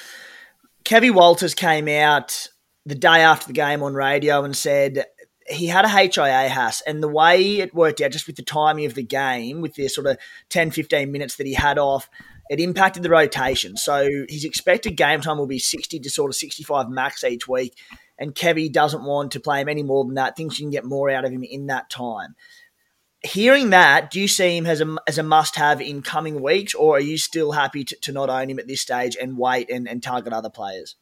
Kevin 0.84 1.14
Walters 1.14 1.54
came 1.54 1.88
out 1.88 2.48
the 2.86 2.94
day 2.94 3.20
after 3.20 3.46
the 3.46 3.52
game 3.52 3.82
on 3.82 3.94
radio 3.94 4.44
and 4.44 4.56
said 4.56 5.04
he 5.50 5.66
had 5.66 5.84
a 5.84 5.88
HIA 5.88 6.48
Haas, 6.48 6.80
and 6.82 7.02
the 7.02 7.08
way 7.08 7.58
it 7.58 7.74
worked 7.74 8.00
out, 8.00 8.12
just 8.12 8.26
with 8.26 8.36
the 8.36 8.42
timing 8.42 8.86
of 8.86 8.94
the 8.94 9.02
game, 9.02 9.60
with 9.60 9.74
the 9.74 9.88
sort 9.88 10.06
of 10.06 10.16
10, 10.48 10.70
15 10.70 11.10
minutes 11.10 11.36
that 11.36 11.46
he 11.46 11.54
had 11.54 11.78
off, 11.78 12.08
it 12.48 12.60
impacted 12.60 13.02
the 13.02 13.10
rotation. 13.10 13.76
So 13.76 14.08
his 14.28 14.44
expected 14.44 14.96
game 14.96 15.20
time 15.20 15.38
will 15.38 15.46
be 15.46 15.58
60 15.58 16.00
to 16.00 16.10
sort 16.10 16.30
of 16.30 16.36
65 16.36 16.88
max 16.88 17.22
each 17.22 17.46
week. 17.46 17.76
And 18.18 18.34
Kevy 18.34 18.70
doesn't 18.70 19.04
want 19.04 19.32
to 19.32 19.40
play 19.40 19.60
him 19.60 19.68
any 19.68 19.82
more 19.82 20.04
than 20.04 20.14
that, 20.14 20.36
thinks 20.36 20.58
you 20.58 20.64
can 20.64 20.70
get 20.70 20.84
more 20.84 21.10
out 21.10 21.24
of 21.24 21.32
him 21.32 21.44
in 21.44 21.66
that 21.66 21.90
time. 21.90 22.34
Hearing 23.22 23.70
that, 23.70 24.10
do 24.10 24.20
you 24.20 24.28
see 24.28 24.56
him 24.56 24.66
as 24.66 24.80
a, 24.80 24.96
as 25.06 25.18
a 25.18 25.22
must 25.22 25.56
have 25.56 25.80
in 25.80 26.02
coming 26.02 26.42
weeks, 26.42 26.74
or 26.74 26.96
are 26.96 27.00
you 27.00 27.18
still 27.18 27.52
happy 27.52 27.84
to, 27.84 27.96
to 27.96 28.12
not 28.12 28.30
own 28.30 28.50
him 28.50 28.58
at 28.58 28.66
this 28.66 28.80
stage 28.80 29.16
and 29.20 29.38
wait 29.38 29.70
and, 29.70 29.88
and 29.88 30.02
target 30.02 30.32
other 30.32 30.50
players? 30.50 30.96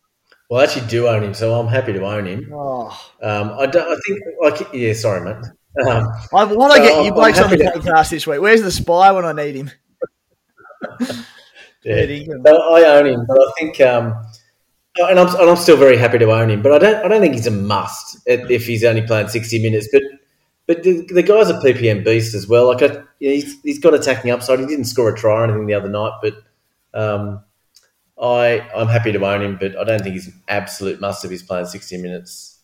Well, 0.48 0.60
I 0.60 0.64
actually 0.64 0.86
do 0.86 1.08
own 1.08 1.22
him, 1.22 1.34
so 1.34 1.58
I'm 1.58 1.68
happy 1.68 1.92
to 1.92 2.04
own 2.04 2.26
him. 2.26 2.50
Oh. 2.52 2.88
Um, 3.22 3.52
I, 3.58 3.66
don't, 3.66 3.86
I 3.86 3.96
think, 4.06 4.20
like, 4.40 4.72
yeah, 4.72 4.94
sorry, 4.94 5.20
mate. 5.20 5.44
Um, 5.86 6.08
I 6.32 6.44
want 6.44 6.74
to 6.74 6.80
get 6.80 7.04
you 7.04 7.12
blokes 7.12 7.38
on 7.38 7.50
the 7.50 7.56
podcast 7.56 8.10
this 8.10 8.26
week. 8.26 8.40
Where's 8.40 8.62
the 8.62 8.72
spy 8.72 9.12
when 9.12 9.24
I 9.24 9.32
need 9.32 9.54
him? 9.54 9.70
Yeah, 11.84 12.04
I 12.04 12.84
own 12.98 13.06
him, 13.06 13.24
but 13.26 13.38
I 13.38 13.52
think, 13.56 13.80
um, 13.80 14.12
and 14.96 15.18
I'm 15.18 15.28
and 15.28 15.50
I'm 15.50 15.56
still 15.56 15.76
very 15.76 15.96
happy 15.96 16.18
to 16.18 16.30
own 16.30 16.50
him. 16.50 16.60
But 16.62 16.72
I 16.72 16.78
don't 16.78 17.04
I 17.04 17.08
don't 17.08 17.20
think 17.20 17.34
he's 17.34 17.46
a 17.46 17.52
must 17.52 18.18
if 18.26 18.66
he's 18.66 18.84
only 18.84 19.02
playing 19.02 19.28
sixty 19.28 19.62
minutes. 19.62 19.88
But 19.92 20.02
but 20.66 20.82
the, 20.82 21.06
the 21.06 21.22
guy's 21.22 21.50
a 21.50 21.54
PPM 21.54 22.04
beast 22.04 22.34
as 22.34 22.48
well. 22.48 22.66
Like 22.66 22.80
he's 23.20 23.60
he's 23.62 23.78
got 23.78 23.94
attacking 23.94 24.30
upside. 24.30 24.60
He 24.60 24.66
didn't 24.66 24.84
score 24.84 25.08
a 25.08 25.16
try 25.16 25.40
or 25.40 25.44
anything 25.44 25.66
the 25.66 25.74
other 25.74 25.88
night, 25.88 26.12
but 26.20 26.34
um, 26.94 27.42
I 28.20 28.60
I'm 28.74 28.88
happy 28.88 29.12
to 29.12 29.24
own 29.24 29.42
him. 29.42 29.56
But 29.60 29.76
I 29.76 29.84
don't 29.84 30.02
think 30.02 30.14
he's 30.14 30.28
an 30.28 30.40
absolute 30.48 31.00
must 31.00 31.24
if 31.24 31.30
he's 31.30 31.42
playing 31.42 31.66
sixty 31.66 31.96
minutes. 31.96 32.58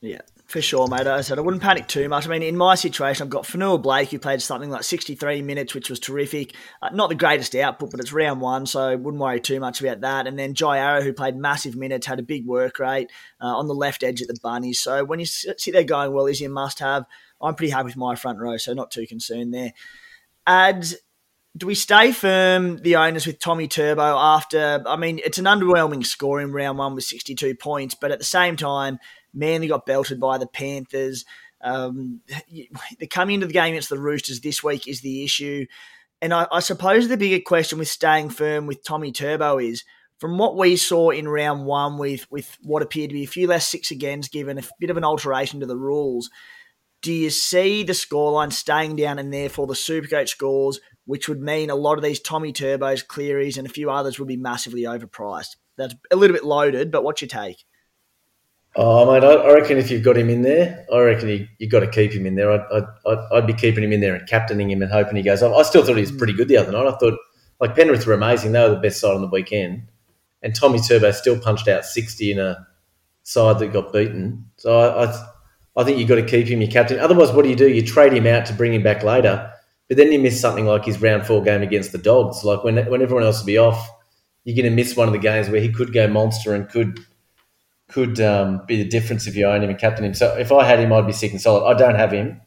Yeah, 0.00 0.20
for 0.44 0.60
sure, 0.60 0.86
mate. 0.86 1.06
I 1.06 1.22
said 1.22 1.38
I 1.38 1.40
wouldn't 1.40 1.62
panic 1.62 1.88
too 1.88 2.10
much. 2.10 2.26
I 2.26 2.28
mean, 2.28 2.42
in 2.42 2.58
my 2.58 2.74
situation, 2.74 3.24
I've 3.24 3.30
got 3.30 3.44
Fonua 3.44 3.80
Blake, 3.80 4.10
who 4.10 4.18
played 4.18 4.42
something 4.42 4.68
like 4.68 4.82
63 4.82 5.40
minutes, 5.40 5.74
which 5.74 5.88
was 5.88 5.98
terrific. 5.98 6.54
Uh, 6.82 6.90
not 6.90 7.08
the 7.08 7.14
greatest 7.14 7.54
output, 7.54 7.90
but 7.90 8.00
it's 8.00 8.12
round 8.12 8.42
one, 8.42 8.66
so 8.66 8.94
wouldn't 8.98 9.22
worry 9.22 9.40
too 9.40 9.60
much 9.60 9.80
about 9.80 10.02
that. 10.02 10.26
And 10.26 10.38
then 10.38 10.52
Jai 10.52 10.76
Arrow, 10.76 11.00
who 11.00 11.14
played 11.14 11.36
massive 11.36 11.74
minutes, 11.74 12.06
had 12.06 12.18
a 12.18 12.22
big 12.22 12.44
work 12.44 12.78
rate 12.78 13.10
uh, 13.40 13.46
on 13.46 13.66
the 13.66 13.74
left 13.74 14.02
edge 14.02 14.20
at 14.20 14.28
the 14.28 14.38
Bunnies. 14.42 14.78
So 14.78 15.04
when 15.04 15.20
you 15.20 15.26
sit 15.26 15.72
there 15.72 15.84
going, 15.84 16.12
well, 16.12 16.26
is 16.26 16.38
he 16.38 16.44
a 16.44 16.50
must 16.50 16.80
have? 16.80 17.06
I'm 17.40 17.54
pretty 17.54 17.70
happy 17.70 17.86
with 17.86 17.96
my 17.96 18.14
front 18.14 18.38
row, 18.38 18.58
so 18.58 18.74
not 18.74 18.90
too 18.90 19.06
concerned 19.06 19.54
there. 19.54 19.72
Ads, 20.46 20.96
do 21.56 21.66
we 21.66 21.74
stay 21.74 22.10
firm, 22.10 22.78
the 22.78 22.96
owners, 22.96 23.26
with 23.26 23.38
Tommy 23.38 23.68
Turbo 23.68 24.02
after? 24.02 24.82
I 24.86 24.96
mean, 24.96 25.20
it's 25.24 25.38
an 25.38 25.44
underwhelming 25.44 26.04
score 26.04 26.40
in 26.40 26.52
round 26.52 26.78
one 26.78 26.94
with 26.94 27.04
62 27.04 27.54
points, 27.54 27.94
but 27.94 28.10
at 28.10 28.18
the 28.18 28.24
same 28.24 28.56
time, 28.56 28.98
Manly 29.32 29.68
got 29.68 29.86
belted 29.86 30.18
by 30.18 30.38
the 30.38 30.46
Panthers. 30.46 31.24
Um, 31.60 32.20
the 32.98 33.06
coming 33.06 33.34
into 33.34 33.46
the 33.46 33.52
game 33.52 33.72
against 33.72 33.88
the 33.88 33.98
Roosters 33.98 34.40
this 34.40 34.62
week 34.62 34.88
is 34.88 35.00
the 35.00 35.24
issue. 35.24 35.66
And 36.20 36.34
I, 36.34 36.46
I, 36.50 36.60
suppose 36.60 37.08
the 37.08 37.16
bigger 37.16 37.42
question 37.44 37.78
with 37.78 37.88
staying 37.88 38.30
firm 38.30 38.66
with 38.66 38.84
Tommy 38.84 39.12
Turbo 39.12 39.58
is 39.58 39.84
from 40.18 40.38
what 40.38 40.56
we 40.56 40.76
saw 40.76 41.10
in 41.10 41.28
round 41.28 41.66
one 41.66 41.98
with, 41.98 42.30
with 42.30 42.56
what 42.62 42.82
appeared 42.82 43.10
to 43.10 43.14
be 43.14 43.24
a 43.24 43.28
few 43.28 43.46
less 43.46 43.68
six 43.68 43.90
agains 43.90 44.28
given, 44.28 44.58
a 44.58 44.62
bit 44.78 44.90
of 44.90 44.96
an 44.96 45.04
alteration 45.04 45.60
to 45.60 45.66
the 45.66 45.76
rules. 45.76 46.30
Do 47.02 47.12
you 47.12 47.30
see 47.30 47.82
the 47.82 47.92
scoreline 47.92 48.52
staying 48.52 48.96
down 48.96 49.18
and 49.18 49.32
therefore 49.32 49.66
the 49.66 49.74
Supercoach 49.74 50.28
scores, 50.28 50.80
which 51.06 51.28
would 51.28 51.40
mean 51.40 51.70
a 51.70 51.74
lot 51.74 51.98
of 51.98 52.04
these 52.04 52.20
Tommy 52.20 52.52
Turbos, 52.52 53.06
Clearys, 53.06 53.58
and 53.58 53.66
a 53.66 53.70
few 53.70 53.90
others 53.90 54.18
would 54.18 54.28
be 54.28 54.36
massively 54.36 54.82
overpriced? 54.82 55.56
That's 55.76 55.94
a 56.10 56.16
little 56.16 56.34
bit 56.34 56.44
loaded, 56.44 56.90
but 56.90 57.04
what's 57.04 57.20
your 57.20 57.28
take? 57.28 57.64
Oh, 58.76 59.10
mate, 59.12 59.24
I, 59.24 59.52
reckon 59.52 59.78
if 59.78 59.90
you've 59.90 60.02
got 60.02 60.16
him 60.16 60.28
in 60.28 60.42
there, 60.42 60.84
I 60.92 60.98
reckon 60.98 61.28
you, 61.28 61.46
you've 61.58 61.70
got 61.70 61.80
to 61.80 61.86
keep 61.86 62.12
him 62.12 62.26
in 62.26 62.34
there. 62.34 62.50
I'd, 62.50 62.84
I'd, 63.06 63.18
I'd, 63.32 63.46
be 63.46 63.52
keeping 63.52 63.84
him 63.84 63.92
in 63.92 64.00
there 64.00 64.16
and 64.16 64.28
captaining 64.28 64.68
him 64.68 64.82
and 64.82 64.90
hoping 64.90 65.14
he 65.14 65.22
goes 65.22 65.44
off. 65.44 65.56
I 65.56 65.62
still 65.62 65.84
thought 65.84 65.94
he 65.94 66.00
was 66.00 66.10
pretty 66.10 66.32
good 66.32 66.48
the 66.48 66.56
other 66.56 66.72
night. 66.72 66.86
I 66.86 66.96
thought, 66.96 67.16
like, 67.60 67.76
Penrith 67.76 68.04
were 68.04 68.14
amazing. 68.14 68.50
They 68.50 68.60
were 68.60 68.74
the 68.74 68.80
best 68.80 69.00
side 69.00 69.14
on 69.14 69.20
the 69.20 69.28
weekend. 69.28 69.86
And 70.42 70.54
Tommy 70.54 70.80
Turbo 70.80 71.12
still 71.12 71.38
punched 71.38 71.68
out 71.68 71.84
60 71.84 72.32
in 72.32 72.40
a 72.40 72.66
side 73.22 73.60
that 73.60 73.72
got 73.72 73.92
beaten. 73.92 74.50
So 74.56 74.76
I, 74.76 75.04
I, 75.04 75.26
I 75.76 75.84
think 75.84 75.98
you've 75.98 76.08
got 76.08 76.16
to 76.16 76.26
keep 76.26 76.48
him 76.48 76.60
your 76.60 76.70
captain. 76.70 76.98
Otherwise, 76.98 77.30
what 77.30 77.44
do 77.44 77.50
you 77.50 77.56
do? 77.56 77.68
You 77.68 77.86
trade 77.86 78.12
him 78.12 78.26
out 78.26 78.46
to 78.46 78.52
bring 78.52 78.74
him 78.74 78.82
back 78.82 79.04
later. 79.04 79.52
But 79.88 79.96
then 79.96 80.12
you 80.12 80.18
miss 80.18 80.40
something 80.40 80.66
like 80.66 80.84
his 80.84 81.00
round 81.00 81.26
four 81.26 81.42
game 81.42 81.62
against 81.62 81.92
the 81.92 81.98
Dogs. 81.98 82.44
Like, 82.44 82.64
when, 82.64 82.76
when 82.86 83.02
everyone 83.02 83.24
else 83.24 83.40
will 83.40 83.46
be 83.46 83.58
off, 83.58 83.90
you're 84.44 84.56
going 84.56 84.70
to 84.70 84.74
miss 84.74 84.96
one 84.96 85.08
of 85.08 85.12
the 85.12 85.18
games 85.18 85.48
where 85.48 85.60
he 85.60 85.72
could 85.72 85.92
go 85.92 86.08
monster 86.08 86.54
and 86.54 86.68
could– 86.68 87.00
could 87.88 88.18
um, 88.18 88.62
be 88.66 88.82
the 88.82 88.88
difference 88.88 89.26
if 89.26 89.36
you 89.36 89.46
own 89.46 89.62
him 89.62 89.68
and 89.68 89.78
captain 89.78 90.04
him. 90.04 90.14
So 90.14 90.34
if 90.36 90.50
I 90.50 90.64
had 90.64 90.80
him, 90.80 90.92
I'd 90.92 91.06
be 91.06 91.12
sick 91.12 91.30
and 91.30 91.40
solid. 91.40 91.64
I 91.64 91.78
don't 91.78 91.94
have 91.94 92.10
him, 92.10 92.40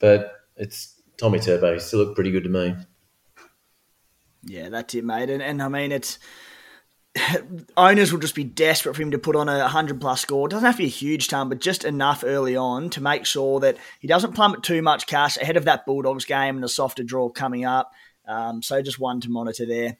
but 0.00 0.32
it's 0.56 1.00
Tommy 1.18 1.38
Turbo. 1.38 1.74
He 1.74 1.78
still 1.78 2.00
looked 2.00 2.16
pretty 2.16 2.32
good 2.32 2.44
to 2.44 2.48
me. 2.48 2.74
Yeah, 4.42 4.70
that's 4.70 4.94
it, 4.94 5.04
mate. 5.04 5.30
And, 5.30 5.42
and 5.42 5.62
I 5.62 5.68
mean, 5.68 5.92
it's 5.92 6.18
owners 7.76 8.12
will 8.12 8.20
just 8.20 8.34
be 8.34 8.44
desperate 8.44 8.94
for 8.94 9.02
him 9.02 9.10
to 9.10 9.18
put 9.18 9.36
on 9.36 9.48
a 9.48 9.68
hundred 9.68 10.00
plus 10.00 10.20
score. 10.20 10.48
Doesn't 10.48 10.64
have 10.64 10.76
to 10.76 10.82
be 10.82 10.86
a 10.86 10.88
huge 10.88 11.28
ton, 11.28 11.48
but 11.48 11.60
just 11.60 11.84
enough 11.84 12.24
early 12.26 12.56
on 12.56 12.90
to 12.90 13.00
make 13.00 13.26
sure 13.26 13.60
that 13.60 13.76
he 14.00 14.08
doesn't 14.08 14.34
plummet 14.34 14.62
too 14.62 14.82
much 14.82 15.06
cash 15.06 15.36
ahead 15.36 15.56
of 15.56 15.64
that 15.64 15.86
Bulldogs 15.86 16.24
game 16.24 16.56
and 16.56 16.64
a 16.64 16.68
softer 16.68 17.02
draw 17.02 17.28
coming 17.28 17.64
up. 17.64 17.92
Um, 18.26 18.62
so 18.62 18.80
just 18.82 18.98
one 18.98 19.20
to 19.20 19.30
monitor 19.30 19.66
there. 19.66 19.98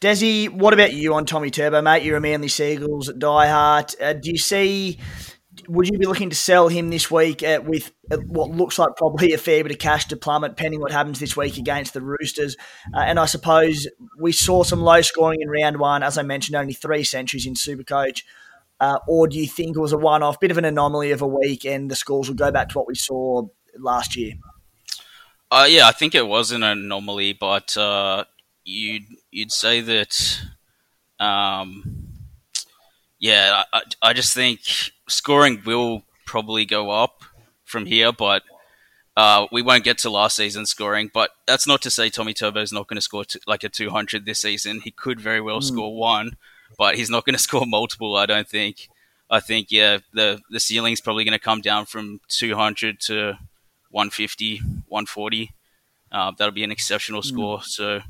Desi, 0.00 0.48
what 0.48 0.74
about 0.74 0.92
you 0.92 1.14
on 1.14 1.26
Tommy 1.26 1.50
Turbo, 1.50 1.82
mate? 1.82 2.04
You're 2.04 2.18
a 2.18 2.20
Manly 2.20 2.48
Seagulls 2.48 3.10
diehard. 3.10 4.00
Uh, 4.00 4.12
do 4.12 4.30
you 4.30 4.38
see? 4.38 4.98
Would 5.68 5.88
you 5.88 5.98
be 5.98 6.06
looking 6.06 6.30
to 6.30 6.36
sell 6.36 6.68
him 6.68 6.88
this 6.88 7.10
week 7.10 7.42
uh, 7.42 7.60
with 7.62 7.92
uh, 8.10 8.16
what 8.16 8.50
looks 8.50 8.78
like 8.78 8.96
probably 8.96 9.34
a 9.34 9.38
fair 9.38 9.62
bit 9.62 9.72
of 9.72 9.78
cash 9.78 10.06
to 10.06 10.16
plummet, 10.16 10.56
pending 10.56 10.80
what 10.80 10.92
happens 10.92 11.20
this 11.20 11.36
week 11.36 11.58
against 11.58 11.92
the 11.92 12.00
Roosters? 12.00 12.56
Uh, 12.94 13.00
and 13.00 13.20
I 13.20 13.26
suppose 13.26 13.86
we 14.18 14.32
saw 14.32 14.62
some 14.62 14.80
low 14.80 15.02
scoring 15.02 15.42
in 15.42 15.50
round 15.50 15.78
one, 15.78 16.02
as 16.02 16.16
I 16.16 16.22
mentioned, 16.22 16.56
only 16.56 16.72
three 16.72 17.04
centuries 17.04 17.46
in 17.46 17.52
Supercoach. 17.52 18.22
Uh, 18.80 18.98
or 19.06 19.28
do 19.28 19.38
you 19.38 19.46
think 19.46 19.76
it 19.76 19.80
was 19.80 19.92
a 19.92 19.98
one-off, 19.98 20.40
bit 20.40 20.50
of 20.50 20.56
an 20.56 20.64
anomaly 20.64 21.10
of 21.10 21.20
a 21.20 21.26
week, 21.26 21.66
and 21.66 21.90
the 21.90 21.96
scores 21.96 22.28
will 22.28 22.36
go 22.36 22.50
back 22.50 22.70
to 22.70 22.78
what 22.78 22.86
we 22.86 22.94
saw 22.94 23.42
last 23.76 24.16
year? 24.16 24.34
Uh, 25.50 25.66
yeah, 25.68 25.86
I 25.86 25.92
think 25.92 26.14
it 26.14 26.26
was 26.26 26.50
an 26.50 26.62
anomaly, 26.62 27.34
but 27.34 27.76
uh, 27.76 28.24
you'd 28.64 29.04
you'd 29.30 29.52
say 29.52 29.80
that, 29.80 30.40
um, 31.18 32.08
yeah, 33.18 33.64
I, 33.72 33.82
I 34.00 34.12
just 34.12 34.32
think 34.32 34.60
scoring 35.08 35.62
will 35.64 36.02
probably 36.26 36.64
go 36.64 36.90
up 36.90 37.24
from 37.64 37.86
here, 37.86 38.12
but 38.12 38.42
uh, 39.16 39.46
we 39.50 39.62
won't 39.62 39.84
get 39.84 39.98
to 39.98 40.10
last 40.10 40.36
season's 40.36 40.70
scoring. 40.70 41.10
But 41.12 41.30
that's 41.46 41.66
not 41.66 41.82
to 41.82 41.90
say 41.90 42.08
Tommy 42.08 42.34
Turbo 42.34 42.60
is 42.60 42.72
not 42.72 42.86
going 42.86 42.96
to 42.96 43.02
score 43.02 43.24
t- 43.24 43.40
like 43.46 43.64
a 43.64 43.68
200 43.68 44.24
this 44.24 44.40
season. 44.40 44.80
He 44.82 44.90
could 44.90 45.20
very 45.20 45.40
well 45.40 45.58
mm. 45.58 45.64
score 45.64 45.96
one, 45.96 46.36
but 46.78 46.96
he's 46.96 47.10
not 47.10 47.24
going 47.24 47.34
to 47.36 47.42
score 47.42 47.66
multiple. 47.66 48.16
I 48.16 48.26
don't 48.26 48.48
think. 48.48 48.88
I 49.30 49.40
think 49.40 49.70
yeah, 49.70 49.98
the 50.14 50.40
the 50.50 50.60
ceiling's 50.60 51.00
probably 51.00 51.24
going 51.24 51.32
to 51.32 51.38
come 51.38 51.60
down 51.60 51.84
from 51.84 52.20
200 52.28 53.00
to 53.00 53.34
150, 53.90 54.58
140. 54.88 55.50
Uh, 56.10 56.32
that'll 56.38 56.52
be 56.52 56.64
an 56.64 56.72
exceptional 56.72 57.20
mm. 57.20 57.26
score. 57.26 57.62
So 57.62 58.00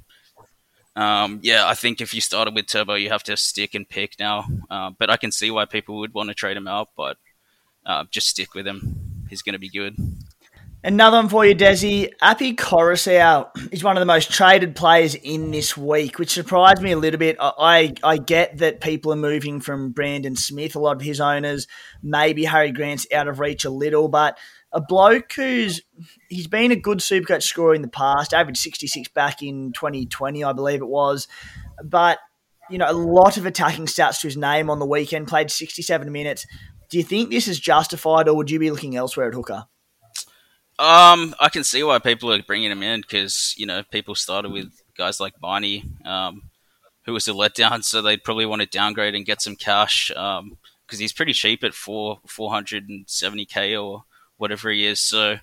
um, 0.99 1.39
yeah, 1.45 1.65
I 1.65 1.75
think 1.75 2.01
if 2.01 2.13
you 2.13 2.21
started 2.21 2.57
with 2.57 2.67
Turbo, 2.67 2.95
you 2.95 3.11
have 3.11 3.23
to 3.25 3.37
stick 3.37 3.77
and 3.77 3.89
pick 3.89 4.19
now. 4.19 4.47
Uh, 4.69 4.91
but 4.99 5.11
I 5.11 5.17
can 5.17 5.31
see 5.31 5.49
why 5.49 5.65
people 5.65 6.01
would 6.01 6.13
want 6.13 6.29
to 6.29 6.35
trade 6.35 6.57
him 6.57 6.67
out, 6.67 6.89
but 6.97 7.19
uh, 7.87 8.05
just 8.11 8.27
stick 8.27 8.53
with 8.53 8.67
him. 8.67 9.25
He's 9.31 9.43
going 9.43 9.53
to 9.53 9.61
be 9.61 9.69
good. 9.69 9.97
Another 10.83 11.19
one 11.19 11.29
for 11.29 11.47
you, 11.47 11.55
Desi. 11.55 12.11
Api 12.21 12.55
Koroisau 12.55 13.73
is 13.73 13.85
one 13.85 13.97
of 13.97 14.01
the 14.01 14.07
most 14.07 14.33
traded 14.33 14.75
players 14.75 15.15
in 15.15 15.53
this 15.53 15.77
week, 15.77 16.19
which 16.19 16.31
surprised 16.31 16.83
me 16.83 16.91
a 16.91 16.99
little 16.99 17.19
bit. 17.19 17.37
I, 17.41 17.95
I 18.03 18.17
get 18.17 18.59
that 18.59 18.81
people 18.81 19.13
are 19.13 19.17
moving 19.17 19.61
from 19.61 19.91
Brandon 19.91 20.35
Smith, 20.35 20.75
a 20.75 20.81
lot 20.81 20.97
of 20.97 21.03
his 21.03 21.21
owners. 21.21 21.69
Maybe 22.03 22.45
Harry 22.45 22.73
Grant's 22.73 23.07
out 23.13 23.29
of 23.29 23.39
reach 23.39 23.65
a 23.65 23.71
little, 23.71 24.09
but 24.09 24.37
a 24.73 24.81
bloke 24.81 25.33
who's 25.33 25.81
he's 26.29 26.47
been 26.47 26.73
a 26.73 26.77
good 26.77 26.99
supercoach 26.99 27.43
scorer 27.43 27.75
in 27.75 27.83
the 27.83 27.89
past, 27.89 28.35
averaged 28.35 28.61
66 28.61 29.09
back 29.09 29.43
in 29.43 29.73
2020, 29.73 30.45
I 30.45 30.53
believe 30.53 30.81
it 30.81 30.89
was. 30.89 31.27
But, 31.83 32.19
you 32.71 32.79
know, 32.79 32.91
a 32.91 32.93
lot 32.93 33.37
of 33.37 33.47
attacking 33.47 33.87
stats 33.87 34.21
to 34.21 34.27
his 34.27 34.37
name 34.37 34.69
on 34.69 34.79
the 34.79 34.87
weekend, 34.87 35.29
played 35.29 35.51
67 35.51 36.11
minutes. 36.13 36.47
Do 36.91 36.99
you 36.99 37.05
think 37.05 37.31
this 37.31 37.49
is 37.49 37.59
justified 37.59 38.29
or 38.29 38.37
would 38.37 38.51
you 38.51 38.59
be 38.59 38.71
looking 38.71 38.97
elsewhere 38.97 39.29
at 39.29 39.35
hooker? 39.35 39.67
Um, 40.79 41.35
I 41.41 41.49
can 41.49 41.65
see 41.65 41.83
why 41.83 41.99
people 41.99 42.33
are 42.33 42.43
bringing 42.43 42.71
him 42.71 42.85
in 42.85 43.01
because 43.01 43.53
you 43.57 43.67
know 43.67 43.83
people 43.91 44.15
started 44.15 44.53
with 44.53 44.81
guys 44.97 45.19
like 45.19 45.41
Barney, 45.41 45.85
um, 46.05 46.51
who 47.05 47.13
was 47.13 47.27
a 47.27 47.33
letdown, 47.33 47.83
so 47.83 48.01
they'd 48.01 48.23
probably 48.23 48.47
want 48.47 48.63
to 48.63 48.69
downgrade 48.69 49.17
and 49.17 49.27
get 49.27 49.43
some 49.43 49.57
cash 49.57 50.09
because 50.09 50.39
um, 50.39 50.57
he's 50.89 51.13
pretty 51.13 51.33
cheap 51.33 51.65
at 51.65 51.75
four 51.75 52.21
four 52.29 52.53
hundred 52.53 52.89
and 52.89 53.05
seventy 53.09 53.45
k 53.45 53.77
or 53.77 54.05
whatever 54.39 54.71
he 54.71 54.87
is. 54.87 55.01
So 55.01 55.37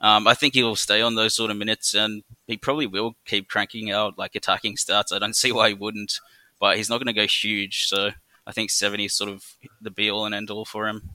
um, 0.00 0.26
I 0.26 0.34
think 0.34 0.54
he 0.54 0.62
will 0.62 0.76
stay 0.76 1.02
on 1.02 1.14
those 1.14 1.34
sort 1.34 1.50
of 1.50 1.56
minutes, 1.56 1.94
and 1.94 2.22
he 2.46 2.56
probably 2.56 2.86
will 2.86 3.16
keep 3.26 3.48
cranking 3.48 3.90
out 3.90 4.18
like 4.18 4.34
attacking 4.34 4.76
starts. 4.76 5.12
I 5.12 5.18
don't 5.18 5.36
see 5.36 5.52
why 5.52 5.68
he 5.68 5.74
wouldn't, 5.74 6.20
but 6.58 6.76
he's 6.76 6.88
not 6.88 6.98
going 6.98 7.14
to 7.14 7.20
go 7.20 7.26
huge. 7.26 7.86
So 7.86 8.10
I 8.46 8.52
think 8.52 8.70
seventy 8.70 9.06
is 9.06 9.14
sort 9.14 9.30
of 9.30 9.44
the 9.80 9.90
be 9.90 10.10
all 10.10 10.24
and 10.24 10.34
end 10.34 10.50
all 10.50 10.64
for 10.64 10.88
him. 10.88 11.10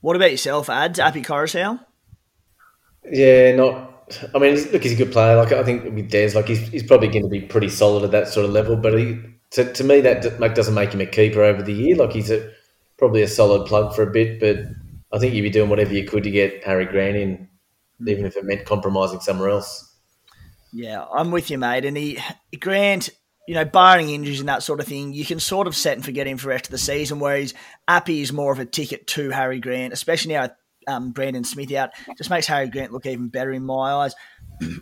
What 0.00 0.16
about 0.16 0.32
yourself, 0.32 0.68
Ads? 0.68 0.98
Api 0.98 1.22
Koroisau? 1.22 1.78
Yeah, 3.10 3.54
not. 3.54 3.90
I 4.34 4.38
mean, 4.38 4.56
look, 4.72 4.82
he's 4.82 4.92
a 4.92 4.96
good 4.96 5.12
player. 5.12 5.36
Like 5.36 5.52
I 5.52 5.62
think 5.62 5.84
with 5.84 6.10
Des, 6.10 6.32
like 6.34 6.48
he's, 6.48 6.68
he's 6.68 6.82
probably 6.82 7.08
going 7.08 7.22
to 7.22 7.28
be 7.28 7.40
pretty 7.40 7.68
solid 7.68 8.02
at 8.04 8.10
that 8.10 8.28
sort 8.28 8.44
of 8.44 8.52
level. 8.52 8.76
But 8.76 8.98
he, 8.98 9.20
to, 9.52 9.72
to 9.72 9.84
me, 9.84 10.00
that 10.00 10.40
like 10.40 10.54
doesn't 10.54 10.74
make 10.74 10.92
him 10.92 11.00
a 11.00 11.06
keeper 11.06 11.42
over 11.42 11.62
the 11.62 11.72
year. 11.72 11.96
Like 11.96 12.12
he's 12.12 12.30
a 12.30 12.50
probably 12.98 13.22
a 13.22 13.28
solid 13.28 13.66
plug 13.66 13.94
for 13.94 14.02
a 14.02 14.10
bit. 14.10 14.40
But 14.40 14.58
I 15.12 15.18
think 15.18 15.34
you'd 15.34 15.42
be 15.42 15.50
doing 15.50 15.68
whatever 15.68 15.92
you 15.92 16.06
could 16.06 16.24
to 16.24 16.30
get 16.30 16.64
Harry 16.64 16.86
Grant 16.86 17.16
in, 17.16 17.48
even 18.06 18.24
if 18.24 18.36
it 18.36 18.44
meant 18.44 18.64
compromising 18.64 19.20
somewhere 19.20 19.50
else. 19.50 19.96
Yeah, 20.72 21.04
I'm 21.04 21.30
with 21.30 21.50
you, 21.50 21.58
mate. 21.58 21.84
And 21.84 21.96
he 21.96 22.18
Grant, 22.58 23.10
you 23.46 23.54
know, 23.54 23.64
barring 23.64 24.08
injuries 24.08 24.40
and 24.40 24.48
that 24.48 24.62
sort 24.62 24.80
of 24.80 24.86
thing, 24.86 25.12
you 25.12 25.26
can 25.26 25.38
sort 25.38 25.66
of 25.66 25.76
set 25.76 25.94
and 25.96 26.04
forget 26.04 26.26
him 26.26 26.38
for 26.38 26.44
the 26.44 26.50
rest 26.50 26.66
of 26.66 26.70
the 26.70 26.78
season. 26.78 27.20
Whereas 27.20 27.52
Api 27.88 28.22
is 28.22 28.32
more 28.32 28.52
of 28.52 28.58
a 28.58 28.64
ticket 28.64 29.06
to 29.08 29.30
Harry 29.30 29.60
Grant, 29.60 29.92
especially 29.92 30.32
now 30.32 30.48
um, 30.86 31.12
Brandon 31.12 31.44
Smith 31.44 31.72
out. 31.72 31.90
Just 32.16 32.30
makes 32.30 32.46
Harry 32.46 32.68
Grant 32.68 32.92
look 32.92 33.06
even 33.06 33.28
better 33.28 33.52
in 33.52 33.64
my 33.64 33.92
eyes. 33.92 34.14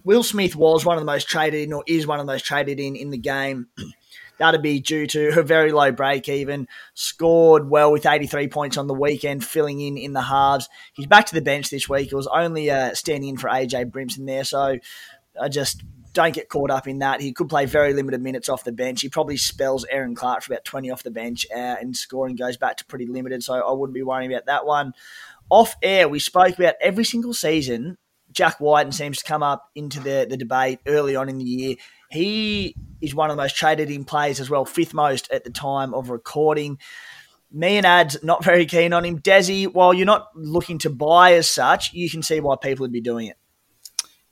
Will 0.05 0.23
Smith 0.23 0.55
was 0.55 0.85
one 0.85 0.97
of 0.97 1.01
the 1.01 1.07
most 1.07 1.29
traded 1.29 1.63
in, 1.63 1.73
or 1.73 1.83
is 1.87 2.07
one 2.07 2.21
of 2.21 2.27
the 2.27 2.33
most 2.33 2.45
traded 2.45 2.79
in 2.79 2.97
in 2.97 3.11
the 3.11 3.19
game. 3.19 3.67
That'd 4.41 4.63
be 4.63 4.81
due 4.81 5.07
to 5.07 5.31
her 5.33 5.43
very 5.43 5.71
low 5.71 5.93
break 5.93 6.29
even. 6.29 6.67
Scored 6.95 7.71
well 7.71 7.93
with 7.93 8.07
83 8.07 8.49
points 8.49 8.77
on 8.77 8.89
the 8.89 8.95
weekend, 8.95 9.45
filling 9.45 9.81
in 9.81 9.97
in 9.97 10.13
the 10.13 10.23
halves. 10.23 10.69
He's 10.95 11.07
back 11.07 11.27
to 11.27 11.35
the 11.35 11.43
bench 11.43 11.71
this 11.71 11.89
week. 11.89 12.11
It 12.11 12.17
was 12.17 12.27
only 12.27 12.71
uh, 12.71 12.95
standing 12.95 13.29
in 13.29 13.37
for 13.37 13.49
AJ 13.49 13.93
Brimson 13.93 14.27
there, 14.27 14.45
so 14.45 14.79
I 15.41 15.49
just 15.49 15.85
don't 16.13 16.35
get 16.35 16.49
caught 16.49 16.73
up 16.73 16.89
in 16.89 16.99
that. 16.99 17.21
He 17.21 17.33
could 17.33 17.49
play 17.49 17.67
very 17.67 17.95
limited 17.95 18.21
minutes 18.21 18.49
off 18.49 18.65
the 18.65 18.73
bench. 18.73 19.01
He 19.01 19.09
probably 19.09 19.37
spells 19.37 19.87
Erin 19.89 20.17
Clark 20.17 20.43
for 20.43 20.53
about 20.53 20.65
20 20.65 20.91
off 20.91 21.05
the 21.05 21.13
bench, 21.13 21.47
uh, 21.55 21.77
and 21.81 21.97
scoring 21.97 22.35
goes 22.35 22.57
back 22.57 22.79
to 22.79 22.85
pretty 22.87 23.07
limited, 23.07 23.45
so 23.45 23.55
I 23.55 23.73
wouldn't 23.73 23.95
be 23.95 24.03
worrying 24.03 24.33
about 24.33 24.47
that 24.47 24.67
one 24.67 24.93
off 25.51 25.75
air, 25.83 26.09
we 26.09 26.21
spoke 26.21 26.59
about 26.59 26.77
every 26.81 27.05
single 27.05 27.35
season. 27.35 27.99
Jack 28.33 28.61
Wighton 28.61 28.93
seems 28.93 29.19
to 29.19 29.25
come 29.25 29.43
up 29.43 29.69
into 29.75 29.99
the, 29.99 30.27
the 30.29 30.37
debate 30.37 30.79
early 30.87 31.17
on 31.17 31.29
in 31.29 31.39
the 31.39 31.45
year. 31.45 31.77
He 32.11 32.77
is 33.01 33.15
one 33.15 33.31
of 33.31 33.37
the 33.37 33.43
most 33.43 33.57
traded 33.57 33.91
in 33.91 34.05
players 34.05 34.41
as 34.41 34.51
well, 34.51 34.65
fifth 34.65 34.95
most 34.95 35.31
at 35.31 35.45
the 35.45 35.51
time 35.51 35.95
of 35.95 36.11
recording. 36.11 36.79
Me 37.53 37.77
and 37.77 37.87
Ads 37.87 38.23
not 38.23 38.45
very 38.45 38.67
keen 38.67 38.93
on 38.93 39.05
him. 39.05 39.19
Desi, 39.19 39.67
while 39.67 39.93
you're 39.93 40.07
not 40.07 40.29
looking 40.35 40.79
to 40.79 40.91
buy 40.91 41.35
as 41.35 41.51
such, 41.51 41.93
you 41.93 42.09
can 42.09 42.23
see 42.23 42.41
why 42.41 42.57
people 42.61 42.85
would 42.85 42.93
be 42.93 43.01
doing 43.01 43.27
it. 43.27 43.37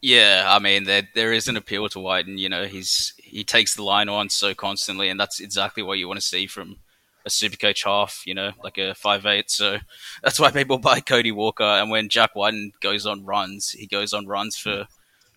Yeah, 0.00 0.44
I 0.46 0.60
mean 0.60 0.84
there 0.84 1.08
there 1.14 1.32
is 1.32 1.48
an 1.48 1.56
appeal 1.56 1.88
to 1.88 1.98
Wighton. 1.98 2.38
You 2.38 2.48
know, 2.48 2.66
he's 2.66 3.14
he 3.16 3.42
takes 3.42 3.74
the 3.74 3.82
line 3.82 4.08
on 4.08 4.28
so 4.28 4.54
constantly, 4.54 5.08
and 5.08 5.18
that's 5.18 5.40
exactly 5.40 5.82
what 5.82 5.98
you 5.98 6.06
want 6.06 6.20
to 6.20 6.26
see 6.26 6.46
from 6.46 6.76
a 7.24 7.30
super 7.30 7.56
coach 7.56 7.84
half, 7.84 8.22
you 8.24 8.34
know, 8.34 8.52
like 8.62 8.78
a 8.78 8.94
five 8.94 9.26
eight. 9.26 9.50
So 9.50 9.78
that's 10.22 10.38
why 10.38 10.50
people 10.50 10.78
buy 10.90 11.00
Cody 11.00 11.32
Walker. 11.32 11.64
And 11.64 11.90
when 11.90 12.08
Jack 12.08 12.36
Wighton 12.36 12.72
goes 12.80 13.06
on 13.06 13.24
runs, 13.24 13.70
he 13.70 13.86
goes 13.86 14.12
on 14.12 14.26
runs 14.26 14.56
for 14.56 14.86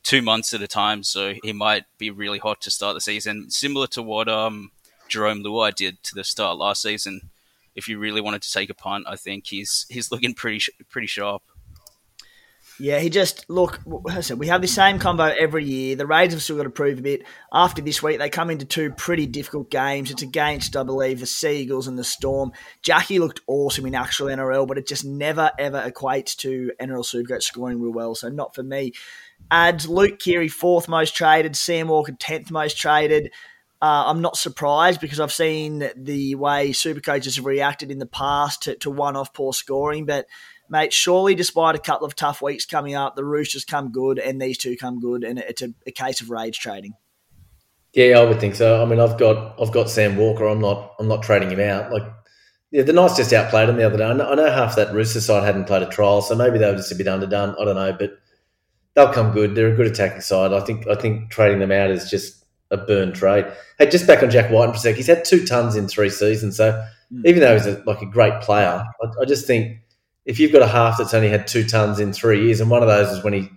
two 0.04 0.22
months 0.22 0.54
at 0.54 0.62
a 0.62 0.68
time. 0.68 1.04
So 1.04 1.34
he 1.44 1.54
might 1.54 1.84
be 1.98 2.10
really 2.10 2.40
hot 2.40 2.62
to 2.62 2.72
start 2.72 2.96
the 2.96 3.02
season, 3.02 3.50
similar 3.50 3.88
to 3.88 4.02
what 4.02 4.28
um, 4.28 4.72
Jarome 5.10 5.44
Luai 5.44 5.74
did 5.74 6.02
to 6.04 6.16
the 6.16 6.24
start 6.24 6.58
last 6.58 6.82
season. 6.82 7.30
If 7.76 7.88
you 7.88 8.00
really 8.00 8.22
wanted 8.22 8.42
to 8.42 8.52
take 8.52 8.70
a 8.70 8.74
punt, 8.74 9.06
I 9.08 9.16
think 9.16 9.48
he's 9.48 9.86
he's 9.90 10.12
looking 10.12 10.34
pretty 10.34 10.62
pretty 10.90 11.08
sharp. 11.08 11.44
Yeah, 12.82 12.98
he 12.98 13.12
just 13.12 13.48
look. 13.48 13.80
I 14.10 14.22
said 14.22 14.40
we 14.40 14.48
have 14.48 14.64
the 14.64 14.68
same 14.68 14.98
combo 14.98 15.26
every 15.26 15.64
year. 15.64 15.96
The 15.96 16.08
Raiders 16.08 16.34
have 16.34 16.42
still 16.42 16.58
got 16.58 16.64
to 16.64 16.72
prove 16.72 16.98
a 16.98 17.02
bit. 17.04 17.22
After 17.54 17.80
this 17.80 18.02
week, 18.02 18.18
they 18.18 18.30
come 18.30 18.50
into 18.50 18.66
two 18.66 18.90
pretty 18.90 19.28
difficult 19.28 19.70
games. 19.70 20.10
It's 20.10 20.24
against, 20.24 20.76
I 20.76 20.82
believe, 20.82 21.20
the 21.20 21.28
Seagulls 21.28 21.88
and 21.88 21.98
the 21.98 22.04
Storm. 22.04 22.52
Jackie 22.82 23.20
looked 23.20 23.42
awesome 23.46 23.86
in 23.86 23.94
actual 23.94 24.28
NRL, 24.28 24.68
but 24.68 24.80
it 24.80 24.88
just 24.88 25.06
never 25.06 25.52
ever 25.60 25.80
equates 25.88 26.36
to 26.38 26.72
NRL 26.82 27.06
Supercoach 27.06 27.44
scoring 27.44 27.80
real 27.80 27.94
well. 27.94 28.16
So 28.16 28.30
not 28.30 28.56
for 28.56 28.64
me. 28.64 28.94
Adds 29.52 29.88
Luke 29.88 30.18
Keary 30.18 30.48
fourth 30.48 30.88
most 30.88 31.16
traded, 31.16 31.56
Sam 31.56 31.88
Walker 31.88 32.14
tenth 32.14 32.50
most 32.50 32.78
traded. 32.78 33.32
Uh, 33.80 34.06
I'm 34.08 34.22
not 34.22 34.38
surprised 34.38 35.02
because 35.02 35.20
I've 35.20 35.32
seen 35.32 35.88
the 35.96 36.34
way 36.34 36.72
Supercoaches 36.72 37.36
have 37.36 37.46
reacted 37.46 37.92
in 37.92 38.00
the 38.00 38.06
past 38.08 38.64
to, 38.64 38.76
to 38.78 38.90
one-off 38.90 39.34
poor 39.34 39.54
scoring, 39.54 40.06
but 40.06 40.26
mate, 40.72 40.94
surely 40.94 41.36
despite 41.36 41.76
a 41.76 41.80
couple 41.80 42.08
of 42.08 42.16
tough 42.16 42.42
weeks 42.42 42.66
coming 42.66 42.96
up, 42.96 43.16
the 43.16 43.26
Roosters 43.26 43.66
come 43.66 43.92
good 43.92 44.18
and 44.18 44.42
these 44.42 44.58
two 44.58 44.76
come 44.78 45.00
good, 45.00 45.24
and 45.24 45.38
it's 45.38 45.62
a, 45.62 45.74
a 45.86 45.92
case 45.92 46.22
of 46.22 46.32
rage 46.32 46.58
trading. 46.58 46.94
Yeah, 47.94 48.20
I 48.20 48.24
would 48.24 48.40
think 48.40 48.56
so. 48.56 48.82
I 48.82 48.86
mean, 48.86 49.00
I've 49.00 49.20
got 49.20 49.62
I've 49.62 49.74
got 49.74 49.90
Sam 49.90 50.16
Walker. 50.16 50.46
I'm 50.48 50.62
not 50.62 50.96
I'm 50.98 51.10
not 51.10 51.22
trading 51.22 51.52
him 51.52 51.60
out. 51.60 51.92
Like, 51.92 52.04
yeah, 52.72 52.84
the 52.84 52.94
Knights 52.94 53.18
just 53.18 53.34
outplayed 53.34 53.68
him 53.68 53.76
the 53.76 53.86
other 53.86 53.98
day. 53.98 54.06
I 54.06 54.14
know, 54.14 54.32
I 54.32 54.36
know 54.36 54.50
half 54.50 54.78
that 54.78 54.94
Rooster 54.94 55.20
side 55.20 55.44
hadn't 55.44 55.66
played 55.66 55.84
a 55.84 55.90
trial, 55.90 56.22
so 56.22 56.34
maybe 56.34 56.58
they 56.58 56.72
were 56.72 56.78
just 56.78 56.94
a 56.94 56.96
bit 56.96 57.08
underdone. 57.10 57.56
I 57.60 57.66
don't 57.66 57.76
know, 57.76 57.92
but 57.92 58.18
they'll 58.96 59.12
come 59.12 59.34
good. 59.34 59.56
They're 59.56 59.74
a 59.74 59.76
good 59.76 59.88
attacking 59.88 60.22
side. 60.22 60.54
I 60.54 60.62
think 60.62 60.88
I 60.88 60.96
think 60.96 61.30
trading 61.30 61.60
them 61.60 61.74
out 61.74 61.92
is 61.92 62.10
just 62.10 62.46
a 62.72 62.78
burn 62.78 63.12
trade. 63.12 63.46
Hey, 63.78 63.90
just 63.90 64.08
back 64.08 64.24
on 64.24 64.32
Jack 64.32 64.50
White 64.50 64.70
for 64.70 64.76
a 64.76 64.80
sec. 64.80 64.96
He's 64.96 65.08
had 65.08 65.26
two 65.26 65.46
tons 65.46 65.76
in 65.76 65.90
three 65.90 66.10
seasons, 66.10 66.56
so 66.56 66.72
mm. 67.12 67.26
even 67.26 67.42
though 67.42 67.54
he's 67.56 67.66
a, 67.66 67.84
like 67.86 68.02
a 68.02 68.06
great 68.06 68.40
player, 68.40 68.86
I, 69.04 69.22
I 69.22 69.26
just 69.26 69.46
think 69.46 69.81
if 70.26 70.40
you've 70.40 70.52
got 70.52 70.62
a 70.62 70.68
half 70.68 70.98
that's 70.98 71.14
only 71.14 71.30
had 71.30 71.48
two 71.48 71.66
tons 71.66 72.00
in 72.00 72.14
three 72.14 72.46
years, 72.46 72.60
and 72.60 72.70
one 72.70 72.82
of 72.82 72.88
those 72.88 73.10
is 73.18 73.24
when 73.24 73.34
he 73.34 73.50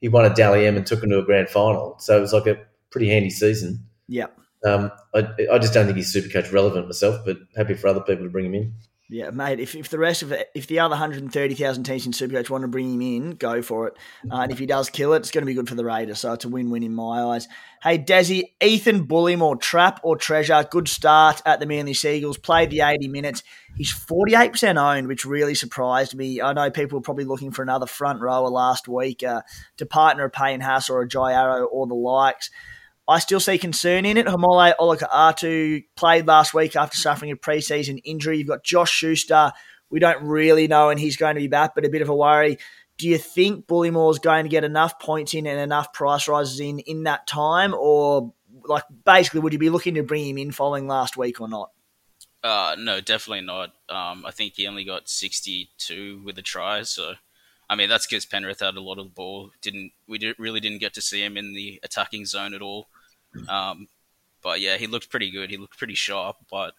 he 0.00 0.08
won 0.08 0.24
a 0.24 0.34
Dally 0.34 0.66
M 0.66 0.76
and 0.76 0.86
took 0.86 1.02
him 1.02 1.10
to 1.10 1.18
a 1.18 1.24
grand 1.24 1.48
final, 1.48 1.96
so 1.98 2.16
it 2.16 2.20
was 2.20 2.32
like 2.32 2.46
a 2.46 2.58
pretty 2.90 3.08
handy 3.08 3.30
season. 3.30 3.84
Yeah. 4.08 4.26
Um, 4.64 4.90
I, 5.14 5.26
I 5.52 5.58
just 5.58 5.72
don't 5.72 5.86
think 5.86 5.96
he's 5.96 6.12
super 6.12 6.28
coach 6.28 6.52
relevant 6.52 6.86
myself, 6.86 7.20
but 7.24 7.38
happy 7.56 7.74
for 7.74 7.88
other 7.88 8.00
people 8.00 8.24
to 8.24 8.30
bring 8.30 8.46
him 8.46 8.54
in. 8.54 8.74
Yeah, 9.12 9.30
mate. 9.30 9.58
If, 9.58 9.74
if 9.74 9.88
the 9.88 9.98
rest 9.98 10.22
of 10.22 10.30
it, 10.30 10.50
if 10.54 10.68
the 10.68 10.78
other 10.78 10.92
130,000 10.92 11.82
teams 11.82 12.06
in 12.06 12.12
Supercoach 12.12 12.48
want 12.48 12.62
to 12.62 12.68
bring 12.68 12.94
him 12.94 13.02
in, 13.02 13.30
go 13.32 13.60
for 13.60 13.88
it. 13.88 13.96
Uh, 14.30 14.42
and 14.42 14.52
if 14.52 14.58
he 14.60 14.66
does 14.66 14.88
kill 14.88 15.14
it, 15.14 15.18
it's 15.18 15.32
going 15.32 15.42
to 15.42 15.46
be 15.46 15.54
good 15.54 15.68
for 15.68 15.74
the 15.74 15.84
Raiders. 15.84 16.20
So 16.20 16.32
it's 16.32 16.44
a 16.44 16.48
win-win 16.48 16.84
in 16.84 16.94
my 16.94 17.24
eyes. 17.24 17.48
Hey, 17.82 17.98
Desi, 17.98 18.52
Ethan 18.62 19.08
Bullemor 19.08 19.60
trap 19.60 19.98
or 20.04 20.16
treasure? 20.16 20.64
Good 20.70 20.86
start 20.86 21.42
at 21.44 21.58
the 21.58 21.66
Manly 21.66 21.92
Seagulls. 21.92 22.38
Played 22.38 22.70
the 22.70 22.82
80 22.82 23.08
minutes. 23.08 23.42
He's 23.76 23.92
48% 23.92 24.76
owned, 24.76 25.08
which 25.08 25.24
really 25.24 25.56
surprised 25.56 26.14
me. 26.14 26.40
I 26.40 26.52
know 26.52 26.70
people 26.70 26.98
were 26.98 27.02
probably 27.02 27.24
looking 27.24 27.50
for 27.50 27.62
another 27.62 27.86
front 27.86 28.20
rower 28.20 28.48
last 28.48 28.86
week 28.86 29.24
uh, 29.24 29.42
to 29.78 29.86
partner 29.86 30.26
a 30.26 30.30
Payne 30.30 30.60
Haas 30.60 30.88
or 30.88 31.02
a 31.02 31.08
Jai 31.08 31.32
Arrow 31.32 31.64
or 31.64 31.88
the 31.88 31.94
likes. 31.94 32.50
I 33.10 33.18
still 33.18 33.40
see 33.40 33.58
concern 33.58 34.06
in 34.06 34.16
it. 34.16 34.26
Haumole 34.26 34.72
Olakau'atu 34.78 35.82
played 35.96 36.28
last 36.28 36.54
week 36.54 36.76
after 36.76 36.96
suffering 36.96 37.32
a 37.32 37.36
preseason 37.36 38.00
injury. 38.04 38.38
You've 38.38 38.46
got 38.46 38.62
Josh 38.62 38.92
Schuster. 38.92 39.50
We 39.90 39.98
don't 39.98 40.22
really 40.22 40.68
know, 40.68 40.90
and 40.90 41.00
he's 41.00 41.16
going 41.16 41.34
to 41.34 41.40
be 41.40 41.48
back, 41.48 41.74
but 41.74 41.84
a 41.84 41.90
bit 41.90 42.02
of 42.02 42.08
a 42.08 42.14
worry. 42.14 42.58
Do 42.98 43.08
you 43.08 43.18
think 43.18 43.66
Bullemor's 43.66 44.20
going 44.20 44.44
to 44.44 44.48
get 44.48 44.62
enough 44.62 45.00
points 45.00 45.34
in 45.34 45.48
and 45.48 45.58
enough 45.58 45.92
price 45.92 46.28
rises 46.28 46.60
in 46.60 46.78
in 46.80 47.02
that 47.02 47.26
time, 47.26 47.74
or 47.74 48.32
like 48.64 48.84
basically, 49.04 49.40
would 49.40 49.52
you 49.52 49.58
be 49.58 49.70
looking 49.70 49.94
to 49.94 50.04
bring 50.04 50.28
him 50.28 50.38
in 50.38 50.52
following 50.52 50.86
last 50.86 51.16
week 51.16 51.40
or 51.40 51.48
not? 51.48 51.70
Uh, 52.44 52.76
no, 52.78 53.00
definitely 53.00 53.44
not. 53.44 53.70
Um, 53.88 54.24
I 54.24 54.30
think 54.30 54.54
he 54.54 54.68
only 54.68 54.84
got 54.84 55.08
62 55.08 56.22
with 56.24 56.38
a 56.38 56.42
try, 56.42 56.82
so 56.82 57.14
I 57.68 57.74
mean 57.74 57.88
that's 57.88 58.06
because 58.06 58.24
Penrith 58.24 58.60
had 58.60 58.76
a 58.76 58.80
lot 58.80 58.98
of 58.98 59.06
the 59.06 59.10
ball. 59.10 59.50
Didn't 59.62 59.90
we 60.06 60.18
did, 60.18 60.36
really 60.38 60.60
didn't 60.60 60.78
get 60.78 60.94
to 60.94 61.02
see 61.02 61.24
him 61.24 61.36
in 61.36 61.54
the 61.54 61.80
attacking 61.82 62.26
zone 62.26 62.54
at 62.54 62.62
all. 62.62 62.86
Um, 63.48 63.88
but 64.42 64.60
yeah, 64.60 64.76
he 64.76 64.86
looked 64.86 65.10
pretty 65.10 65.30
good. 65.30 65.50
He 65.50 65.56
looked 65.56 65.78
pretty 65.78 65.94
sharp. 65.94 66.36
But 66.50 66.74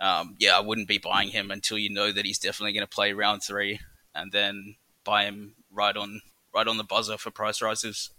um, 0.00 0.36
yeah, 0.38 0.56
I 0.56 0.60
wouldn't 0.60 0.88
be 0.88 0.98
buying 0.98 1.28
him 1.28 1.50
until 1.50 1.78
you 1.78 1.90
know 1.90 2.12
that 2.12 2.24
he's 2.24 2.38
definitely 2.38 2.72
going 2.72 2.86
to 2.86 2.94
play 2.94 3.12
round 3.12 3.42
three, 3.42 3.80
and 4.14 4.32
then 4.32 4.76
buy 5.04 5.24
him 5.24 5.54
right 5.70 5.96
on 5.96 6.20
right 6.54 6.68
on 6.68 6.76
the 6.76 6.84
buzzer 6.84 7.18
for 7.18 7.30
price 7.30 7.62
rises. 7.62 8.10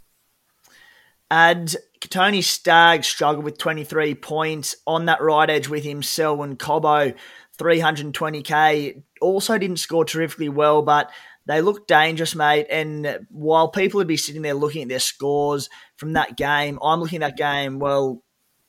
And 1.32 1.76
Tony 2.00 2.42
Stagg 2.42 3.04
struggled 3.04 3.44
with 3.44 3.58
23 3.58 4.14
points 4.16 4.76
on 4.86 5.06
that 5.06 5.22
right 5.22 5.50
edge 5.50 5.68
with 5.68 5.84
him. 5.84 6.04
Selwyn 6.04 6.58
Cobbo, 6.58 7.16
320k, 7.58 9.02
also 9.20 9.58
didn't 9.58 9.78
score 9.78 10.06
terrifically 10.06 10.50
well, 10.50 10.84
but 10.84 11.10
they 11.46 11.62
look 11.62 11.88
dangerous, 11.88 12.36
mate. 12.36 12.68
And 12.70 13.26
while 13.30 13.70
people 13.70 13.98
would 14.00 14.08
be 14.08 14.18
sitting 14.18 14.42
there 14.42 14.54
looking 14.54 14.84
at 14.84 14.90
their 14.90 15.00
scores 15.00 15.70
from 15.98 16.14
that 16.14 16.38
game, 16.38 16.80
I'm 16.82 17.00
looking 17.00 17.22
at 17.22 17.36
that 17.36 17.38
game, 17.38 17.80
well, 17.80 18.24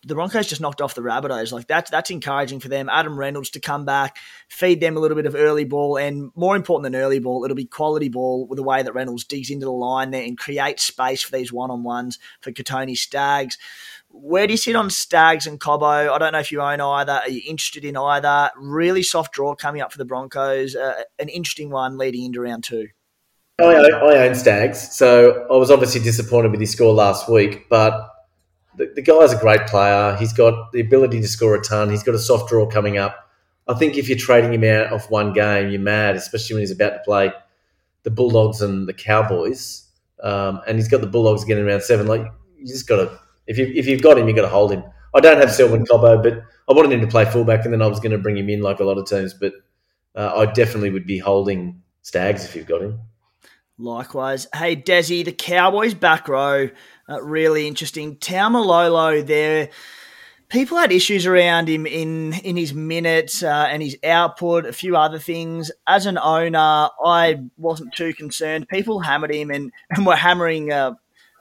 the 0.07 0.15
Broncos 0.15 0.47
just 0.47 0.61
knocked 0.61 0.81
off 0.81 0.95
the 0.95 1.03
Rabbitohs. 1.03 1.53
Like 1.53 1.67
that's 1.67 1.91
that's 1.91 2.11
encouraging 2.11 2.61
for 2.61 2.69
them. 2.69 2.89
Adam 2.91 3.19
Reynolds 3.19 3.51
to 3.51 3.61
come 3.61 3.85
back, 3.85 4.19
feed 4.49 4.81
them 4.81 4.97
a 4.97 5.01
little 5.01 5.17
bit 5.17 5.27
of 5.27 5.35
early 5.35 5.65
ball, 5.65 5.97
and 5.97 6.31
more 6.35 6.57
important 6.57 6.85
than 6.93 7.01
early 7.01 7.19
ball, 7.19 7.45
it'll 7.45 7.55
be 7.55 7.65
quality 7.65 8.09
ball 8.09 8.47
with 8.47 8.57
the 8.57 8.63
way 8.63 8.83
that 8.83 8.93
Reynolds 8.93 9.25
digs 9.25 9.51
into 9.51 9.67
the 9.67 9.73
line 9.73 10.11
there 10.11 10.23
and 10.23 10.39
creates 10.39 10.85
space 10.85 11.23
for 11.23 11.33
these 11.35 11.53
one 11.53 11.71
on 11.71 11.83
ones 11.83 12.19
for 12.41 12.53
Kotoni 12.53 12.97
Staggs. 12.97 13.57
Where 14.17 14.47
do 14.47 14.53
you 14.53 14.57
sit 14.57 14.77
on 14.77 14.91
Staggs 14.91 15.47
and 15.47 15.61
Cobbo? 15.61 16.11
I 16.11 16.19
don't 16.19 16.33
know 16.33 16.39
if 16.39 16.53
you 16.53 16.63
own 16.63 16.81
either. 16.81 17.13
Are 17.13 17.29
you 17.29 17.43
interested 17.47 17.85
in 17.85 17.97
either? 17.97 18.51
Really 18.57 19.03
soft 19.03 19.35
draw 19.35 19.55
coming 19.55 19.83
up 19.83 19.93
for 19.93 19.99
the 19.99 20.05
Broncos. 20.05 20.77
Uh, 20.77 21.03
an 21.19 21.29
interesting 21.29 21.69
one 21.69 21.99
leading 21.99 22.25
into 22.25 22.41
round 22.41 22.65
two. 22.65 22.89
I 23.61 23.65
own, 23.65 23.95
I 23.95 24.27
own 24.27 24.35
Staggs, 24.35 24.97
so 24.97 25.47
I 25.51 25.57
was 25.57 25.71
obviously 25.71 26.01
disappointed 26.01 26.51
with 26.51 26.61
his 26.61 26.73
score 26.73 26.93
last 26.93 27.29
week, 27.29 27.69
but 27.69 28.11
the, 28.77 28.93
the 28.95 29.03
guy's 29.03 29.33
a 29.33 29.39
great 29.39 29.67
player. 29.67 30.17
He's 30.17 30.33
got 30.33 30.73
the 30.73 30.81
ability 30.81 31.21
to 31.21 31.29
score 31.29 31.55
a 31.55 31.63
ton. 31.63 31.91
He's 31.91 32.03
got 32.03 32.15
a 32.15 32.19
soft 32.19 32.49
draw 32.49 32.67
coming 32.67 32.99
up. 32.99 33.31
I 33.69 33.75
think 33.75 33.97
if 33.97 34.09
you're 34.09 34.19
trading 34.19 34.53
him 34.53 34.65
out 34.65 34.93
off 34.93 35.11
one 35.11 35.33
game, 35.33 35.71
you're 35.71 35.81
mad, 35.81 36.17
especially 36.17 36.55
when 36.55 36.63
he's 36.63 36.71
about 36.71 36.91
to 36.91 37.01
play 37.05 37.33
the 38.03 38.11
Bulldogs 38.11 38.61
and 38.61 38.89
the 38.89 38.93
Cowboys. 38.93 39.87
Um, 40.23 40.61
and 40.67 40.77
he's 40.77 40.89
got 40.89 41.01
the 41.01 41.07
Bulldogs 41.07 41.45
again 41.45 41.59
in 41.59 41.67
round 41.67 41.83
seven. 41.83 42.07
Like 42.07 42.27
you 42.59 42.67
just 42.67 42.89
got 42.89 42.97
to, 42.97 43.21
if 43.47 43.59
you 43.59 43.73
if 43.75 43.87
you've 43.87 44.03
got 44.03 44.19
him, 44.19 44.27
you've 44.27 44.37
got 44.37 44.43
to 44.43 44.49
hold 44.49 44.73
him. 44.73 44.85
I 45.15 45.21
don't 45.21 45.39
have 45.39 45.53
Selwyn 45.53 45.87
Cobbo, 45.87 46.23
but 46.23 46.43
I 46.69 46.73
wanted 46.73 46.93
him 46.93 47.01
to 47.01 47.07
play 47.07 47.25
fullback, 47.25 47.65
and 47.65 47.73
then 47.73 47.83
I 47.83 47.87
was 47.87 48.01
going 48.01 48.13
to 48.13 48.19
bring 48.19 48.37
him 48.37 48.49
in 48.49 48.61
like 48.61 48.81
a 48.81 48.85
lot 48.85 48.99
of 48.99 49.07
teams. 49.07 49.35
But 49.35 49.53
uh, 50.15 50.33
I 50.37 50.47
definitely 50.47 50.91
would 50.91 51.07
be 51.07 51.19
holding 51.19 51.83
Staggs 52.03 52.45
if 52.45 52.57
you've 52.57 52.67
got 52.67 52.83
him. 52.83 53.01
Likewise. 53.79 54.47
Hey, 54.55 54.77
Desi, 54.77 55.25
the 55.25 55.33
Cowboys 55.33 55.95
back 55.95 56.29
row 56.29 56.69
uh, 57.09 57.23
really 57.23 57.67
interesting. 57.67 58.17
Taumalolo 58.17 59.25
there. 59.27 59.71
People 60.49 60.79
had 60.79 60.93
issues 60.93 61.27
around 61.27 61.69
him 61.69 61.87
in 61.87 62.33
in 62.45 62.57
his 62.57 62.75
minutes 62.75 63.43
uh, 63.43 63.67
and 63.69 63.83
his 63.83 63.97
output, 64.05 64.67
a 64.67 64.73
few 64.73 64.97
other 64.97 65.19
things. 65.19 65.71
As 65.87 66.07
an 66.07 66.19
owner, 66.19 66.89
I 67.05 67.41
wasn't 67.57 67.95
too 67.95 68.13
concerned. 68.15 68.69
People 68.69 69.01
hammered 69.01 69.35
him 69.35 69.51
and, 69.51 69.73
and 69.91 70.07
were 70.07 70.17
hammering 70.17 70.73
uh, 70.73 70.93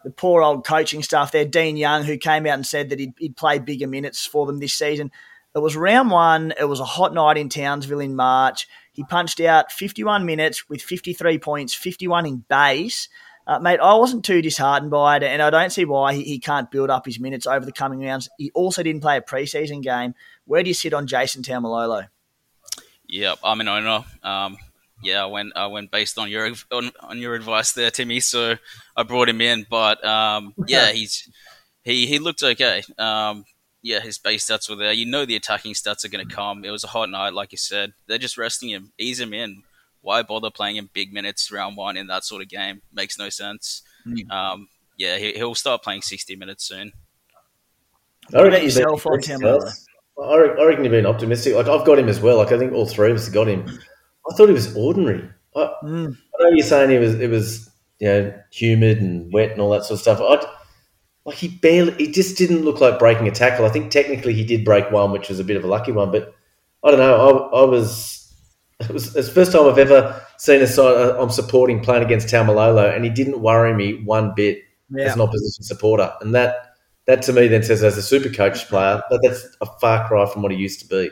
the 0.04 0.12
poor 0.12 0.42
old 0.42 0.66
coaching 0.66 1.04
staff 1.04 1.32
there. 1.32 1.46
Dean 1.46 1.78
Young, 1.78 2.04
who 2.04 2.18
came 2.18 2.46
out 2.46 2.56
and 2.56 2.66
said 2.66 2.90
that 2.90 3.00
he'd, 3.00 3.14
he'd 3.18 3.38
play 3.38 3.60
bigger 3.60 3.88
minutes 3.88 4.26
for 4.26 4.46
them 4.46 4.60
this 4.60 4.74
season. 4.74 5.12
It 5.56 5.60
was 5.60 5.76
round 5.76 6.12
one. 6.12 6.54
It 6.60 6.66
was 6.66 6.80
a 6.80 6.86
hot 6.86 7.14
night 7.14 7.38
in 7.38 7.50
Townsville 7.50 8.00
in 8.00 8.16
March. 8.16 8.68
He 8.92 9.04
punched 9.04 9.40
out 9.40 9.72
51 9.72 10.26
minutes 10.26 10.68
with 10.70 10.82
53 10.82 11.40
points, 11.40 11.74
51 11.74 12.26
in 12.26 12.38
base. 12.48 13.10
Uh, 13.46 13.60
mate, 13.60 13.80
I 13.82 13.96
wasn't 13.96 14.24
too 14.24 14.42
disheartened 14.42 14.90
by 14.90 15.18
it, 15.18 15.24
and 15.24 15.42
I 15.42 15.50
don't 15.50 15.72
see 15.72 15.84
why 15.84 16.14
he, 16.14 16.24
he 16.24 16.40
can't 16.40 16.72
build 16.72 16.90
up 16.90 17.06
his 17.06 17.20
minutes 17.20 17.46
over 17.46 17.66
the 17.66 17.74
coming 17.74 18.00
rounds. 18.00 18.30
He 18.38 18.52
also 18.52 18.84
didn't 18.84 19.02
play 19.02 19.18
a 19.18 19.22
preseason 19.22 19.82
game. 19.82 20.16
Where 20.46 20.64
do 20.64 20.70
you 20.70 20.74
sit 20.74 20.94
on 20.94 21.08
Jason 21.08 21.44
Taumalolo? 21.44 22.08
Yeah, 23.08 23.36
I'm 23.44 23.60
an 23.60 23.68
owner. 23.68 24.06
Um, 24.24 24.58
yeah, 25.04 25.24
I 25.24 25.26
went 25.26 25.54
I 25.56 25.68
went 25.68 25.92
based 25.92 26.18
on 26.18 26.30
your 26.30 26.52
on, 26.72 26.92
on 27.00 27.20
your 27.20 27.36
advice 27.36 27.74
there, 27.74 27.92
Timmy. 27.92 28.20
So 28.20 28.56
I 28.96 29.04
brought 29.04 29.30
him 29.30 29.42
in, 29.42 29.66
but 29.70 30.04
um, 30.06 30.54
yeah, 30.68 30.92
he's 30.92 31.30
he 31.84 32.08
he 32.08 32.20
looked 32.20 32.44
okay. 32.44 32.84
Um, 32.98 33.46
yeah, 33.82 34.00
his 34.00 34.18
base 34.18 34.46
stats 34.46 34.70
were 34.70 34.78
there. 34.78 34.94
You 34.94 35.06
know 35.06 35.26
the 35.26 35.36
attacking 35.36 35.74
stats 35.74 36.06
are 36.06 36.10
going 36.10 36.26
to 36.26 36.34
come. 36.34 36.64
It 36.64 36.72
was 36.72 36.86
a 36.86 36.88
hot 36.88 37.10
night, 37.10 37.34
like 37.34 37.52
you 37.52 37.58
said. 37.58 37.94
They're 38.08 38.18
just 38.18 38.38
resting 38.38 38.70
him, 38.70 38.94
ease 38.98 39.20
him 39.20 39.34
in 39.34 39.64
why 40.04 40.22
bother 40.22 40.52
playing 40.52 40.76
in 40.76 40.90
big 40.94 41.12
minutes 41.12 41.52
round 41.52 41.78
one 41.78 41.98
in 41.98 42.08
that 42.08 42.24
sort 42.24 42.42
of 42.42 42.50
game? 42.50 42.82
Makes 42.94 43.18
no 43.18 43.30
sense. 43.30 43.82
Mm. 44.06 44.30
Um, 44.30 44.68
yeah, 44.98 45.18
he, 45.18 45.42
will 45.42 45.56
start 45.56 45.82
playing 45.82 46.02
60 46.02 46.36
minutes 46.36 46.66
soon. 46.66 46.92
I 48.36 48.44
reckon, 48.44 48.64
yourself 48.64 49.08
on 49.08 49.22
I 50.22 50.66
reckon 50.66 50.84
you're 50.84 50.92
being 50.92 51.06
optimistic. 51.06 51.56
Like 51.56 51.68
I've 51.68 51.86
got 51.86 51.98
him 51.98 52.10
as 52.10 52.20
well. 52.20 52.38
Like 52.38 52.52
I 52.52 52.60
think 52.60 52.74
all 52.74 52.86
three 52.86 53.12
of 53.12 53.18
us 53.18 53.30
got 53.30 53.48
him. 53.48 53.80
I 54.30 54.36
thought 54.36 54.48
he 54.48 54.54
was 54.54 54.76
ordinary. 54.76 55.30
I, 55.56 55.74
mm. 55.84 56.18
I 56.18 56.44
know 56.44 56.50
you're 56.50 56.66
saying 56.66 56.90
he 56.90 56.98
was 56.98 57.20
it 57.20 57.30
was 57.30 57.70
you 58.00 58.08
know 58.08 58.34
humid 58.52 59.00
and 59.00 59.32
wet 59.32 59.52
and 59.52 59.62
all 59.62 59.72
that 59.72 59.84
sort 59.84 59.98
of 59.98 60.02
stuff. 60.02 60.20
I, 60.22 60.46
like 61.26 61.38
he 61.38 61.48
barely, 61.48 61.94
he 61.94 62.12
just 62.12 62.38
didn't 62.38 62.66
look 62.66 62.82
like 62.82 63.00
breaking 63.00 63.28
a 63.28 63.32
tackle. 63.32 63.66
I 63.66 63.70
think 63.70 63.92
technically 63.92 64.34
he 64.34 64.44
did 64.44 64.66
break 64.66 64.92
one, 64.92 65.12
which 65.12 65.30
was 65.30 65.40
a 65.40 65.44
bit 65.44 65.56
of 65.56 65.64
a 65.64 65.68
lucky 65.68 65.92
one, 65.92 66.12
but 66.12 66.36
I 66.84 66.92
don't 66.92 67.00
know. 67.00 67.50
I, 67.54 67.62
I 67.62 67.66
was 67.66 68.34
it 68.80 68.92
was 68.92 69.16
it's 69.16 69.28
the 69.28 69.34
first 69.34 69.52
time 69.52 69.66
I've 69.66 69.78
ever 69.78 70.22
seen 70.38 70.62
a 70.62 70.68
side 70.68 70.96
uh, 70.96 71.22
I'm 71.22 71.30
supporting 71.30 71.82
playing 71.82 72.04
against 72.04 72.28
Taumalolo, 72.28 72.94
and 72.94 73.04
he 73.04 73.10
didn't 73.10 73.40
worry 73.42 73.74
me 73.74 74.04
one 74.04 74.34
bit 74.36 74.64
yeah. 74.90 75.06
as 75.06 75.16
an 75.16 75.22
opposition 75.22 75.64
supporter. 75.64 76.14
And 76.22 76.36
that 76.36 76.76
that 77.06 77.22
to 77.24 77.34
me 77.34 77.48
then 77.48 77.64
says, 77.64 77.84
as 77.84 77.98
a 77.98 78.02
super 78.02 78.30
coach 78.30 78.68
player, 78.68 79.02
that 79.10 79.20
that's 79.24 79.48
a 79.62 79.66
far 79.80 80.08
cry 80.08 80.26
from 80.26 80.42
what 80.42 80.52
he 80.52 80.58
used 80.58 80.80
to 80.82 80.88
be. 80.88 81.10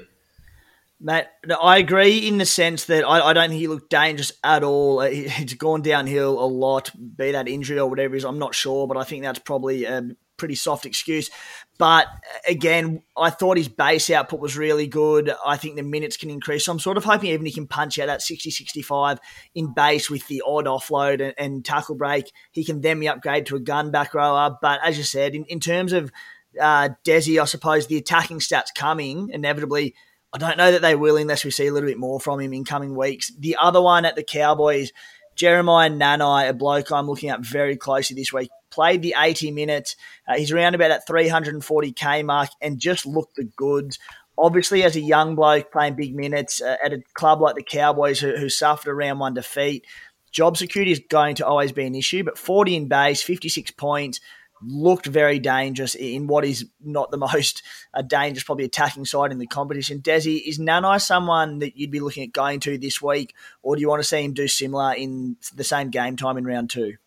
Mate, 1.04 1.26
I 1.60 1.80
agree 1.80 2.28
in 2.28 2.38
the 2.38 2.46
sense 2.46 2.86
that 2.86 3.04
I, 3.04 3.30
I, 3.30 3.34
don't 3.34 3.50
think 3.50 3.60
he 3.60 3.68
looked 3.68 3.90
dangerous 3.90 4.34
at 4.44 4.64
all. 4.64 5.02
He's 5.02 5.56
gone 5.56 5.82
downhill 5.82 6.40
a 6.40 6.46
lot, 6.46 6.92
be 7.18 7.32
that 7.32 7.48
injury 7.48 7.80
or 7.80 7.90
whatever 7.90 8.14
it 8.14 8.20
is. 8.20 8.24
I'm 8.24 8.38
not 8.38 8.54
sure, 8.54 8.88
but 8.88 8.98
I 8.98 9.04
think 9.04 9.24
that's 9.24 9.40
probably 9.40 9.86
a 9.86 10.12
pretty 10.38 10.54
soft 10.54 10.86
excuse. 10.86 11.32
But 11.80 12.06
again, 12.48 13.02
I 13.18 13.32
thought 13.32 13.58
his 13.58 13.68
base 13.68 14.12
output 14.12 14.40
was 14.40 14.56
really 14.56 14.86
good. 14.86 15.34
I 15.44 15.58
think 15.58 15.76
the 15.76 15.82
minutes 15.82 16.18
can 16.18 16.30
increase. 16.30 16.66
So 16.66 16.72
I'm 16.72 16.80
sort 16.80 16.98
of 16.98 17.04
hoping 17.04 17.32
even 17.32 17.48
he 17.48 17.52
can 17.52 17.66
punch 17.66 17.98
out 17.98 18.06
that 18.06 18.22
60 18.22 18.52
65 18.52 19.20
in 19.56 19.74
base 19.74 20.08
with 20.08 20.28
the 20.28 20.44
odd 20.46 20.66
offload 20.66 21.20
and, 21.20 21.34
and 21.36 21.66
tackle 21.66 21.96
break. 21.96 22.32
He 22.52 22.64
can 22.64 22.82
then 22.82 23.00
be 23.00 23.08
upgraded 23.08 23.48
to 23.48 23.56
a 23.56 23.60
gun 23.60 23.90
back 23.90 24.14
rower. 24.14 24.56
But 24.62 24.80
as 24.84 25.00
you 25.00 25.04
said, 25.04 25.34
in, 25.34 25.46
in 25.46 25.60
terms 25.60 25.94
of 25.94 26.12
uh, 26.60 26.90
Desi, 27.04 27.42
I 27.42 27.46
suppose 27.46 27.88
the 27.88 27.98
attacking 27.98 28.40
stats 28.40 28.74
coming 28.76 29.30
inevitably. 29.30 29.96
I 30.34 30.38
don't 30.38 30.58
know 30.58 30.72
that 30.72 30.82
they 30.82 30.96
will 30.96 31.18
unless 31.18 31.44
we 31.44 31.52
see 31.52 31.68
a 31.68 31.74
little 31.74 31.90
bit 31.90 31.98
more 31.98 32.20
from 32.20 32.40
him 32.40 32.54
in 32.54 32.64
coming 32.64 32.96
weeks. 32.96 33.32
The 33.38 33.58
other 33.62 33.82
one 33.82 34.06
at 34.06 34.16
the 34.16 34.24
Cowboys, 34.24 34.92
Jeremiah 35.36 35.90
Nanai, 35.90 36.50
a 36.50 36.54
bloke 36.54 36.92
I'm 36.92 37.08
looking 37.08 37.30
at 37.30 37.42
very 37.42 37.76
closely 37.76 38.16
this 38.16 38.32
week, 38.32 38.50
played 38.70 39.02
the 39.02 39.16
80 39.18 39.52
minutes. 39.52 39.98
Uh, 40.28 40.38
he's 40.38 40.52
around 40.52 40.76
about 40.76 40.88
that 40.88 41.08
340k 41.08 42.24
mark 42.26 42.50
and 42.62 42.80
just 42.80 43.06
looked 43.06 43.36
the 43.36 43.44
goods. 43.44 44.00
Obviously, 44.38 44.84
as 44.84 44.96
a 44.96 45.02
young 45.02 45.36
bloke 45.36 45.72
playing 45.72 45.96
big 45.96 46.16
minutes 46.16 46.62
uh, 46.62 46.78
at 46.84 46.94
a 46.94 47.04
club 47.14 47.42
like 47.42 47.56
the 47.56 47.64
Cowboys, 47.64 48.20
who, 48.20 48.36
who 48.38 48.48
suffered 48.48 48.90
a 48.90 48.94
round 48.94 49.20
one 49.20 49.34
defeat, 49.34 49.86
job 50.32 50.56
security 50.56 50.94
is 50.94 51.02
going 51.10 51.36
to 51.36 51.46
always 51.46 51.74
be 51.74 51.86
an 51.86 51.96
issue. 51.96 52.24
But 52.24 52.38
40 52.38 52.76
in 52.76 52.88
base, 52.88 53.22
56 53.22 53.72
points, 53.72 54.22
looked 54.64 55.06
very 55.06 55.40
dangerous 55.40 55.96
in 55.96 56.28
what 56.28 56.46
is 56.46 56.66
not 56.80 57.12
the 57.12 57.18
most 57.34 57.64
uh, 57.94 58.02
dangerous, 58.02 58.44
probably 58.44 58.66
attacking 58.66 59.06
side 59.06 59.32
in 59.32 59.38
the 59.38 59.48
competition. 59.48 60.00
Desi, 60.00 60.42
is 60.48 60.60
Nanai 60.60 61.02
someone 61.02 61.60
that 61.60 61.78
you'd 61.78 61.92
be 61.92 62.00
looking 62.00 62.24
at 62.24 62.34
going 62.34 62.60
to 62.62 62.78
this 62.78 63.02
week, 63.02 63.34
or 63.62 63.76
do 63.76 63.82
you 63.82 63.90
want 63.90 64.02
to 64.02 64.08
see 64.08 64.24
him 64.24 64.34
do 64.34 64.48
similar 64.48 64.94
in 64.94 65.38
the 65.56 65.64
same 65.64 65.90
game 65.90 66.16
time 66.16 66.38
in 66.38 66.46
round 66.46 66.70
two? 66.70 66.98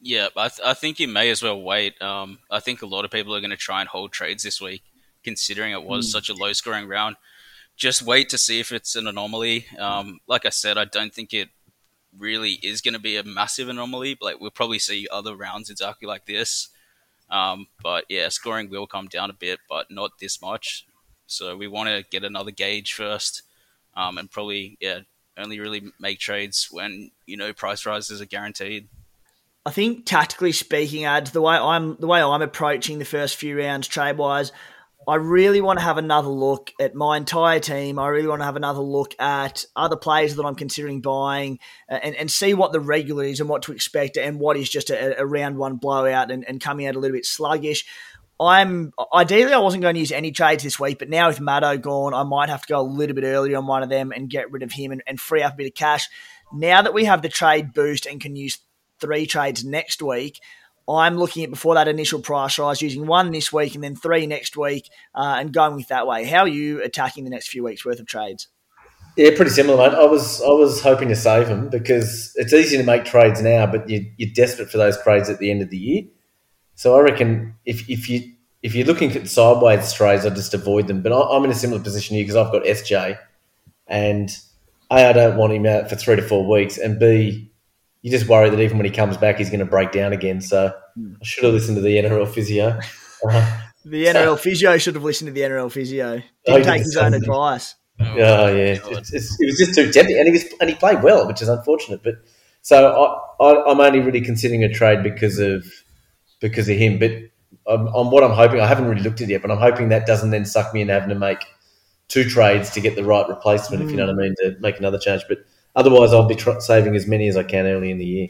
Yeah, 0.00 0.28
I, 0.36 0.48
th- 0.48 0.60
I 0.64 0.74
think 0.74 1.00
you 1.00 1.08
may 1.08 1.30
as 1.30 1.42
well 1.42 1.60
wait. 1.60 2.00
Um, 2.00 2.38
I 2.50 2.60
think 2.60 2.82
a 2.82 2.86
lot 2.86 3.04
of 3.04 3.10
people 3.10 3.34
are 3.34 3.40
going 3.40 3.50
to 3.50 3.56
try 3.56 3.80
and 3.80 3.88
hold 3.88 4.12
trades 4.12 4.42
this 4.42 4.60
week, 4.60 4.82
considering 5.24 5.72
it 5.72 5.82
was 5.82 6.06
mm. 6.06 6.12
such 6.12 6.28
a 6.28 6.34
low 6.34 6.52
scoring 6.52 6.86
round. 6.86 7.16
Just 7.76 8.02
wait 8.02 8.28
to 8.30 8.38
see 8.38 8.60
if 8.60 8.72
it's 8.72 8.96
an 8.96 9.06
anomaly. 9.06 9.66
Um, 9.78 10.20
like 10.26 10.46
I 10.46 10.50
said, 10.50 10.78
I 10.78 10.84
don't 10.84 11.12
think 11.12 11.34
it 11.34 11.48
really 12.18 12.52
is 12.62 12.80
going 12.80 12.94
to 12.94 13.00
be 13.00 13.16
a 13.16 13.24
massive 13.24 13.68
anomaly. 13.68 14.16
Like 14.20 14.40
we'll 14.40 14.50
probably 14.50 14.78
see 14.78 15.06
other 15.10 15.36
rounds 15.36 15.70
exactly 15.70 16.06
like 16.06 16.26
this. 16.26 16.68
Um, 17.30 17.66
but 17.82 18.04
yeah, 18.08 18.28
scoring 18.28 18.70
will 18.70 18.86
come 18.86 19.08
down 19.08 19.30
a 19.30 19.34
bit, 19.34 19.58
but 19.68 19.90
not 19.90 20.18
this 20.20 20.40
much. 20.40 20.86
So 21.26 21.56
we 21.56 21.66
want 21.66 21.88
to 21.88 22.04
get 22.10 22.24
another 22.24 22.52
gauge 22.52 22.92
first, 22.92 23.42
um, 23.94 24.18
and 24.18 24.30
probably 24.30 24.76
yeah, 24.80 25.00
only 25.36 25.58
really 25.58 25.82
make 25.98 26.18
trades 26.18 26.68
when 26.70 27.10
you 27.26 27.36
know 27.36 27.52
price 27.52 27.84
rises 27.84 28.20
are 28.20 28.26
guaranteed. 28.26 28.88
I 29.64 29.70
think 29.70 30.06
tactically 30.06 30.52
speaking, 30.52 31.04
ads 31.04 31.32
the 31.32 31.42
way 31.42 31.56
I'm 31.56 31.96
the 31.96 32.06
way 32.06 32.22
I'm 32.22 32.42
approaching 32.42 32.98
the 32.98 33.04
first 33.04 33.34
few 33.36 33.58
rounds 33.58 33.88
trade 33.88 34.16
wise, 34.18 34.52
I 35.08 35.14
really 35.16 35.60
want 35.60 35.78
to 35.78 35.84
have 35.84 35.98
another 35.98 36.28
look 36.28 36.72
at 36.80 36.96
my 36.96 37.16
entire 37.16 37.60
team. 37.60 37.98
I 37.98 38.08
really 38.08 38.26
want 38.26 38.40
to 38.40 38.46
have 38.46 38.56
another 38.56 38.80
look 38.80 39.14
at 39.20 39.64
other 39.76 39.96
players 39.96 40.34
that 40.34 40.44
I'm 40.44 40.56
considering 40.56 41.00
buying 41.00 41.60
and, 41.88 42.16
and 42.16 42.28
see 42.28 42.54
what 42.54 42.72
the 42.72 42.80
regular 42.80 43.22
is 43.22 43.38
and 43.38 43.48
what 43.48 43.62
to 43.62 43.72
expect 43.72 44.16
and 44.16 44.40
what 44.40 44.56
is 44.56 44.68
just 44.68 44.90
a, 44.90 45.20
a 45.20 45.24
round 45.24 45.58
one 45.58 45.76
blowout 45.76 46.32
and, 46.32 46.44
and 46.48 46.60
coming 46.60 46.86
out 46.86 46.96
a 46.96 46.98
little 46.98 47.16
bit 47.16 47.24
sluggish. 47.24 47.84
I'm 48.40 48.92
ideally 49.14 49.52
I 49.52 49.58
wasn't 49.58 49.82
going 49.82 49.94
to 49.94 50.00
use 50.00 50.12
any 50.12 50.32
trades 50.32 50.64
this 50.64 50.78
week, 50.78 50.98
but 50.98 51.08
now 51.08 51.28
with 51.28 51.38
Maddo 51.38 51.80
gone, 51.80 52.12
I 52.12 52.24
might 52.24 52.48
have 52.48 52.62
to 52.62 52.68
go 52.68 52.80
a 52.80 52.82
little 52.82 53.14
bit 53.14 53.24
earlier 53.24 53.56
on 53.58 53.66
one 53.66 53.84
of 53.84 53.88
them 53.88 54.12
and 54.12 54.28
get 54.28 54.50
rid 54.50 54.64
of 54.64 54.72
him 54.72 54.90
and, 54.90 55.02
and 55.06 55.20
free 55.20 55.42
up 55.42 55.54
a 55.54 55.56
bit 55.56 55.68
of 55.68 55.74
cash. 55.74 56.08
Now 56.52 56.82
that 56.82 56.92
we 56.92 57.04
have 57.04 57.22
the 57.22 57.28
trade 57.28 57.72
boost 57.72 58.06
and 58.06 58.20
can 58.20 58.34
use 58.34 58.58
three 59.00 59.26
trades 59.26 59.64
next 59.64 60.02
week. 60.02 60.40
I'm 60.88 61.16
looking 61.16 61.44
at 61.44 61.50
before 61.50 61.74
that 61.74 61.88
initial 61.88 62.20
price 62.20 62.58
rise, 62.58 62.80
using 62.80 63.06
one 63.06 63.32
this 63.32 63.52
week 63.52 63.74
and 63.74 63.82
then 63.82 63.96
three 63.96 64.26
next 64.26 64.56
week, 64.56 64.88
uh, 65.14 65.36
and 65.38 65.52
going 65.52 65.74
with 65.74 65.88
that 65.88 66.06
way. 66.06 66.24
How 66.24 66.40
are 66.40 66.48
you 66.48 66.82
attacking 66.82 67.24
the 67.24 67.30
next 67.30 67.48
few 67.48 67.64
weeks 67.64 67.84
worth 67.84 67.98
of 67.98 68.06
trades? 68.06 68.48
Yeah, 69.16 69.30
pretty 69.34 69.50
similar, 69.50 69.78
mate. 69.78 69.96
I 69.96 70.04
was 70.04 70.42
I 70.42 70.48
was 70.48 70.82
hoping 70.82 71.08
to 71.08 71.16
save 71.16 71.48
them 71.48 71.70
because 71.70 72.32
it's 72.36 72.52
easy 72.52 72.76
to 72.76 72.82
make 72.82 73.06
trades 73.06 73.40
now, 73.40 73.66
but 73.66 73.88
you, 73.88 74.04
you're 74.18 74.30
desperate 74.34 74.70
for 74.70 74.76
those 74.76 75.02
trades 75.02 75.30
at 75.30 75.38
the 75.38 75.50
end 75.50 75.62
of 75.62 75.70
the 75.70 75.78
year. 75.78 76.02
So 76.74 76.94
I 76.96 77.00
reckon 77.00 77.54
if, 77.64 77.88
if 77.88 78.10
you 78.10 78.34
if 78.62 78.74
you're 78.74 78.86
looking 78.86 79.12
at 79.12 79.28
sideways 79.28 79.92
trades, 79.92 80.26
I 80.26 80.30
just 80.30 80.52
avoid 80.52 80.86
them. 80.86 81.02
But 81.02 81.12
I'm 81.12 81.44
in 81.44 81.50
a 81.50 81.54
similar 81.54 81.82
position 81.82 82.16
here 82.16 82.24
because 82.24 82.36
I've 82.36 82.52
got 82.52 82.64
SJ, 82.64 83.18
and 83.86 84.36
a 84.90 84.94
I 84.94 85.12
don't 85.14 85.38
want 85.38 85.54
him 85.54 85.64
out 85.64 85.88
for 85.88 85.96
three 85.96 86.16
to 86.16 86.22
four 86.22 86.46
weeks, 86.46 86.76
and 86.76 86.98
b 86.98 87.50
you 88.06 88.12
just 88.12 88.28
worry 88.28 88.48
that 88.48 88.60
even 88.60 88.78
when 88.78 88.84
he 88.84 88.92
comes 88.92 89.16
back, 89.16 89.38
he's 89.38 89.50
going 89.50 89.58
to 89.58 89.66
break 89.66 89.90
down 89.90 90.12
again. 90.12 90.40
So 90.40 90.72
I 90.96 91.24
should 91.24 91.42
have 91.42 91.52
listened 91.52 91.74
to 91.74 91.82
the 91.82 91.96
NRL 91.96 92.28
physio. 92.28 92.78
Uh, 93.28 93.60
the 93.84 94.04
NRL 94.06 94.38
physio 94.38 94.78
should 94.78 94.94
have 94.94 95.02
listened 95.02 95.26
to 95.26 95.32
the 95.32 95.40
NRL 95.40 95.72
physio. 95.72 96.22
Didn't 96.44 96.62
take 96.62 96.82
his 96.82 96.96
own 96.96 97.14
advice. 97.14 97.74
Oh, 97.98 98.04
oh 98.06 98.46
yeah, 98.46 98.78
it's, 98.80 99.12
it's, 99.12 99.36
it 99.40 99.46
was 99.46 99.58
just 99.58 99.74
too 99.74 99.90
tempting, 99.90 100.16
and 100.16 100.26
he 100.26 100.30
was 100.30 100.44
and 100.60 100.70
he 100.70 100.76
played 100.76 101.02
well, 101.02 101.26
which 101.26 101.42
is 101.42 101.48
unfortunate. 101.48 102.04
But 102.04 102.14
so 102.62 103.20
I, 103.40 103.44
I, 103.44 103.72
am 103.72 103.80
only 103.80 103.98
really 103.98 104.20
considering 104.20 104.62
a 104.62 104.72
trade 104.72 105.02
because 105.02 105.40
of 105.40 105.66
because 106.40 106.68
of 106.68 106.76
him. 106.76 107.00
But 107.00 107.10
I'm, 107.66 107.88
I'm, 107.88 108.12
what 108.12 108.22
I'm 108.22 108.30
hoping. 108.30 108.60
I 108.60 108.68
haven't 108.68 108.86
really 108.86 109.02
looked 109.02 109.20
at 109.20 109.28
it 109.28 109.32
yet, 109.32 109.42
but 109.42 109.50
I'm 109.50 109.58
hoping 109.58 109.88
that 109.88 110.06
doesn't 110.06 110.30
then 110.30 110.44
suck 110.44 110.72
me 110.72 110.82
into 110.82 110.92
having 110.92 111.08
to 111.08 111.16
make 111.16 111.44
two 112.06 112.22
trades 112.22 112.70
to 112.70 112.80
get 112.80 112.94
the 112.94 113.02
right 113.02 113.28
replacement. 113.28 113.82
Mm. 113.82 113.86
If 113.86 113.90
you 113.90 113.96
know 113.96 114.06
what 114.06 114.14
I 114.14 114.18
mean, 114.18 114.34
to 114.42 114.56
make 114.60 114.78
another 114.78 114.98
change. 115.00 115.24
But 115.28 115.38
otherwise, 115.76 116.12
I'll 116.12 116.26
be 116.26 116.34
tr- 116.34 116.58
saving 116.58 116.96
as 116.96 117.06
many 117.06 117.28
as 117.28 117.36
I 117.36 117.44
can 117.44 117.66
early 117.66 117.92
in 117.92 117.98
the 117.98 118.04
year. 118.04 118.28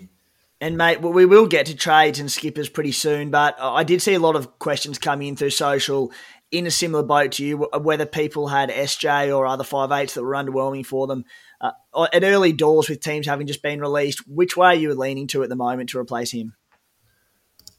And 0.60 0.76
mate, 0.76 1.02
we 1.02 1.26
will 1.26 1.46
get 1.46 1.66
to 1.66 1.76
trades 1.76 2.18
and 2.18 2.32
skippers 2.32 2.68
pretty 2.68 2.92
soon, 2.92 3.30
but 3.30 3.56
I 3.60 3.84
did 3.84 4.00
see 4.00 4.14
a 4.14 4.18
lot 4.18 4.36
of 4.36 4.58
questions 4.58 4.98
coming 4.98 5.28
in 5.28 5.36
through 5.36 5.50
social 5.50 6.12
in 6.50 6.66
a 6.66 6.70
similar 6.70 7.02
boat 7.02 7.32
to 7.32 7.44
you, 7.44 7.58
whether 7.58 8.06
people 8.06 8.48
had 8.48 8.70
SJ 8.70 9.36
or 9.36 9.46
other 9.46 9.64
five 9.64 9.92
eights 9.92 10.14
that 10.14 10.22
were 10.22 10.32
underwhelming 10.32 10.86
for 10.86 11.06
them. 11.06 11.24
Uh, 11.60 11.72
at 12.12 12.22
early 12.22 12.52
doors 12.52 12.88
with 12.88 13.00
teams 13.00 13.26
having 13.26 13.46
just 13.46 13.62
been 13.62 13.80
released, 13.80 14.26
which 14.28 14.56
way 14.56 14.68
are 14.68 14.74
you 14.74 14.94
leaning 14.94 15.26
to 15.26 15.42
at 15.42 15.48
the 15.48 15.56
moment 15.56 15.90
to 15.90 15.98
replace 15.98 16.30
him? 16.30 16.54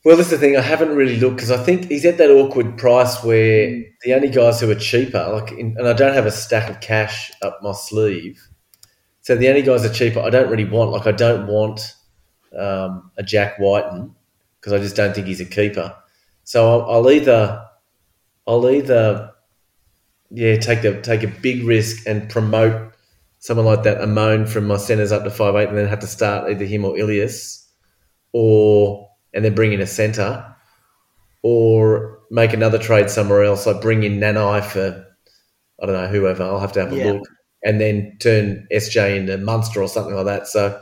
Well, 0.04 0.16
that's 0.16 0.30
the 0.30 0.38
thing. 0.38 0.56
I 0.56 0.62
haven't 0.62 0.96
really 0.96 1.18
looked 1.18 1.36
because 1.36 1.52
I 1.52 1.62
think 1.62 1.86
he's 1.90 2.06
at 2.06 2.18
that 2.18 2.30
awkward 2.32 2.78
price 2.78 3.24
where 3.24 3.84
the 4.04 4.14
only 4.14 4.30
guys 4.30 4.62
who 4.62 4.70
are 4.70 4.76
cheaper, 4.76 5.28
like, 5.32 5.52
in, 5.52 5.76
and 5.78 5.88
I 5.88 5.94
don't 5.94 6.14
have 6.14 6.26
a 6.26 6.32
stack 6.32 6.70
of 6.70 6.80
cash 6.80 7.32
up 7.42 7.60
my 7.62 7.74
sleeve. 7.74 8.47
So 9.28 9.36
the 9.36 9.50
only 9.50 9.62
guys 9.62 9.84
are 9.84 9.92
cheaper. 9.92 10.22
I 10.22 10.30
don't 10.30 10.50
really 10.50 10.63
want. 10.63 10.92
Like, 10.92 11.06
I 11.06 11.12
don't 11.12 11.48
want 11.48 11.96
um, 12.58 13.12
a 13.18 13.24
Jack 13.24 13.60
Wighton 13.60 14.16
because 14.58 14.72
I 14.72 14.78
just 14.78 14.96
don't 14.96 15.13
think 15.13 15.28
he's 15.28 15.42
a 15.42 15.46
keeper. 15.46 15.94
So 16.46 16.80
I'll, 16.80 16.90
I'll 16.90 17.12
either 17.12 17.62
I'll 18.48 18.70
either 18.70 19.34
yeah 20.32 20.56
take 20.56 20.86
a 20.86 21.02
take 21.02 21.24
a 21.24 21.28
big 21.28 21.66
risk 21.66 22.08
and 22.08 22.30
promote 22.30 22.94
someone 23.40 23.66
like 23.66 23.84
that 23.84 23.98
Amone 23.98 24.48
from 24.48 24.66
my 24.66 24.78
centres 24.78 25.12
up 25.12 25.26
to 25.26 25.30
five 25.30 25.56
eight, 25.56 25.68
and 25.68 25.78
then 25.78 25.90
have 25.90 26.00
to 26.00 26.08
start 26.08 26.50
either 26.50 26.63
him 26.63 26.86
or 26.86 26.98
Ilias, 26.98 27.68
or 28.32 29.10
and 29.34 29.44
then 29.44 29.54
bring 29.54 29.74
in 29.74 29.82
a 29.82 29.88
centre, 29.88 30.56
or 31.42 32.20
make 32.32 32.54
another 32.54 32.80
trade 32.80 33.10
somewhere 33.10 33.44
else. 33.44 33.66
Like 33.66 33.82
bring 33.82 34.04
in 34.04 34.22
Nanai 34.22 34.63
for 34.63 35.06
I 35.84 35.86
don't 35.86 35.96
know 35.96 36.08
whoever. 36.08 36.44
I'll 36.44 36.62
have 36.62 36.72
to 36.72 36.80
have 36.80 36.94
a 36.94 36.96
yeah. 36.96 37.12
look, 37.12 37.28
and 37.63 37.82
then 37.82 38.17
turn 38.20 38.67
SJ 38.72 39.17
into 39.17 39.38
Munster 39.38 39.82
or 39.82 39.88
something 39.88 40.15
like 40.15 40.26
that. 40.26 40.48
So 40.48 40.82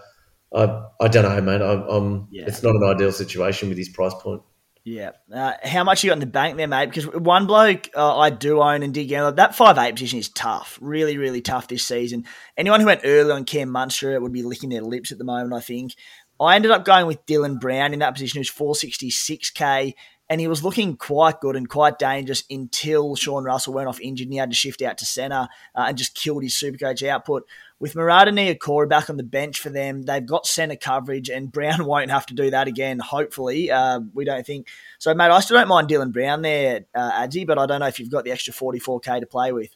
I 0.53 0.83
I 1.01 1.07
don't 1.07 1.23
know, 1.23 1.41
man. 1.41 1.61
I'm, 1.61 1.81
I'm 1.83 2.27
yeah. 2.31 2.45
it's 2.47 2.63
not 2.63 2.75
an 2.75 2.83
ideal 2.83 3.11
situation 3.11 3.69
with 3.69 3.77
his 3.77 3.89
price 3.89 4.13
point. 4.15 4.41
Yeah. 4.85 5.11
Uh, 5.33 5.53
how 5.63 5.83
much 5.83 6.03
you 6.03 6.11
got 6.11 6.13
in 6.13 6.19
the 6.19 6.27
bank 6.27 6.57
there, 6.57 6.67
mate? 6.67 6.85
Because 6.85 7.07
one 7.07 7.47
bloke 7.47 7.89
uh, 7.95 8.19
I 8.19 8.29
do 8.29 8.61
own 8.61 8.83
and 8.83 8.93
dig 8.93 9.11
in, 9.11 9.35
that 9.35 9.55
five 9.55 9.79
eight 9.79 9.95
position 9.95 10.19
is 10.19 10.29
tough. 10.29 10.77
Really, 10.79 11.17
really 11.17 11.41
tough 11.41 11.67
this 11.67 11.87
season. 11.87 12.25
Anyone 12.55 12.81
who 12.81 12.85
went 12.85 13.01
early 13.03 13.31
on 13.31 13.45
Cam 13.45 13.69
Munster 13.69 14.19
would 14.21 14.31
be 14.31 14.43
licking 14.43 14.69
their 14.69 14.83
lips 14.83 15.11
at 15.11 15.17
the 15.17 15.23
moment, 15.23 15.53
I 15.53 15.59
think. 15.59 15.93
I 16.39 16.55
ended 16.55 16.71
up 16.71 16.85
going 16.85 17.07
with 17.07 17.25
Dylan 17.25 17.59
Brown 17.59 17.93
in 17.93 17.99
that 17.99 18.13
position, 18.13 18.39
who's 18.39 18.51
466k 18.51 19.93
and 20.29 20.41
he 20.41 20.47
was 20.47 20.63
looking 20.63 20.97
quite 20.97 21.39
good 21.39 21.55
and 21.55 21.69
quite 21.69 21.99
dangerous 21.99 22.43
until 22.49 23.15
Sean 23.15 23.43
Russell 23.43 23.73
went 23.73 23.87
off 23.87 23.99
injured 23.99 24.25
and 24.25 24.33
he 24.33 24.39
had 24.39 24.49
to 24.49 24.55
shift 24.55 24.81
out 24.81 24.97
to 24.97 25.05
centre 25.05 25.47
uh, 25.75 25.85
and 25.87 25.97
just 25.97 26.15
killed 26.15 26.43
his 26.43 26.53
Supercoach 26.53 27.07
output. 27.07 27.47
With 27.79 27.93
Marata 27.93 28.29
Niukore 28.29 28.89
back 28.89 29.09
on 29.09 29.17
the 29.17 29.23
bench 29.23 29.59
for 29.59 29.69
them, 29.69 30.03
they've 30.03 30.25
got 30.25 30.47
centre 30.47 30.77
coverage 30.77 31.29
and 31.29 31.51
Brown 31.51 31.85
won't 31.85 32.09
have 32.09 32.25
to 32.27 32.33
do 32.33 32.49
that 32.49 32.67
again, 32.67 32.99
hopefully. 32.99 33.69
Uh, 33.69 33.99
we 34.13 34.25
don't 34.25 34.45
think. 34.45 34.67
So, 34.97 35.13
mate, 35.13 35.29
I 35.29 35.39
still 35.41 35.57
don't 35.57 35.67
mind 35.67 35.89
Dylan 35.89 36.11
Brown 36.11 36.41
there, 36.41 36.85
uh, 36.95 37.11
Adzi, 37.11 37.45
but 37.45 37.59
I 37.59 37.65
don't 37.67 37.81
know 37.81 37.87
if 37.87 37.99
you've 37.99 38.09
got 38.09 38.23
the 38.23 38.31
extra 38.31 38.53
44k 38.53 39.19
to 39.19 39.27
play 39.27 39.51
with. 39.51 39.69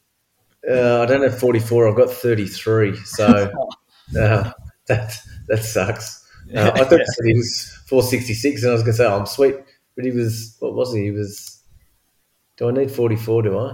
Uh, 0.67 1.01
I 1.01 1.05
don't 1.05 1.23
have 1.23 1.37
44, 1.37 1.89
I've 1.89 1.95
got 1.95 2.09
33. 2.09 2.95
So 2.97 3.25
uh, 4.19 4.51
that, 4.87 5.17
that 5.47 5.63
sucks. 5.63 6.25
Uh, 6.55 6.71
I 6.73 6.83
thought 6.85 7.01
he 7.23 7.33
was 7.35 7.71
466 7.85 8.63
and 8.63 8.71
I 8.71 8.73
was 8.73 8.81
going 8.81 8.93
to 8.93 8.97
say, 8.97 9.05
oh, 9.05 9.19
I'm 9.19 9.25
sweet 9.27 9.55
but 9.99 10.05
he 10.05 10.11
was 10.11 10.55
what 10.59 10.75
was 10.75 10.93
he? 10.93 11.03
He 11.03 11.11
was. 11.11 11.59
Do 12.55 12.69
I 12.69 12.71
need 12.71 12.89
forty 12.89 13.17
four? 13.17 13.41
Do 13.41 13.59
I? 13.59 13.71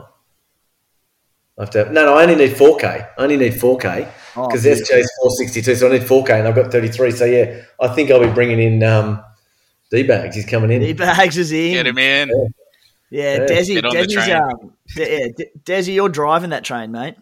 I 1.58 1.62
have 1.62 1.70
to 1.70 1.78
have, 1.78 1.92
no, 1.92 2.04
no. 2.04 2.16
I 2.16 2.24
only 2.24 2.36
need 2.36 2.58
four 2.58 2.78
K. 2.78 2.88
I 2.88 3.22
only 3.22 3.38
need 3.38 3.60
four 3.60 3.78
K 3.78 4.08
because 4.34 4.66
oh, 4.66 4.72
SJ 4.72 4.98
is 4.98 5.12
four 5.22 5.30
sixty 5.38 5.62
two, 5.62 5.76
so 5.76 5.88
I 5.88 5.92
need 5.92 6.08
four 6.08 6.24
K, 6.24 6.40
and 6.40 6.48
I've 6.48 6.56
got 6.56 6.72
thirty 6.72 6.88
three. 6.88 7.12
So 7.12 7.26
yeah, 7.26 7.62
I 7.80 7.90
think 7.90 8.10
I'll 8.10 8.20
be 8.20 8.34
bringing 8.34 8.60
in 8.60 8.82
um, 8.82 9.24
D 9.92 10.02
bags. 10.02 10.36
He's 10.36 10.48
coming 10.48 10.72
in. 10.72 10.82
D 10.82 10.94
bags 10.94 11.38
is 11.38 11.52
in. 11.52 11.74
Get 11.74 11.86
him 11.86 12.00
in. 12.00 12.30
Yeah, 13.12 13.22
yeah, 13.22 13.42
yeah. 13.42 13.46
Desi, 13.46 13.82
Desi's, 13.82 14.30
um, 14.32 14.74
yeah, 14.98 15.28
Desi, 15.64 15.94
you're 15.94 16.10
driving 16.10 16.50
that 16.50 16.64
train, 16.64 16.92
mate. 16.92 17.18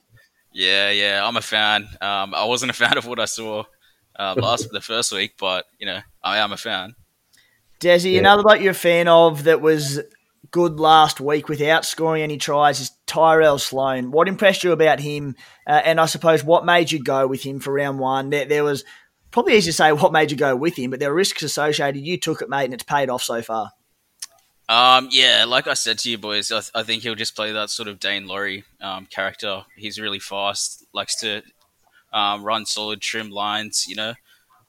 Yeah, 0.53 0.91
yeah, 0.91 1.27
I'm 1.27 1.35
a 1.35 1.41
fan. 1.41 1.89
Um, 1.99 2.33
I 2.33 2.45
wasn't 2.45 2.69
a 2.69 2.73
fan 2.73 2.97
of 2.97 3.05
what 3.05 3.19
I 3.19 3.25
saw 3.25 3.65
uh, 4.15 4.35
last 4.37 4.69
the 4.71 4.79
first 4.79 5.11
week, 5.11 5.33
but 5.37 5.65
you 5.77 5.87
know, 5.87 5.99
I 6.23 6.37
am 6.37 6.53
a 6.53 6.57
fan. 6.57 6.95
Desi, 7.83 8.13
yeah. 8.13 8.19
another 8.19 8.43
bloke 8.43 8.61
you're 8.61 8.71
a 8.71 8.75
fan 8.75 9.07
of 9.07 9.43
that 9.43 9.61
was 9.61 10.01
good 10.51 10.79
last 10.79 11.19
week 11.19 11.49
without 11.49 11.83
scoring 11.83 12.21
any 12.21 12.37
tries 12.37 12.79
is 12.79 12.91
Tyrell 13.07 13.57
Sloan. 13.57 14.11
What 14.11 14.27
impressed 14.27 14.63
you 14.63 14.71
about 14.71 14.99
him? 14.99 15.35
Uh, 15.67 15.81
and 15.83 15.99
I 15.99 16.05
suppose 16.05 16.43
what 16.43 16.65
made 16.65 16.91
you 16.91 17.03
go 17.03 17.27
with 17.27 17.43
him 17.43 17.59
for 17.59 17.73
round 17.73 17.99
one? 17.99 18.29
There, 18.29 18.45
there, 18.45 18.63
was 18.63 18.83
probably 19.31 19.55
easy 19.55 19.71
to 19.71 19.73
say 19.73 19.91
what 19.93 20.13
made 20.13 20.31
you 20.31 20.37
go 20.37 20.55
with 20.55 20.77
him, 20.77 20.91
but 20.91 20.99
there 20.99 21.09
were 21.09 21.15
risks 21.15 21.43
associated. 21.43 22.05
You 22.05 22.17
took 22.17 22.41
it, 22.41 22.49
mate, 22.49 22.65
and 22.65 22.73
it's 22.73 22.83
paid 22.83 23.09
off 23.09 23.23
so 23.23 23.41
far. 23.41 23.71
Um, 24.69 25.09
yeah, 25.11 25.45
like 25.45 25.67
I 25.67 25.73
said 25.73 25.99
to 25.99 26.09
you 26.09 26.17
boys, 26.17 26.51
I, 26.51 26.59
th- 26.59 26.71
I 26.73 26.83
think 26.83 27.03
he'll 27.03 27.15
just 27.15 27.35
play 27.35 27.51
that 27.51 27.69
sort 27.69 27.89
of 27.89 27.99
Daine 27.99 28.27
Laurie 28.27 28.63
um, 28.79 29.07
character. 29.07 29.65
He's 29.75 29.99
really 29.99 30.19
fast, 30.19 30.85
likes 30.93 31.19
to 31.21 31.41
um, 32.13 32.43
run 32.43 32.65
solid 32.65 33.01
trim 33.01 33.29
lines, 33.29 33.85
you 33.87 33.95
know. 33.95 34.13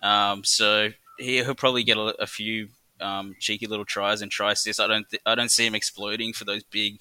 Um, 0.03 0.44
so 0.44 0.90
he, 1.18 1.42
will 1.42 1.55
probably 1.55 1.85
get 1.85 1.96
a, 1.96 2.22
a 2.22 2.27
few 2.27 2.68
um, 3.05 3.37
cheeky 3.38 3.67
little 3.67 3.85
tries 3.85 4.23
and 4.23 4.31
try 4.31 4.53
assists. 4.53 4.81
I 4.81 4.87
don't 4.87 5.09
th- 5.09 5.23
I 5.27 5.35
don't 5.35 5.51
see 5.51 5.67
him 5.67 5.75
exploding 5.75 6.33
for 6.33 6.45
those 6.45 6.62
big 6.64 7.01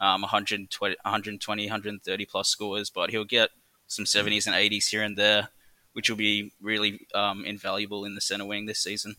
um, 0.00 0.22
120, 0.22 0.96
120, 1.02 1.66
130 1.66 2.26
plus 2.26 2.48
scores, 2.48 2.90
but 2.90 3.10
he'll 3.10 3.24
get 3.24 3.50
some 3.86 4.04
70s 4.04 4.46
and 4.46 4.56
80s 4.56 4.88
here 4.88 5.02
and 5.02 5.16
there, 5.16 5.48
which 5.92 6.08
will 6.08 6.16
be 6.16 6.52
really 6.60 7.06
um, 7.14 7.44
invaluable 7.44 8.04
in 8.04 8.14
the 8.14 8.20
center 8.20 8.46
wing 8.46 8.66
this 8.66 8.80
season. 8.80 9.16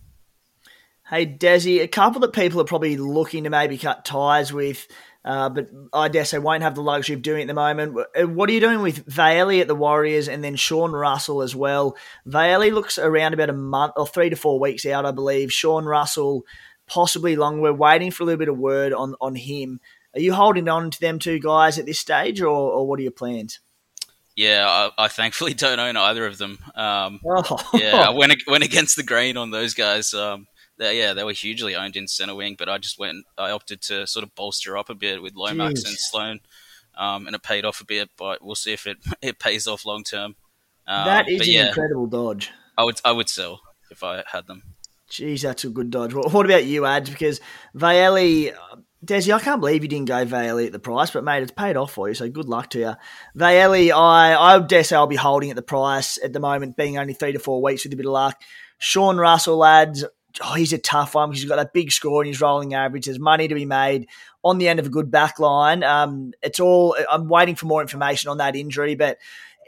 Hey, 1.09 1.25
Desi, 1.25 1.81
a 1.81 1.87
couple 1.87 2.21
that 2.21 2.33
people 2.33 2.61
are 2.61 2.65
probably 2.65 2.95
looking 2.97 3.43
to 3.43 3.49
maybe 3.49 3.77
cut 3.77 4.05
ties 4.05 4.53
with 4.53 4.87
uh, 5.25 5.49
but 5.49 5.69
I 5.93 6.09
dare 6.09 6.25
say 6.25 6.37
won't 6.37 6.63
have 6.63 6.75
the 6.75 6.81
luxury 6.81 7.15
of 7.15 7.21
doing 7.21 7.39
it 7.39 7.43
at 7.43 7.47
the 7.47 7.53
moment. 7.53 7.97
Uh, 8.15 8.27
what 8.27 8.49
are 8.49 8.53
you 8.53 8.59
doing 8.59 8.81
with 8.81 9.05
Vailea 9.05 9.61
at 9.61 9.67
the 9.67 9.75
Warriors 9.75 10.27
and 10.27 10.43
then 10.43 10.55
Sean 10.55 10.91
Russell 10.91 11.41
as 11.41 11.55
well? 11.55 11.95
Vailea 12.27 12.73
looks 12.73 12.97
around 12.97 13.33
about 13.33 13.49
a 13.49 13.53
month 13.53 13.93
or 13.95 14.05
three 14.05 14.29
to 14.29 14.35
four 14.35 14.59
weeks 14.59 14.85
out, 14.85 15.05
I 15.05 15.11
believe. 15.11 15.51
Sean 15.51 15.85
Russell 15.85 16.43
possibly 16.87 17.35
long. 17.35 17.61
We're 17.61 17.73
waiting 17.73 18.11
for 18.11 18.23
a 18.23 18.25
little 18.25 18.39
bit 18.39 18.49
of 18.49 18.57
word 18.57 18.93
on, 18.93 19.15
on 19.21 19.35
him. 19.35 19.79
Are 20.13 20.19
you 20.19 20.33
holding 20.33 20.67
on 20.67 20.91
to 20.91 20.99
them 20.99 21.19
two 21.19 21.39
guys 21.39 21.79
at 21.79 21.85
this 21.85 21.99
stage, 21.99 22.41
or, 22.41 22.49
or 22.49 22.87
what 22.87 22.99
are 22.99 23.03
your 23.03 23.11
plans? 23.11 23.59
Yeah, 24.35 24.65
I, 24.67 25.05
I, 25.05 25.07
thankfully 25.07 25.53
don't 25.55 25.79
own 25.79 25.97
either 25.97 26.25
of 26.25 26.37
them. 26.37 26.59
Um, 26.75 27.19
oh. 27.25 27.69
Yeah, 27.73 27.97
I 27.97 28.09
went 28.11 28.33
went 28.47 28.63
against 28.63 28.95
the 28.95 29.03
grain 29.03 29.37
on 29.37 29.51
those 29.51 29.73
guys. 29.73 30.13
Um, 30.13 30.47
yeah, 30.89 31.13
they 31.13 31.23
were 31.23 31.33
hugely 31.33 31.75
owned 31.75 31.95
in 31.95 32.07
centre 32.07 32.35
wing, 32.35 32.55
but 32.57 32.69
I 32.69 32.77
just 32.77 32.99
went, 32.99 33.25
I 33.37 33.51
opted 33.51 33.81
to 33.83 34.07
sort 34.07 34.23
of 34.23 34.33
bolster 34.35 34.77
up 34.77 34.89
a 34.89 34.95
bit 34.95 35.21
with 35.21 35.35
Lomax 35.35 35.81
Jeez. 35.81 35.87
and 35.87 35.97
Sloan, 35.97 36.39
um, 36.97 37.27
and 37.27 37.35
it 37.35 37.43
paid 37.43 37.65
off 37.65 37.81
a 37.81 37.85
bit. 37.85 38.09
But 38.17 38.43
we'll 38.43 38.55
see 38.55 38.73
if 38.73 38.87
it 38.87 38.97
it 39.21 39.39
pays 39.39 39.67
off 39.67 39.85
long 39.85 40.03
term. 40.03 40.35
Um, 40.87 41.05
that 41.05 41.29
is 41.29 41.47
an 41.47 41.53
yeah, 41.53 41.67
incredible 41.67 42.07
dodge. 42.07 42.51
I 42.77 42.83
would 42.83 42.99
I 43.05 43.11
would 43.11 43.29
sell 43.29 43.61
if 43.91 44.03
I 44.03 44.23
had 44.31 44.47
them. 44.47 44.63
Jeez, 45.09 45.41
that's 45.41 45.63
a 45.63 45.69
good 45.69 45.91
dodge. 45.91 46.13
What 46.13 46.45
about 46.45 46.65
you, 46.65 46.87
Ads? 46.87 47.11
Because 47.11 47.39
Vailea, 47.75 48.55
Desi, 49.05 49.31
I 49.31 49.39
can't 49.39 49.61
believe 49.61 49.83
you 49.83 49.87
didn't 49.87 50.07
go 50.07 50.25
Vailea 50.25 50.65
at 50.65 50.71
the 50.71 50.79
price, 50.79 51.11
but 51.11 51.23
mate, 51.23 51.43
it's 51.43 51.51
paid 51.51 51.77
off 51.77 51.93
for 51.93 52.07
you. 52.07 52.15
So 52.15 52.27
good 52.29 52.49
luck 52.49 52.71
to 52.71 52.79
you, 52.79 52.93
Vailea. 53.37 53.91
I 53.91 54.35
I 54.35 54.59
dare 54.59 54.83
say 54.83 54.95
I'll 54.95 55.05
be 55.05 55.15
holding 55.15 55.51
at 55.51 55.55
the 55.55 55.61
price 55.61 56.17
at 56.23 56.33
the 56.33 56.39
moment, 56.39 56.77
being 56.77 56.97
only 56.97 57.13
three 57.13 57.31
to 57.31 57.39
four 57.39 57.61
weeks 57.61 57.83
with 57.83 57.93
a 57.93 57.95
bit 57.95 58.07
of 58.07 58.11
luck. 58.11 58.41
Sean 58.79 59.17
Russell, 59.17 59.57
lads, 59.57 60.03
oh, 60.41 60.53
he's 60.53 60.73
a 60.73 60.77
tough 60.77 61.15
one 61.15 61.29
because 61.29 61.41
he's 61.41 61.49
got 61.49 61.57
that 61.57 61.73
big 61.73 61.91
score 61.91 62.21
and 62.21 62.27
he's 62.27 62.41
rolling 62.41 62.73
average. 62.73 63.05
There's 63.05 63.19
money 63.19 63.47
to 63.47 63.55
be 63.55 63.65
made 63.65 64.07
on 64.43 64.57
the 64.57 64.67
end 64.67 64.79
of 64.79 64.87
a 64.87 64.89
good 64.89 65.11
back 65.11 65.39
line. 65.39 65.83
Um, 65.83 66.33
it's 66.41 66.59
all, 66.59 66.95
I'm 67.11 67.29
waiting 67.29 67.55
for 67.55 67.65
more 67.65 67.81
information 67.81 68.29
on 68.29 68.37
that 68.37 68.55
injury, 68.55 68.95
but 68.95 69.17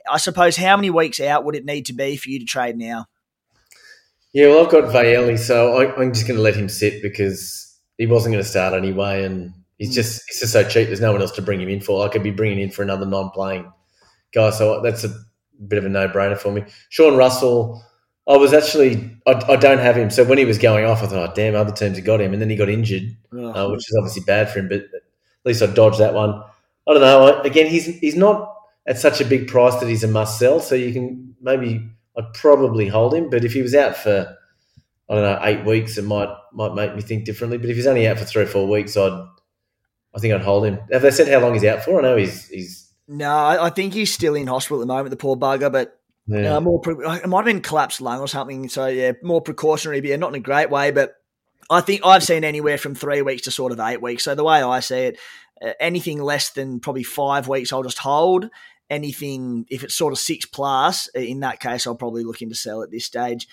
I 0.09 0.17
suppose 0.17 0.55
how 0.55 0.75
many 0.75 0.89
weeks 0.89 1.19
out 1.19 1.45
would 1.45 1.55
it 1.55 1.65
need 1.65 1.85
to 1.87 1.93
be 1.93 2.17
for 2.17 2.29
you 2.29 2.39
to 2.39 2.45
trade 2.45 2.77
now? 2.77 3.07
Yeah, 4.33 4.47
well, 4.47 4.65
I've 4.65 4.71
got 4.71 4.93
Vailea, 4.93 5.39
so 5.39 5.77
I, 5.77 6.01
am 6.01 6.13
just 6.13 6.27
going 6.27 6.35
to 6.35 6.43
let 6.43 6.55
him 6.55 6.67
sit 6.67 7.01
because 7.01 7.79
he 7.97 8.05
wasn't 8.05 8.33
going 8.33 8.43
to 8.43 8.49
start 8.49 8.73
anyway, 8.73 9.23
and 9.23 9.53
he's 9.77 9.91
mm. 9.91 9.93
just 9.93 10.23
he's 10.27 10.41
just 10.41 10.51
so 10.51 10.67
cheap. 10.67 10.87
There's 10.87 10.99
no 10.99 11.13
one 11.13 11.21
else 11.21 11.31
to 11.33 11.41
bring 11.41 11.61
him 11.61 11.69
in 11.69 11.79
for. 11.79 12.05
I 12.05 12.09
could 12.09 12.21
be 12.21 12.31
bringing 12.31 12.59
in 12.59 12.69
for 12.69 12.83
another 12.83 13.05
non-playing 13.05 13.71
guy, 14.33 14.49
so 14.49 14.81
that's 14.81 15.05
a 15.05 15.15
bit 15.69 15.79
of 15.79 15.85
a 15.85 15.89
no-brainer 15.89 16.37
for 16.37 16.51
me. 16.51 16.65
Sean 16.89 17.15
Russell, 17.15 17.81
I 18.27 18.37
was 18.37 18.53
actually 18.53 19.17
I, 19.27 19.33
I 19.33 19.55
don't 19.55 19.79
have 19.79 19.95
him, 19.95 20.09
so 20.09 20.23
when 20.23 20.37
he 20.37 20.45
was 20.45 20.57
going 20.57 20.85
off, 20.85 21.03
I 21.03 21.07
thought, 21.07 21.29
oh, 21.29 21.33
damn, 21.33 21.55
other 21.55 21.71
teams 21.71 21.97
have 21.97 22.05
got 22.05 22.21
him, 22.21 22.33
and 22.33 22.41
then 22.41 22.49
he 22.49 22.55
got 22.55 22.69
injured, 22.69 23.15
oh. 23.33 23.53
uh, 23.53 23.71
which 23.71 23.89
is 23.89 23.95
obviously 23.97 24.23
bad 24.23 24.49
for 24.49 24.59
him. 24.59 24.67
But 24.67 24.81
at 24.81 25.01
least 25.45 25.61
I 25.61 25.67
dodged 25.67 25.99
that 25.99 26.13
one. 26.13 26.43
I 26.87 26.93
don't 26.93 27.01
know. 27.01 27.41
Again, 27.41 27.67
he's 27.67 27.85
he's 27.85 28.15
not 28.15 28.51
at 28.87 28.97
such 28.97 29.21
a 29.21 29.25
big 29.25 29.47
price 29.47 29.75
that 29.75 29.89
he's 29.89 30.03
a 30.03 30.07
must 30.07 30.39
sell, 30.39 30.59
so 30.59 30.75
you 30.75 30.93
can 30.93 31.35
maybe 31.41 31.87
I'd 32.17 32.33
probably 32.33 32.87
hold 32.87 33.13
him. 33.13 33.29
But 33.29 33.43
if 33.43 33.53
he 33.53 33.61
was 33.61 33.75
out 33.75 33.95
for, 33.95 34.35
I 35.09 35.13
don't 35.13 35.23
know, 35.23 35.39
eight 35.43 35.65
weeks, 35.65 35.97
it 35.97 36.03
might 36.03 36.29
might 36.53 36.73
make 36.73 36.95
me 36.95 37.01
think 37.01 37.25
differently. 37.25 37.57
But 37.57 37.69
if 37.69 37.75
he's 37.75 37.87
only 37.87 38.07
out 38.07 38.19
for 38.19 38.25
three 38.25 38.43
or 38.43 38.47
four 38.47 38.67
weeks, 38.67 38.95
I'd, 38.97 39.27
I 40.15 40.19
think 40.19 40.33
I'd 40.33 40.41
hold 40.41 40.65
him. 40.65 40.79
Have 40.91 41.01
they 41.01 41.11
said 41.11 41.27
how 41.27 41.39
long 41.39 41.53
he's 41.53 41.65
out 41.65 41.83
for? 41.83 41.99
I 41.99 42.03
know 42.03 42.17
he's 42.17 42.47
he's. 42.47 42.91
No, 43.07 43.35
I 43.35 43.69
think 43.69 43.93
he's 43.93 44.11
still 44.11 44.33
in 44.33 44.47
hospital 44.47 44.77
at 44.77 44.81
the 44.81 44.93
moment, 44.93 45.11
the 45.11 45.17
poor 45.17 45.35
bugger. 45.35 45.71
But 45.71 45.94
yeah. 46.27 46.55
Uh, 46.55 46.61
more, 46.61 46.79
pre- 46.79 46.95
it 46.95 47.27
might 47.27 47.37
have 47.37 47.45
been 47.45 47.61
collapsed 47.61 48.01
lung 48.01 48.19
or 48.19 48.27
something. 48.27 48.69
So 48.69 48.87
yeah, 48.87 49.13
more 49.21 49.41
precautionary, 49.41 50.01
but 50.01 50.09
yeah, 50.09 50.15
not 50.15 50.29
in 50.29 50.35
a 50.35 50.39
great 50.39 50.69
way. 50.69 50.91
But 50.91 51.15
I 51.69 51.81
think 51.81 52.01
I've 52.05 52.23
seen 52.23 52.43
anywhere 52.43 52.77
from 52.77 52.95
three 52.95 53.21
weeks 53.21 53.43
to 53.43 53.51
sort 53.51 53.71
of 53.71 53.79
eight 53.79 54.01
weeks. 54.01 54.23
So 54.23 54.35
the 54.35 54.43
way 54.43 54.61
I 54.61 54.79
see 54.79 54.99
it, 54.99 55.19
uh, 55.61 55.71
anything 55.79 56.21
less 56.21 56.51
than 56.51 56.79
probably 56.79 57.03
five 57.03 57.47
weeks, 57.47 57.71
I'll 57.71 57.83
just 57.83 57.99
hold 57.99 58.49
anything 58.89 59.65
if 59.69 59.83
it's 59.83 59.95
sort 59.95 60.13
of 60.13 60.19
six 60.19 60.45
plus, 60.45 61.07
in 61.15 61.39
that 61.39 61.59
case, 61.59 61.87
I'll 61.87 61.95
probably 61.95 62.23
looking 62.23 62.49
to 62.49 62.55
sell 62.55 62.83
at 62.83 62.91
this 62.91 63.05
stage. 63.05 63.47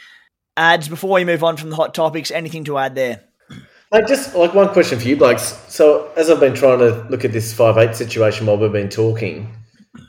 Ads 0.57 0.89
before 0.89 1.13
we 1.15 1.25
move 1.25 1.43
on 1.43 1.57
from 1.57 1.71
the 1.71 1.77
hot 1.77 1.95
topics, 1.95 2.31
anything 2.31 2.65
to 2.65 2.77
add 2.77 2.95
there? 2.95 3.25
Like 3.91 4.07
just 4.07 4.35
like 4.35 4.55
one 4.55 4.69
question 4.69 4.99
for 4.99 5.09
you, 5.09 5.17
blokes. 5.17 5.59
So 5.69 6.11
as 6.17 6.31
I've 6.31 6.41
been 6.41 6.55
trying 6.55 6.79
to 6.79 7.07
look 7.09 7.25
at 7.25 7.33
this 7.33 7.53
five 7.53 7.79
eight 7.79 7.95
situation 7.95 8.47
while 8.47 8.59
we've 8.59 8.73
been 8.73 8.89
talking, 8.89 9.55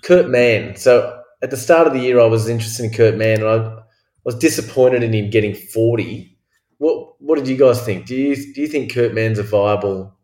Kurt 0.04 0.30
Mann. 0.30 0.76
So 0.76 1.23
at 1.44 1.52
the 1.52 1.58
start 1.58 1.88
of 1.88 1.94
the 1.94 2.00
year, 2.00 2.20
I 2.22 2.26
was 2.26 2.48
interested 2.48 2.86
in 2.86 2.94
Kurt 2.94 3.16
Mann, 3.16 3.42
and 3.42 3.50
I 3.50 3.84
was 4.24 4.36
disappointed 4.36 5.04
in 5.04 5.14
him 5.14 5.30
getting 5.30 5.54
forty. 5.54 6.38
What 6.78 7.22
What 7.22 7.38
did 7.38 7.48
you 7.48 7.58
guys 7.58 7.84
think? 7.84 8.06
Do 8.06 8.16
you 8.16 8.36
Do 8.54 8.62
you 8.62 8.68
think 8.68 8.94
Kurt 8.94 9.14
Mann's 9.14 9.40
a 9.40 9.44
viable 9.44 10.16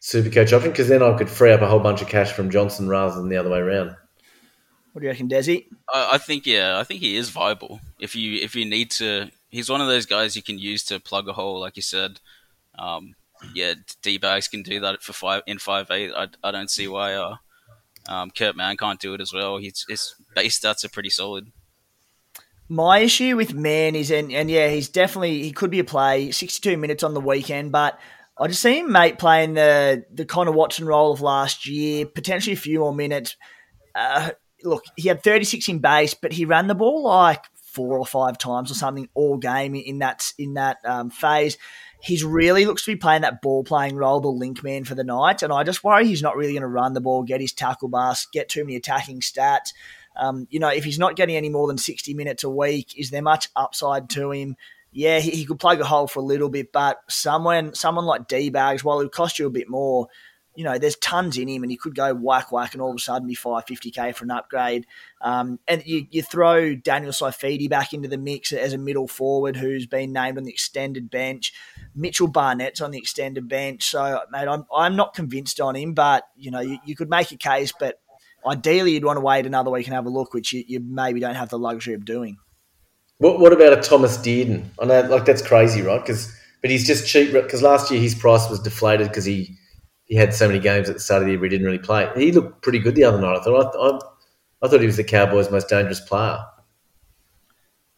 super 0.00 0.30
coach 0.30 0.52
option? 0.52 0.72
Because 0.72 0.88
then 0.88 1.02
I 1.02 1.16
could 1.16 1.30
free 1.30 1.52
up 1.52 1.62
a 1.62 1.68
whole 1.68 1.78
bunch 1.78 2.02
of 2.02 2.08
cash 2.08 2.32
from 2.32 2.50
Johnson 2.50 2.88
rather 2.88 3.14
than 3.14 3.28
the 3.28 3.36
other 3.36 3.50
way 3.50 3.58
around. 3.58 3.96
What 4.92 5.00
do 5.00 5.06
you 5.06 5.10
reckon, 5.10 5.28
Desi? 5.28 5.66
I, 5.92 6.10
I 6.14 6.18
think 6.18 6.46
yeah, 6.46 6.78
I 6.78 6.84
think 6.84 7.00
he 7.00 7.16
is 7.16 7.30
viable. 7.30 7.80
If 8.00 8.16
you 8.16 8.40
if 8.42 8.56
you 8.56 8.64
need 8.64 8.90
to, 8.92 9.30
he's 9.50 9.70
one 9.70 9.80
of 9.80 9.86
those 9.86 10.06
guys 10.06 10.34
you 10.34 10.42
can 10.42 10.58
use 10.58 10.84
to 10.84 10.98
plug 10.98 11.28
a 11.28 11.32
hole, 11.32 11.60
like 11.60 11.76
you 11.76 11.82
said. 11.82 12.20
Um, 12.76 13.14
yeah, 13.54 13.74
D 14.02 14.18
bags 14.18 14.48
can 14.48 14.62
do 14.62 14.80
that 14.80 15.00
for 15.00 15.12
five 15.12 15.42
in 15.46 15.58
five 15.58 15.90
eight. 15.92 16.12
I, 16.12 16.28
I 16.42 16.50
don't 16.50 16.70
see 16.70 16.88
why 16.88 17.14
uh, 17.14 17.36
um, 18.08 18.30
Kurt 18.30 18.56
Mann 18.56 18.76
can't 18.76 19.00
do 19.00 19.14
it 19.14 19.20
as 19.20 19.32
well. 19.32 19.58
He's 19.58 19.84
his 19.88 20.14
base 20.34 20.58
stats 20.58 20.84
are 20.84 20.88
pretty 20.88 21.10
solid. 21.10 21.52
My 22.68 23.00
issue 23.00 23.36
with 23.36 23.52
Mann 23.52 23.94
is, 23.94 24.10
and, 24.10 24.32
and 24.32 24.50
yeah, 24.50 24.68
he's 24.68 24.88
definitely 24.88 25.42
he 25.42 25.52
could 25.52 25.70
be 25.70 25.80
a 25.80 25.84
play. 25.84 26.30
Sixty 26.30 26.60
two 26.60 26.76
minutes 26.76 27.02
on 27.02 27.14
the 27.14 27.20
weekend, 27.20 27.72
but 27.72 27.98
I 28.38 28.48
just 28.48 28.62
see 28.62 28.78
him 28.78 28.90
mate 28.90 29.18
playing 29.18 29.54
the 29.54 30.04
the 30.12 30.24
Connor 30.24 30.52
Watson 30.52 30.86
role 30.86 31.12
of 31.12 31.20
last 31.20 31.66
year, 31.66 32.06
potentially 32.06 32.54
a 32.54 32.56
few 32.56 32.80
more 32.80 32.94
minutes. 32.94 33.36
Uh, 33.94 34.30
look, 34.64 34.84
he 34.96 35.08
had 35.08 35.22
36 35.22 35.68
in 35.68 35.78
base, 35.78 36.14
but 36.14 36.32
he 36.32 36.44
ran 36.44 36.66
the 36.66 36.74
ball 36.74 37.04
like 37.04 37.44
four 37.54 37.98
or 37.98 38.06
five 38.06 38.38
times 38.38 38.70
or 38.70 38.74
something 38.74 39.08
all 39.14 39.36
game 39.36 39.74
in 39.74 39.98
that 39.98 40.32
in 40.38 40.54
that 40.54 40.78
um, 40.84 41.10
phase. 41.10 41.58
He's 42.00 42.24
really 42.24 42.66
looks 42.66 42.84
to 42.84 42.92
be 42.92 42.96
playing 42.96 43.22
that 43.22 43.40
ball 43.40 43.64
playing 43.64 43.96
role, 43.96 44.20
the 44.20 44.28
link 44.28 44.62
man 44.62 44.84
for 44.84 44.94
the 44.94 45.04
night, 45.04 45.42
and 45.42 45.52
I 45.52 45.64
just 45.64 45.84
worry 45.84 46.06
he's 46.06 46.22
not 46.22 46.36
really 46.36 46.52
going 46.52 46.62
to 46.62 46.68
run 46.68 46.92
the 46.92 47.00
ball, 47.00 47.22
get 47.22 47.40
his 47.40 47.52
tackle 47.52 47.88
bust, 47.88 48.32
get 48.32 48.48
too 48.48 48.64
many 48.64 48.76
attacking 48.76 49.20
stats. 49.20 49.72
Um, 50.16 50.46
you 50.50 50.60
know, 50.60 50.68
if 50.68 50.84
he's 50.84 50.98
not 50.98 51.16
getting 51.16 51.36
any 51.36 51.48
more 51.48 51.66
than 51.66 51.78
60 51.78 52.14
minutes 52.14 52.44
a 52.44 52.50
week, 52.50 52.98
is 52.98 53.10
there 53.10 53.22
much 53.22 53.48
upside 53.56 54.08
to 54.10 54.30
him? 54.30 54.56
Yeah, 54.92 55.18
he, 55.18 55.30
he 55.30 55.44
could 55.44 55.58
plug 55.58 55.80
a 55.80 55.84
hole 55.84 56.06
for 56.06 56.20
a 56.20 56.24
little 56.24 56.48
bit, 56.48 56.72
but 56.72 56.98
someone 57.08 57.74
someone 57.74 58.04
like 58.04 58.28
D 58.28 58.50
Bags, 58.50 58.84
while 58.84 59.00
it 59.00 59.04
would 59.04 59.12
cost 59.12 59.40
you 59.40 59.46
a 59.46 59.50
bit 59.50 59.68
more, 59.68 60.06
you 60.54 60.62
know, 60.62 60.78
there's 60.78 60.96
tons 60.96 61.36
in 61.36 61.48
him, 61.48 61.64
and 61.64 61.72
he 61.72 61.76
could 61.76 61.96
go 61.96 62.14
whack 62.14 62.52
whack, 62.52 62.74
and 62.74 62.80
all 62.80 62.90
of 62.90 62.96
a 62.96 63.00
sudden 63.00 63.26
be 63.26 63.34
five 63.34 63.64
fifty 63.66 63.90
k 63.90 64.12
for 64.12 64.24
an 64.24 64.30
upgrade. 64.30 64.86
Um, 65.20 65.58
and 65.66 65.84
you, 65.84 66.06
you 66.10 66.22
throw 66.22 66.76
Daniel 66.76 67.10
Saifiti 67.10 67.68
back 67.68 67.92
into 67.92 68.08
the 68.08 68.18
mix 68.18 68.52
as 68.52 68.72
a 68.72 68.78
middle 68.78 69.08
forward 69.08 69.56
who's 69.56 69.86
been 69.86 70.12
named 70.12 70.38
on 70.38 70.44
the 70.44 70.52
extended 70.52 71.10
bench. 71.10 71.52
Mitchell 71.96 72.28
Barnett's 72.28 72.80
on 72.80 72.92
the 72.92 72.98
extended 72.98 73.48
bench, 73.48 73.82
so 73.90 74.20
mate, 74.30 74.46
I'm 74.46 74.64
I'm 74.72 74.94
not 74.94 75.14
convinced 75.14 75.60
on 75.60 75.74
him, 75.74 75.92
but 75.92 76.24
you 76.36 76.52
know, 76.52 76.60
you, 76.60 76.78
you 76.84 76.94
could 76.94 77.10
make 77.10 77.32
a 77.32 77.36
case, 77.36 77.72
but 77.78 77.98
ideally 78.46 78.92
you'd 78.92 79.04
want 79.04 79.16
to 79.16 79.20
wait 79.20 79.46
another 79.46 79.70
week 79.70 79.86
and 79.86 79.94
have 79.94 80.06
a 80.06 80.10
look, 80.10 80.34
which 80.34 80.52
you, 80.52 80.64
you 80.66 80.80
maybe 80.80 81.20
don't 81.20 81.34
have 81.34 81.48
the 81.48 81.58
luxury 81.58 81.94
of 81.94 82.04
doing. 82.04 82.36
What 83.18 83.40
What 83.40 83.52
about 83.52 83.78
a 83.78 83.80
Thomas 83.80 84.16
Dearden? 84.18 84.64
I 84.80 84.86
know, 84.86 85.00
like 85.02 85.24
that's 85.24 85.46
crazy, 85.46 85.82
right? 85.82 86.00
Because 86.00 86.34
but 86.60 86.70
he's 86.70 86.86
just 86.86 87.06
cheap 87.06 87.32
because 87.32 87.62
last 87.62 87.90
year 87.90 88.00
his 88.00 88.14
price 88.14 88.48
was 88.48 88.60
deflated 88.60 89.08
because 89.08 89.24
he 89.24 89.56
he 90.04 90.14
had 90.16 90.34
so 90.34 90.46
many 90.46 90.58
games 90.58 90.88
at 90.88 90.96
the 90.96 91.00
start 91.00 91.22
of 91.22 91.26
the 91.26 91.32
year 91.32 91.40
where 91.40 91.48
he 91.48 91.50
didn't 91.50 91.66
really 91.66 91.78
play. 91.78 92.10
He 92.16 92.32
looked 92.32 92.62
pretty 92.62 92.78
good 92.78 92.94
the 92.94 93.04
other 93.04 93.20
night. 93.20 93.38
I 93.38 93.42
thought. 93.42 93.74
I, 93.76 93.96
I, 93.96 93.98
I 94.62 94.68
thought 94.68 94.80
he 94.80 94.86
was 94.86 94.96
the 94.96 95.04
Cowboys' 95.04 95.50
most 95.50 95.68
dangerous 95.68 96.00
player. 96.00 96.38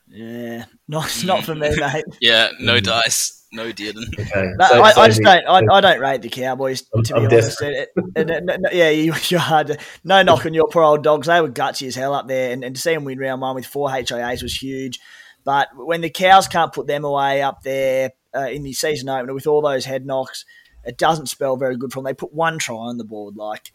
Yeah, 0.09 0.64
not 0.88 1.24
not 1.24 1.44
for 1.44 1.55
me, 1.55 1.74
mate. 1.76 2.05
yeah, 2.20 2.51
no 2.59 2.80
dice, 2.80 3.36
no 3.53 3.72
didn't. 3.72 4.18
Okay. 4.18 4.53
No, 4.59 4.66
so, 4.66 4.82
I, 4.82 4.92
so 4.92 5.01
I, 5.01 5.09
just 5.09 5.22
don't. 5.22 5.47
I, 5.47 5.74
I, 5.74 5.80
don't 5.80 6.01
rate 6.01 6.22
the 6.22 6.28
Cowboys 6.28 6.82
to 6.82 6.88
I'm, 6.97 7.03
be 7.03 7.14
I'm 7.14 7.24
honest. 7.26 7.62
It, 7.62 7.88
it, 8.16 8.30
it, 8.30 8.61
yeah, 8.72 8.90
you, 8.90 9.12
are 9.12 9.40
hard. 9.40 9.78
no 10.05 10.22
knock 10.22 10.47
on 10.47 10.55
your 10.55 10.68
poor 10.68 10.82
old 10.82 11.03
dogs. 11.03 11.26
They 11.26 11.40
were 11.40 11.49
gutsy 11.49 11.86
as 11.86 11.94
hell 11.94 12.14
up 12.14 12.28
there, 12.28 12.53
and, 12.53 12.64
and 12.64 12.74
to 12.74 12.80
see 12.80 12.94
them 12.94 13.05
win 13.05 13.18
round 13.18 13.40
one 13.40 13.55
with 13.55 13.66
four 13.66 13.88
HIAs 13.88 14.42
was 14.42 14.61
huge. 14.61 15.01
But 15.44 15.68
when 15.74 16.01
the 16.01 16.11
cows 16.11 16.49
can't 16.49 16.72
put 16.72 16.86
them 16.86 17.05
away 17.05 17.42
up 17.42 17.62
there 17.62 18.12
uh, 18.34 18.49
in 18.49 18.62
the 18.64 18.72
season 18.72 19.09
opener 19.09 19.32
with 19.32 19.47
all 19.47 19.62
those 19.62 19.84
head 19.84 20.05
knocks, 20.05 20.44
it 20.84 20.99
doesn't 20.99 21.26
spell 21.26 21.57
very 21.57 21.76
good 21.76 21.92
for 21.92 22.01
them. 22.01 22.05
They 22.05 22.14
put 22.14 22.32
one 22.32 22.59
try 22.59 22.76
on 22.76 22.99
the 22.99 23.05
board, 23.05 23.36
like 23.36 23.72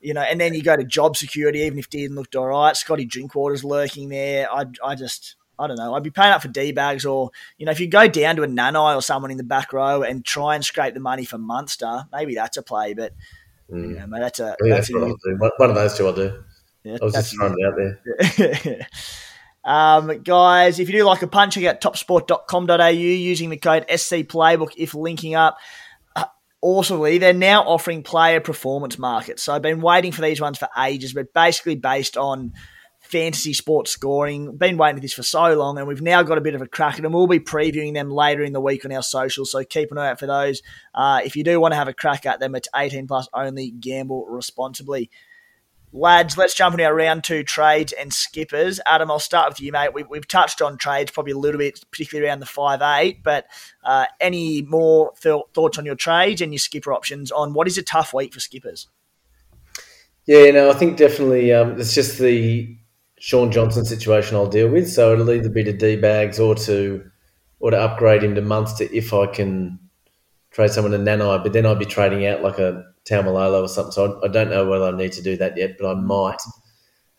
you 0.00 0.14
know, 0.14 0.20
and 0.20 0.40
then 0.40 0.54
you 0.54 0.62
go 0.62 0.76
to 0.76 0.84
job 0.84 1.16
security. 1.16 1.60
Even 1.60 1.78
if 1.78 1.90
Dearden 1.90 2.14
looked 2.14 2.36
all 2.36 2.46
right, 2.46 2.76
Scotty 2.76 3.04
Drinkwater's 3.04 3.64
lurking 3.64 4.08
there. 4.08 4.50
I, 4.52 4.66
I 4.84 4.94
just, 4.94 5.36
I 5.58 5.66
don't 5.66 5.76
know. 5.76 5.94
I'd 5.94 6.02
be 6.02 6.10
paying 6.10 6.32
up 6.32 6.42
for 6.42 6.48
D 6.48 6.72
bags, 6.72 7.04
or 7.04 7.30
you 7.56 7.66
know, 7.66 7.72
if 7.72 7.80
you 7.80 7.88
go 7.88 8.06
down 8.08 8.36
to 8.36 8.42
a 8.42 8.46
Nanai 8.46 8.96
or 8.96 9.02
someone 9.02 9.30
in 9.30 9.36
the 9.36 9.44
back 9.44 9.72
row 9.72 10.02
and 10.02 10.24
try 10.24 10.54
and 10.54 10.64
scrape 10.64 10.94
the 10.94 11.00
money 11.00 11.24
for 11.24 11.38
Munster, 11.38 12.04
maybe 12.12 12.34
that's 12.34 12.56
a 12.56 12.62
play. 12.62 12.94
But 12.94 13.14
mm. 13.70 13.88
you 13.90 13.98
know, 13.98 14.06
mate, 14.06 14.20
that's 14.20 14.40
a 14.40 14.56
that's, 14.60 14.88
that's 14.88 14.94
what 14.94 15.02
I'll 15.02 15.16
do. 15.16 15.50
One 15.56 15.70
of 15.70 15.76
those 15.76 15.96
two 15.96 16.06
I'll 16.06 16.12
do. 16.12 16.42
Yeah, 16.84 16.98
I 17.00 17.04
was 17.04 17.14
just 17.14 17.34
throwing 17.34 17.54
it 17.58 17.66
out 17.66 18.66
there. 18.66 18.86
Um, 19.64 20.22
guys, 20.22 20.80
if 20.80 20.88
you 20.88 20.98
do 20.98 21.04
like 21.04 21.20
a 21.20 21.26
punch, 21.26 21.54
check 21.54 21.64
out 21.64 21.82
topsport.com.au 21.82 22.88
using 22.88 23.50
the 23.50 23.58
code 23.58 23.84
SC 23.90 24.24
Playbook 24.24 24.72
if 24.78 24.94
linking 24.94 25.34
up. 25.34 25.58
Also, 26.60 27.04
they're 27.18 27.34
now 27.34 27.62
offering 27.62 28.02
player 28.02 28.40
performance 28.40 28.98
markets. 28.98 29.44
So 29.44 29.54
I've 29.54 29.62
been 29.62 29.80
waiting 29.80 30.10
for 30.10 30.22
these 30.22 30.40
ones 30.40 30.58
for 30.58 30.68
ages, 30.76 31.12
but 31.12 31.32
basically 31.34 31.76
based 31.76 32.16
on 32.16 32.54
fantasy 33.08 33.54
sports 33.54 33.90
scoring. 33.90 34.56
Been 34.56 34.76
waiting 34.76 34.96
for 34.96 35.00
this 35.00 35.14
for 35.14 35.22
so 35.22 35.54
long, 35.54 35.78
and 35.78 35.88
we've 35.88 36.02
now 36.02 36.22
got 36.22 36.38
a 36.38 36.42
bit 36.42 36.54
of 36.54 36.62
a 36.62 36.66
crack 36.66 36.96
at 36.96 37.02
them. 37.02 37.12
We'll 37.12 37.26
be 37.26 37.40
previewing 37.40 37.94
them 37.94 38.10
later 38.10 38.42
in 38.42 38.52
the 38.52 38.60
week 38.60 38.84
on 38.84 38.92
our 38.92 39.02
socials, 39.02 39.52
so 39.52 39.64
keep 39.64 39.90
an 39.90 39.98
eye 39.98 40.10
out 40.10 40.20
for 40.20 40.26
those. 40.26 40.62
Uh, 40.94 41.20
if 41.24 41.34
you 41.34 41.44
do 41.44 41.60
want 41.60 41.72
to 41.72 41.76
have 41.76 41.88
a 41.88 41.94
crack 41.94 42.26
at 42.26 42.40
them, 42.40 42.54
it's 42.54 42.68
18 42.76 43.06
plus 43.06 43.28
only. 43.32 43.70
Gamble 43.70 44.26
responsibly. 44.26 45.10
Lads, 45.90 46.36
let's 46.36 46.54
jump 46.54 46.74
into 46.74 46.84
our 46.84 46.94
round 46.94 47.24
two 47.24 47.42
trades 47.42 47.92
and 47.92 48.12
skippers. 48.12 48.78
Adam, 48.84 49.10
I'll 49.10 49.18
start 49.18 49.48
with 49.48 49.60
you, 49.62 49.72
mate. 49.72 49.94
We, 49.94 50.04
have 50.14 50.28
touched 50.28 50.60
on 50.60 50.76
trades 50.76 51.10
probably 51.10 51.32
a 51.32 51.38
little 51.38 51.58
bit, 51.58 51.82
particularly 51.90 52.28
around 52.28 52.40
the 52.40 52.46
five 52.46 52.82
eight. 52.82 53.22
But 53.22 53.46
uh, 53.82 54.04
any 54.20 54.60
more 54.60 55.12
th- 55.22 55.44
thoughts 55.54 55.78
on 55.78 55.86
your 55.86 55.94
trades 55.94 56.42
and 56.42 56.52
your 56.52 56.58
skipper 56.58 56.92
options 56.92 57.32
on 57.32 57.54
what 57.54 57.66
is 57.66 57.78
a 57.78 57.82
tough 57.82 58.12
week 58.12 58.34
for 58.34 58.40
skippers? 58.40 58.88
Yeah, 60.26 60.50
no, 60.50 60.70
I 60.70 60.74
think 60.74 60.98
definitely 60.98 61.54
um, 61.54 61.80
it's 61.80 61.94
just 61.94 62.18
the 62.18 62.76
Shaun 63.20 63.50
Johnson 63.52 63.84
situation 63.84 64.36
I'll 64.36 64.46
deal 64.46 64.68
with. 64.68 64.88
So 64.90 65.12
it'll 65.12 65.30
either 65.30 65.48
be 65.48 65.64
to 65.64 65.72
D 65.72 65.96
bags 65.96 66.38
or 66.38 66.54
to 66.54 67.10
or 67.60 67.70
to 67.70 67.80
upgrade 67.80 68.22
him 68.22 68.34
to 68.36 68.42
Munster 68.42 68.84
if 68.92 69.12
I 69.12 69.26
can 69.26 69.78
trade 70.50 70.70
someone 70.70 70.92
to 70.92 70.98
Nanai. 70.98 71.42
But 71.42 71.52
then 71.52 71.66
I'd 71.66 71.78
be 71.78 71.84
trading 71.84 72.26
out 72.26 72.42
like 72.42 72.58
a 72.58 72.84
Taumalolo 73.04 73.62
or 73.62 73.68
something. 73.68 73.92
So 73.92 74.20
I, 74.22 74.26
I, 74.26 74.28
don't 74.28 74.50
know 74.50 74.66
whether 74.68 74.84
I 74.84 74.96
need 74.96 75.12
to 75.12 75.22
do 75.22 75.36
that 75.38 75.56
yet, 75.56 75.76
but 75.78 75.90
I 75.90 75.94
might. 75.94 76.40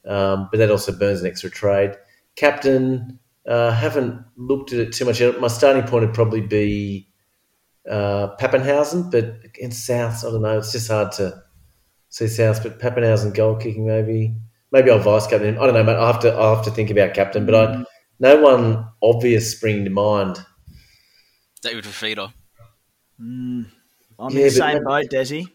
Um, 0.06 0.48
but 0.52 0.58
that 0.58 0.72
also 0.72 0.92
burns 0.92 1.22
an 1.22 1.28
extra 1.28 1.50
trade. 1.50 1.96
Captain, 2.36 3.20
Uh, 3.48 3.72
haven't 3.72 4.24
looked 4.38 4.74
at 4.74 4.80
it 4.80 4.94
too 4.94 5.06
much. 5.06 5.20
Yet. 5.20 5.40
My 5.42 5.48
starting 5.48 5.84
point 5.84 6.06
would 6.06 6.14
probably 6.14 6.42
be 6.42 7.08
uh, 7.90 8.36
Papenhuyzen, 8.38 9.10
but 9.12 9.44
against 9.44 9.86
South, 9.86 10.24
I 10.24 10.30
don't 10.30 10.44
know. 10.44 10.60
It's 10.60 10.72
just 10.72 10.92
hard 10.92 11.12
to 11.14 11.42
see 12.10 12.28
South, 12.28 12.62
but 12.62 12.80
Papenhuyzen 12.80 13.34
goal 13.34 13.56
kicking 13.56 13.88
maybe. 13.88 14.36
Maybe 14.72 14.92
I'll 14.92 15.00
vice 15.00 15.28
captain 15.28 15.56
him. 15.56 15.62
I 15.62 15.66
don't 15.66 15.74
know, 15.76 15.84
mate. 15.84 15.96
I 15.98 16.08
have 16.08 16.20
to. 16.22 16.34
I 16.38 16.56
have 16.56 16.66
to 16.66 16.72
think 16.72 16.90
about 16.90 17.14
captain, 17.14 17.46
but 17.46 17.56
I 17.56 17.84
no 18.20 18.42
one 18.42 18.88
obvious 19.02 19.52
spring 19.52 19.84
to 19.86 19.90
mind. 19.90 20.44
David 21.62 21.86
Fifita. 21.86 22.32
Mm, 23.20 23.66
I'm 24.20 24.32
Yeah, 24.32 24.38
in 24.38 24.44
the 24.46 24.50
same 24.52 24.84
boat, 24.84 25.06
Desi. 25.12 25.48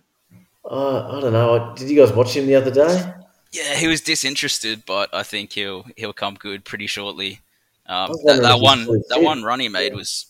Uh, 0.68 1.16
I 1.16 1.20
don't 1.20 1.32
know. 1.32 1.74
Did 1.76 1.90
you 1.90 1.96
guys 1.96 2.12
watch 2.14 2.34
him 2.36 2.46
the 2.46 2.54
other 2.56 2.70
day? 2.70 3.12
Yeah, 3.52 3.74
he 3.76 3.86
was 3.86 4.00
disinterested, 4.00 4.82
but 4.86 5.14
I 5.14 5.22
think 5.22 5.52
he'll 5.52 5.86
he'll 5.96 6.12
come 6.12 6.34
good 6.34 6.64
pretty 6.64 6.86
shortly. 6.86 7.40
Um, 7.86 8.12
that, 8.24 8.40
that 8.42 8.60
one 8.60 8.84
fully 8.86 9.02
that 9.10 9.16
fit. 9.18 9.24
one 9.24 9.42
run 9.42 9.60
he 9.60 9.68
made 9.68 9.94
was 9.94 10.26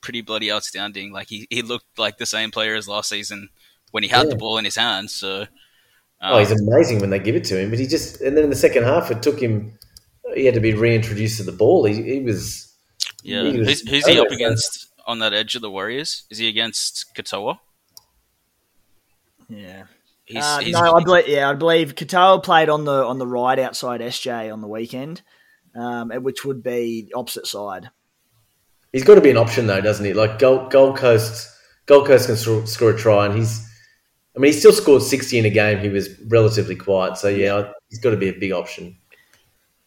pretty 0.00 0.22
bloody 0.22 0.50
outstanding. 0.50 1.12
Like 1.12 1.28
he, 1.28 1.46
he 1.50 1.62
looked 1.62 1.98
like 1.98 2.18
the 2.18 2.26
same 2.26 2.50
player 2.50 2.74
as 2.74 2.88
last 2.88 3.08
season 3.08 3.48
when 3.90 4.02
he 4.02 4.08
had 4.08 4.30
the 4.30 4.36
ball 4.36 4.56
in 4.58 4.64
his 4.64 4.76
hands. 4.76 5.14
So 5.14 5.46
um, 6.22 6.34
Oh, 6.34 6.38
he's 6.38 6.50
amazing 6.52 7.00
when 7.00 7.10
they 7.10 7.18
give 7.18 7.34
it 7.36 7.44
to 7.44 7.58
him, 7.60 7.68
but 7.70 7.78
he 7.78 7.86
just 7.86 8.20
and 8.20 8.36
then 8.36 8.44
in 8.44 8.50
the 8.50 8.56
second 8.56 8.84
half 8.84 9.10
it 9.10 9.22
took 9.22 9.38
him. 9.40 9.78
He 10.34 10.46
had 10.46 10.54
to 10.54 10.60
be 10.60 10.72
reintroduced 10.72 11.36
to 11.38 11.42
the 11.42 11.52
ball. 11.52 11.84
He, 11.84 12.02
he 12.02 12.20
was 12.20 12.72
yeah, 13.22 13.42
he 13.42 13.58
was- 13.58 13.68
who's, 13.68 13.88
who's 13.90 14.06
he 14.06 14.18
up 14.18 14.30
against 14.30 14.88
on 15.06 15.18
that 15.18 15.32
edge 15.34 15.54
of 15.54 15.62
the 15.62 15.70
Warriors? 15.70 16.22
Is 16.30 16.38
he 16.38 16.48
against 16.48 17.14
Katoa? 17.14 17.58
Yeah. 19.48 19.84
He's, 20.24 20.42
Uh, 20.42 20.58
he's 20.60 20.72
no, 20.74 20.94
I 20.94 21.02
believe. 21.02 21.28
Yeah, 21.28 21.50
I 21.50 21.54
believe 21.54 21.94
Katoa 21.94 22.42
played 22.42 22.68
on 22.68 22.84
the 22.84 23.04
on 23.04 23.18
the 23.18 23.26
right 23.26 23.58
outside 23.58 24.00
SJ 24.00 24.52
on 24.52 24.60
the 24.60 24.68
weekend, 24.68 25.22
um, 25.74 26.10
which 26.22 26.44
would 26.44 26.62
be 26.62 27.10
opposite 27.14 27.46
side. 27.46 27.90
He's 28.92 29.04
got 29.04 29.16
to 29.16 29.20
be 29.20 29.30
an 29.30 29.36
option 29.36 29.66
though, 29.66 29.80
doesn't 29.80 30.04
he? 30.04 30.12
Like 30.12 30.38
Gold, 30.38 30.70
Gold 30.70 30.96
Coast, 30.96 31.48
Gold 31.86 32.06
Coast 32.06 32.26
can 32.26 32.36
score, 32.36 32.66
score 32.66 32.90
a 32.90 32.96
try, 32.98 33.26
and 33.26 33.36
he's. 33.36 33.68
I 34.34 34.38
mean, 34.38 34.52
he 34.52 34.58
still 34.58 34.72
scored 34.72 35.02
sixty 35.02 35.38
in 35.38 35.44
a 35.44 35.50
game. 35.50 35.78
He 35.78 35.88
was 35.88 36.08
relatively 36.28 36.76
quiet, 36.76 37.18
so 37.18 37.28
yeah, 37.28 37.72
he's 37.90 37.98
got 37.98 38.10
to 38.10 38.16
be 38.16 38.28
a 38.28 38.32
big 38.32 38.52
option. 38.52 38.96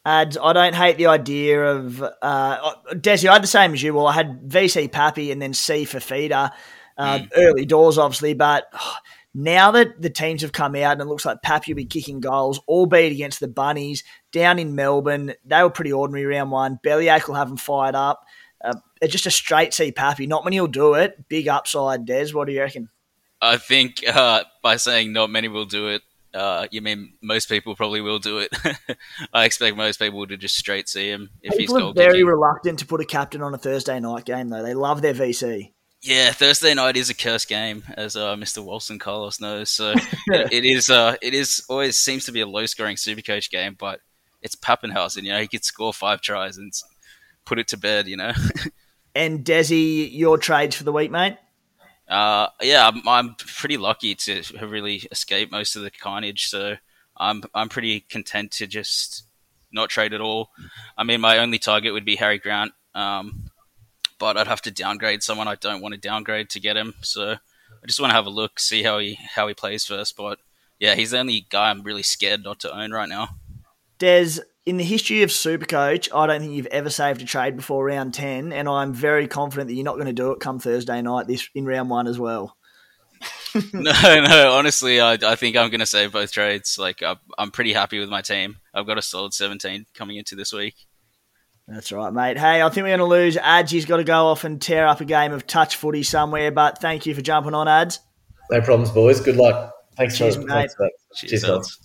Ads, 0.06 0.38
I 0.38 0.54
don't 0.54 0.76
hate 0.76 0.98
the 0.98 1.08
idea 1.08 1.66
of 1.66 2.04
uh, 2.22 2.76
Desi. 2.92 3.28
I 3.28 3.34
had 3.34 3.44
the 3.44 3.48
same 3.48 3.74
as 3.74 3.82
you. 3.82 3.96
Well, 3.96 4.06
I 4.06 4.14
had 4.14 4.48
VC 4.48 4.92
Pappy 4.92 5.32
and 5.32 5.42
then 5.42 5.56
C 5.56 5.84
Fifita 5.84 6.52
uh, 6.96 7.20
early 7.36 7.66
doors, 7.66 7.98
obviously. 7.98 8.36
But 8.36 8.66
oh, 8.74 8.96
now 9.34 9.72
that 9.72 10.00
the 10.00 10.12
teams 10.12 10.44
have 10.44 10.52
come 10.52 10.76
out 10.76 10.94
and 10.94 11.02
it 11.02 11.08
looks 11.08 11.26
like 11.26 11.42
Pappy 11.42 11.74
will 11.74 11.78
be 11.78 11.86
kicking 11.86 12.20
goals, 12.20 12.60
albeit 12.68 13.14
against 13.14 13.40
the 13.40 13.48
Bunnies 13.48 14.04
down 14.32 14.60
in 14.60 14.76
Melbourne, 14.76 15.34
they 15.44 15.64
were 15.64 15.72
pretty 15.72 15.92
ordinary 15.92 16.26
round 16.26 16.52
one. 16.52 16.80
Bellyache 16.84 17.28
will 17.28 17.36
have 17.36 17.48
them 17.48 17.58
fired 17.58 17.96
up. 17.96 18.26
Uh, 18.64 18.76
it's 19.02 19.12
just 19.12 19.26
a 19.26 19.32
straight 19.32 19.74
C 19.74 19.92
Pappy. 19.92 20.28
Not 20.28 20.46
many 20.46 20.60
will 20.60 20.68
do 20.68 20.94
it. 20.94 21.28
Big 21.30 21.48
upside, 21.48 22.06
Des. 22.06 22.30
What 22.32 22.46
do 22.46 22.54
you 22.54 22.62
reckon? 22.62 22.90
I 23.42 23.58
think 23.58 24.04
uh, 24.08 24.44
by 24.62 24.78
saying 24.78 25.14
not 25.14 25.30
many 25.30 25.48
will 25.48 25.66
do 25.66 25.90
it, 25.90 26.02
uh, 26.34 26.68
you 26.72 26.82
mean 26.82 27.14
most 27.22 27.48
people 27.48 27.76
probably 27.76 28.02
will 28.02 28.20
do 28.20 28.40
it. 28.40 28.54
I 29.34 29.46
expect 29.46 29.78
most 29.78 30.00
people 30.00 30.26
to 30.28 30.38
just 30.38 30.58
straight 30.58 30.90
see 30.90 31.10
him 31.10 31.30
if 31.42 31.56
he's 31.56 31.70
goal 31.70 31.92
are 31.92 31.94
very 31.94 32.14
kicking. 32.14 32.26
reluctant 32.26 32.80
to 32.80 32.86
put 32.86 33.02
a 33.02 33.06
captain 33.06 33.42
on 33.42 33.54
a 33.54 33.58
Thursday 33.58 34.00
night 34.00 34.26
game, 34.26 34.50
though. 34.50 34.64
They 34.64 34.74
love 34.74 35.02
their 35.02 35.14
VC. 35.14 35.72
Yeah, 36.02 36.32
Thursday 36.32 36.74
night 36.74 36.98
is 36.98 37.10
a 37.10 37.16
cursed 37.16 37.48
game, 37.48 37.84
as 37.96 38.16
uh, 38.16 38.36
Mr. 38.36 38.64
Wilson 38.64 39.00
Carlos 39.00 39.40
knows. 39.40 39.70
So 39.70 39.92
it, 40.28 40.54
it 40.54 40.66
is. 40.66 40.90
Uh, 40.90 41.16
it 41.22 41.34
is 41.34 41.64
always 41.70 41.98
seems 41.98 42.26
to 42.26 42.32
be 42.32 42.42
a 42.42 42.48
low-scoring 42.48 42.98
Supercoach 42.98 43.50
game, 43.50 43.76
but 43.80 44.02
it's 44.42 44.56
Papenhuyzen. 44.56 45.24
You 45.24 45.32
know, 45.32 45.42
he 45.42 45.48
could 45.48 45.64
score 45.64 45.94
five 45.94 46.22
tries 46.22 46.58
and 46.58 46.72
put 47.46 47.60
it 47.60 47.68
to 47.70 47.78
bed. 47.78 48.08
You 48.08 48.18
know. 48.18 48.34
And 49.16 49.46
Desi, 49.46 50.10
your 50.12 50.38
trades 50.38 50.76
for 50.76 50.84
the 50.84 50.92
week, 50.92 51.10
mate? 51.10 51.38
Uh, 52.08 52.48
yeah, 52.62 52.88
I'm, 52.88 53.08
I'm 53.08 53.36
pretty 53.36 53.78
lucky 53.78 54.16
to 54.16 54.44
really 54.62 55.08
escaped 55.12 55.52
most 55.52 55.76
of 55.76 55.82
the 55.82 55.92
carnage, 55.92 56.48
so 56.48 56.76
I'm 57.18 57.44
I'm 57.54 57.70
pretty 57.70 58.02
content 58.02 58.52
to 58.54 58.68
just 58.68 59.24
not 59.72 59.90
trade 59.90 60.14
at 60.14 60.22
all. 60.22 60.50
I 60.98 61.04
mean, 61.04 61.22
my 61.22 61.38
only 61.40 61.60
target 61.60 61.94
would 61.94 62.06
be 62.06 62.16
Harry 62.18 62.38
Grant, 62.38 62.74
um, 62.94 63.50
but 64.20 64.38
I'd 64.38 64.48
have 64.48 64.62
to 64.64 64.72
downgrade 64.72 65.24
someone 65.24 65.48
I 65.48 65.56
don't 65.56 65.82
want 65.82 65.94
to 65.94 66.00
downgrade 66.00 66.50
to 66.52 66.60
get 66.60 66.78
him. 66.78 66.94
So 67.02 67.32
I 67.32 67.88
just 67.88 68.00
want 68.00 68.12
to 68.12 68.16
have 68.16 68.28
a 68.28 68.32
look, 68.32 68.60
see 68.60 68.84
how 68.84 69.00
he 69.00 69.18
how 69.36 69.48
he 69.48 69.54
plays 69.54 69.86
first. 69.86 70.16
But 70.16 70.40
yeah, 70.80 70.96
he's 70.96 71.12
the 71.12 71.20
only 71.20 71.48
guy 71.50 71.70
I'm 71.70 71.84
really 71.84 72.04
scared 72.04 72.44
not 72.44 72.60
to 72.62 72.76
own 72.76 72.92
right 72.92 73.10
now. 73.10 73.30
Des, 73.98 74.42
in 74.66 74.78
the 74.78 74.84
history 74.84 75.22
of 75.24 75.30
Supercoach, 75.30 76.10
I 76.14 76.28
don't 76.28 76.42
think 76.42 76.54
you've 76.54 76.66
ever 76.68 76.90
saved 76.90 77.22
a 77.22 77.26
trade 77.26 77.56
before 77.56 77.86
round 77.86 78.14
10, 78.14 78.52
and 78.52 78.68
I'm 78.68 78.94
very 78.94 79.28
confident 79.28 79.68
that 79.68 79.76
you're 79.76 79.86
not 79.86 79.96
going 79.96 80.08
to 80.08 80.14
do 80.14 80.32
it 80.32 80.40
come 80.40 80.60
Thursday 80.60 81.02
night 81.02 81.28
this 81.28 81.48
in 81.54 81.66
round 81.66 81.90
one 81.90 82.08
as 82.08 82.20
well. 82.20 82.58
no, 83.74 83.92
no. 83.94 84.54
Honestly, 84.54 85.00
I, 85.00 85.14
I 85.14 85.36
think 85.36 85.56
I'm 85.56 85.70
going 85.70 85.80
to 85.80 85.86
save 85.86 86.12
both 86.12 86.32
trades. 86.32 86.78
Like 86.78 87.02
I'm, 87.02 87.18
I'm 87.38 87.52
pretty 87.52 87.72
happy 87.74 88.00
with 88.00 88.10
my 88.10 88.22
team. 88.22 88.58
I've 88.74 88.86
got 88.86 88.98
a 88.98 89.02
solid 89.02 89.34
17 89.34 89.86
coming 89.94 90.18
into 90.18 90.36
this 90.36 90.52
week. 90.52 90.76
That's 91.68 91.92
right, 91.92 92.12
mate. 92.12 92.38
Hey, 92.38 92.62
I 92.62 92.70
think 92.70 92.84
we're 92.84 92.98
going 92.98 93.00
to 93.00 93.06
lose. 93.06 93.38
Ads, 93.38 93.72
he's 93.72 93.86
got 93.86 93.98
to 93.98 94.04
go 94.04 94.28
off 94.28 94.44
and 94.44 94.62
tear 94.62 94.86
up 94.86 95.02
a 95.02 95.06
game 95.06 95.32
of 95.32 95.48
touch 95.48 95.78
footy 95.78 96.04
somewhere, 96.04 96.52
but 96.52 96.80
thank 96.80 97.06
you 97.06 97.16
for 97.16 97.22
jumping 97.22 97.56
on, 97.56 97.68
Ads. 97.68 98.00
No 98.52 98.62
problems, 98.62 98.92
boys. 98.92 99.20
Good 99.22 99.38
luck. 99.38 99.74
Thanks, 99.98 100.18
Cheers, 100.18 100.36
for, 100.36 100.42
mate. 100.42 100.50
thanks 100.50 100.76
for 100.76 100.84
that. 100.84 100.92
Cheers, 101.16 101.32
Cheers, 101.32 101.44
lads. 101.44 101.54
lads. 101.54 101.85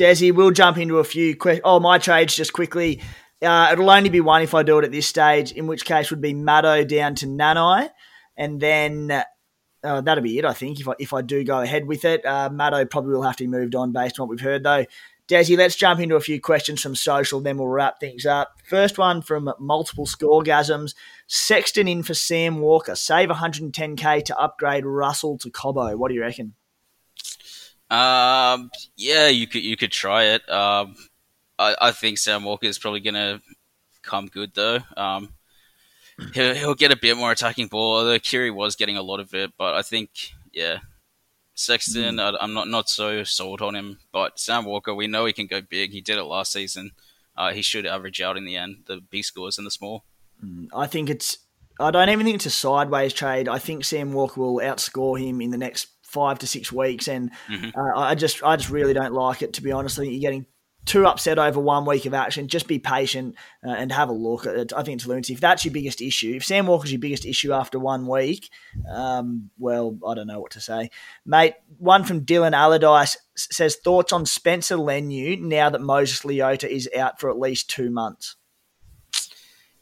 Desi, 0.00 0.34
we'll 0.34 0.50
jump 0.50 0.78
into 0.78 0.98
a 0.98 1.04
few 1.04 1.36
questions. 1.36 1.60
Oh, 1.62 1.78
my 1.78 1.98
trades 1.98 2.34
just 2.34 2.54
quickly. 2.54 3.02
Uh, 3.42 3.68
it'll 3.70 3.90
only 3.90 4.08
be 4.08 4.22
one 4.22 4.40
if 4.40 4.54
I 4.54 4.62
do 4.62 4.78
it 4.78 4.84
at 4.86 4.90
this 4.90 5.06
stage, 5.06 5.52
in 5.52 5.66
which 5.66 5.84
case 5.84 6.08
would 6.08 6.22
be 6.22 6.32
Maddo 6.32 6.88
down 6.88 7.14
to 7.16 7.26
Nanai. 7.26 7.90
And 8.34 8.58
then 8.58 9.10
uh, 9.84 10.00
that'll 10.00 10.24
be 10.24 10.38
it, 10.38 10.46
I 10.46 10.54
think, 10.54 10.80
if 10.80 10.88
I, 10.88 10.94
if 10.98 11.12
I 11.12 11.20
do 11.20 11.44
go 11.44 11.60
ahead 11.60 11.86
with 11.86 12.06
it. 12.06 12.24
Uh, 12.24 12.48
Maddo 12.48 12.88
probably 12.88 13.12
will 13.12 13.24
have 13.24 13.36
to 13.36 13.44
be 13.44 13.48
moved 13.48 13.74
on 13.74 13.92
based 13.92 14.18
on 14.18 14.26
what 14.26 14.30
we've 14.30 14.40
heard, 14.40 14.62
though. 14.62 14.86
Desi, 15.28 15.56
let's 15.58 15.76
jump 15.76 16.00
into 16.00 16.16
a 16.16 16.20
few 16.20 16.40
questions 16.40 16.80
from 16.80 16.94
social, 16.94 17.40
then 17.40 17.58
we'll 17.58 17.68
wrap 17.68 18.00
things 18.00 18.24
up. 18.24 18.54
First 18.64 18.96
one 18.96 19.20
from 19.20 19.52
Multiple 19.60 20.06
Scoregasms. 20.06 20.94
Sexton 21.26 21.86
in 21.86 22.02
for 22.02 22.14
Sam 22.14 22.58
Walker. 22.60 22.96
Save 22.96 23.28
110k 23.28 24.24
to 24.24 24.38
upgrade 24.38 24.86
Russell 24.86 25.36
to 25.38 25.50
Cobbo. 25.50 25.94
What 25.94 26.08
do 26.08 26.14
you 26.14 26.22
reckon? 26.22 26.54
Um, 27.90 28.70
yeah, 28.96 29.28
you 29.28 29.46
could 29.46 29.62
you 29.62 29.76
could 29.76 29.92
try 29.92 30.24
it. 30.24 30.48
Um, 30.48 30.94
I, 31.58 31.76
I 31.80 31.92
think 31.92 32.18
Sam 32.18 32.44
Walker 32.44 32.66
is 32.66 32.78
probably 32.78 33.00
gonna 33.00 33.40
come 34.02 34.26
good 34.26 34.52
though. 34.54 34.78
Um, 34.96 35.34
he'll, 36.32 36.54
he'll 36.54 36.74
get 36.74 36.92
a 36.92 36.96
bit 36.96 37.16
more 37.16 37.32
attacking 37.32 37.66
ball. 37.66 37.98
Although 37.98 38.18
Keary 38.18 38.50
was 38.50 38.76
getting 38.76 38.96
a 38.96 39.02
lot 39.02 39.20
of 39.20 39.34
it, 39.34 39.52
but 39.58 39.74
I 39.74 39.82
think 39.82 40.10
yeah, 40.52 40.78
Sexton. 41.54 42.20
I, 42.20 42.32
I'm 42.40 42.54
not 42.54 42.68
not 42.68 42.88
so 42.88 43.24
sold 43.24 43.60
on 43.60 43.74
him. 43.74 43.98
But 44.12 44.38
Sam 44.38 44.64
Walker, 44.64 44.94
we 44.94 45.06
know 45.06 45.26
he 45.26 45.32
can 45.32 45.46
go 45.46 45.60
big. 45.60 45.90
He 45.90 46.00
did 46.00 46.18
it 46.18 46.24
last 46.24 46.52
season. 46.52 46.92
Uh, 47.36 47.52
he 47.52 47.62
should 47.62 47.86
average 47.86 48.20
out 48.20 48.36
in 48.36 48.44
the 48.44 48.56
end 48.56 48.84
the 48.86 49.00
big 49.00 49.24
scores 49.24 49.58
in 49.58 49.64
the 49.64 49.70
small. 49.70 50.04
I 50.74 50.86
think 50.86 51.10
it's. 51.10 51.38
I 51.78 51.90
don't 51.90 52.08
even 52.10 52.26
think 52.26 52.36
it's 52.36 52.46
a 52.46 52.50
sideways 52.50 53.14
trade. 53.14 53.48
I 53.48 53.58
think 53.58 53.84
Sam 53.84 54.12
Walker 54.12 54.40
will 54.40 54.56
outscore 54.56 55.18
him 55.18 55.40
in 55.40 55.50
the 55.50 55.58
next 55.58 55.88
five 56.10 56.38
to 56.40 56.46
six 56.46 56.72
weeks, 56.72 57.08
and 57.08 57.30
Mhm. 57.48 57.72
uh, 57.76 57.98
I 57.98 58.14
just, 58.14 58.42
I 58.42 58.56
just 58.56 58.70
really 58.70 58.92
don't 58.94 59.14
like 59.14 59.42
it. 59.42 59.52
To 59.54 59.62
be 59.62 59.72
honest, 59.72 59.98
I 59.98 60.02
think 60.02 60.12
you're 60.12 60.20
getting 60.30 60.46
too 60.86 61.06
upset 61.06 61.38
over 61.38 61.60
one 61.60 61.84
week 61.84 62.06
of 62.06 62.14
action. 62.14 62.48
Just 62.48 62.66
be 62.66 62.78
patient 62.78 63.34
uh, 63.66 63.70
and 63.70 63.92
have 63.92 64.08
a 64.08 64.12
look. 64.14 64.46
It- 64.46 64.72
I 64.74 64.82
think 64.82 64.96
it's 64.96 65.06
lunacy. 65.06 65.34
If 65.34 65.40
that's 65.40 65.62
your 65.64 65.74
biggest 65.74 66.00
issue, 66.00 66.32
if 66.36 66.44
Sam 66.44 66.66
Walker's 66.66 66.90
your 66.90 66.98
biggest 67.00 67.26
issue 67.26 67.52
after 67.52 67.78
one 67.78 68.06
week, 68.06 68.48
um, 68.90 69.50
well, 69.58 69.98
I 70.06 70.14
don't 70.14 70.26
know 70.26 70.40
what 70.40 70.52
to 70.52 70.60
say, 70.60 70.90
mate. 71.26 71.54
One 71.78 72.02
from 72.04 72.24
Dylan 72.24 72.54
Allardyce 72.54 73.18
says 73.36 73.76
thoughts 73.76 74.12
on 74.12 74.24
Spencer 74.24 74.76
Leniu 74.76 75.38
now 75.38 75.68
that 75.68 75.82
Moses 75.82 76.20
Leota 76.22 76.66
is 76.66 76.88
out 76.96 77.20
for 77.20 77.28
at 77.30 77.38
least 77.38 77.68
two 77.68 77.90
months. 77.90 78.36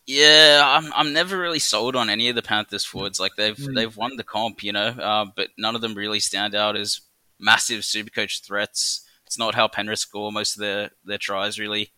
Yeah, 0.08 0.62
I'm 0.64 0.90
I'm 0.94 1.12
never 1.12 1.36
really 1.36 1.58
sold 1.58 1.94
on 1.94 2.08
any 2.08 2.30
of 2.30 2.34
the 2.34 2.40
Panthers 2.40 2.82
forwards. 2.82 3.20
Like 3.20 3.32
they've 3.36 3.74
they've 3.74 3.94
won 3.94 4.16
the 4.16 4.24
comp, 4.24 4.64
you 4.64 4.72
know, 4.72 4.86
uh, 4.86 5.26
but 5.36 5.50
none 5.58 5.74
of 5.74 5.82
them 5.82 5.94
really 5.94 6.18
stand 6.18 6.54
out 6.54 6.78
as 6.78 7.02
massive 7.38 7.82
Supercoach 7.82 8.42
threats. 8.42 9.06
It's 9.26 9.38
not 9.38 9.54
how 9.54 9.68
Penrith 9.68 9.98
score 9.98 10.32
most 10.32 10.56
of 10.56 10.60
their, 10.60 10.92
their 11.04 11.18
tries, 11.18 11.58
really. 11.58 11.92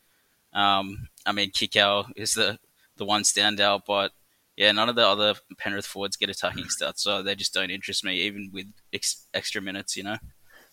Um, 0.53 1.07
I 1.25 1.31
mean, 1.31 1.53
Kikau 1.53 2.11
is 2.17 2.35
the 2.35 2.59
the 2.97 3.05
one 3.05 3.23
standout, 3.23 3.83
but 3.87 4.11
yeah, 4.57 4.73
none 4.73 4.89
of 4.89 4.97
the 4.97 5.07
other 5.07 5.37
Penrith 5.57 5.87
forwards 5.87 6.17
get 6.17 6.31
attacking 6.31 6.65
stats, 6.65 6.99
so 6.99 7.23
they 7.23 7.37
just 7.37 7.55
don't 7.55 7.71
interest 7.71 8.05
me, 8.05 8.23
even 8.23 8.51
with 8.53 8.67
ex- 8.93 9.25
extra 9.33 9.63
minutes, 9.63 9.97
you 9.97 10.03
know. 10.03 10.17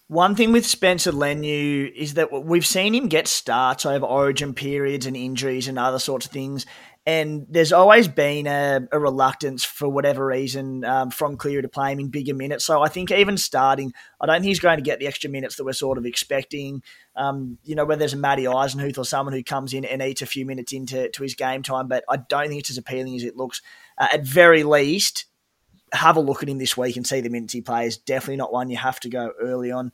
One 0.10 0.36
thing 0.36 0.54
with 0.54 0.66
Spencer 0.66 1.12
Leniu 1.12 1.92
is 1.94 2.14
that 2.14 2.32
we've 2.32 2.66
seen 2.66 2.96
him 2.96 3.10
get 3.10 3.28
starts 3.28 3.86
over 3.86 4.06
origin 4.06 4.54
periods 4.54 5.06
and 5.06 5.18
injuries 5.18 5.68
and 5.68 5.78
other 5.78 6.00
sorts 6.00 6.26
of 6.26 6.32
things. 6.32 6.66
And 7.08 7.48
there's 7.50 7.72
always 7.72 8.10
been 8.10 8.48
a, 8.48 8.86
a 8.92 9.00
reluctance 9.00 9.64
for 9.64 9.88
whatever 9.88 10.26
reason 10.26 10.84
um, 10.84 11.10
from 11.10 11.38
Cleary 11.38 11.62
to 11.62 11.70
play 11.70 11.94
him 11.94 12.02
in 12.02 12.10
bigger 12.10 12.34
minutes. 12.34 12.66
So 12.66 12.84
I 12.84 12.90
think 12.90 13.12
even 13.12 13.38
starting, 13.38 13.94
I 14.20 14.26
don't 14.26 14.42
think 14.42 14.48
he's 14.48 14.60
going 14.60 14.76
to 14.76 14.84
get 14.84 15.00
the 15.00 15.08
extra 15.08 15.30
minutes 15.30 15.56
that 15.56 15.64
we're 15.64 15.72
sort 15.72 15.98
of 15.98 16.06
expecting. 16.06 16.84
Um, 17.16 17.60
you 17.64 17.76
know, 17.76 17.86
whether 17.86 18.00
there's 18.00 18.12
a 18.12 18.18
Matty 18.18 18.44
Eisenhuth 18.44 18.98
or 18.98 19.06
someone 19.06 19.34
who 19.34 19.42
comes 19.42 19.74
in 19.74 19.86
and 19.86 20.02
eats 20.02 20.22
a 20.22 20.26
few 20.26 20.46
minutes 20.46 20.74
into 20.74 21.08
to 21.08 21.24
his 21.24 21.34
game 21.34 21.64
time, 21.64 21.88
but 21.88 22.04
I 22.10 22.18
don't 22.18 22.50
think 22.50 22.60
it's 22.60 22.72
as 22.72 22.78
appealing 22.78 23.16
as 23.16 23.24
it 23.24 23.38
looks. 23.38 23.62
Uh, 23.98 24.10
at 24.12 24.26
very 24.26 24.64
least, 24.64 25.28
have 25.94 26.18
a 26.18 26.20
look 26.20 26.44
at 26.44 26.50
him 26.50 26.58
this 26.58 26.76
week 26.76 26.98
and 26.98 27.08
see 27.08 27.22
the 27.22 27.30
minutes 27.30 27.54
he 27.54 27.62
plays. 27.62 27.96
Definitely 27.96 28.36
not 28.36 28.52
one 28.52 28.70
you 28.70 28.76
have 28.76 29.00
to 29.00 29.10
go 29.10 29.32
early 29.40 29.72
on. 29.72 29.94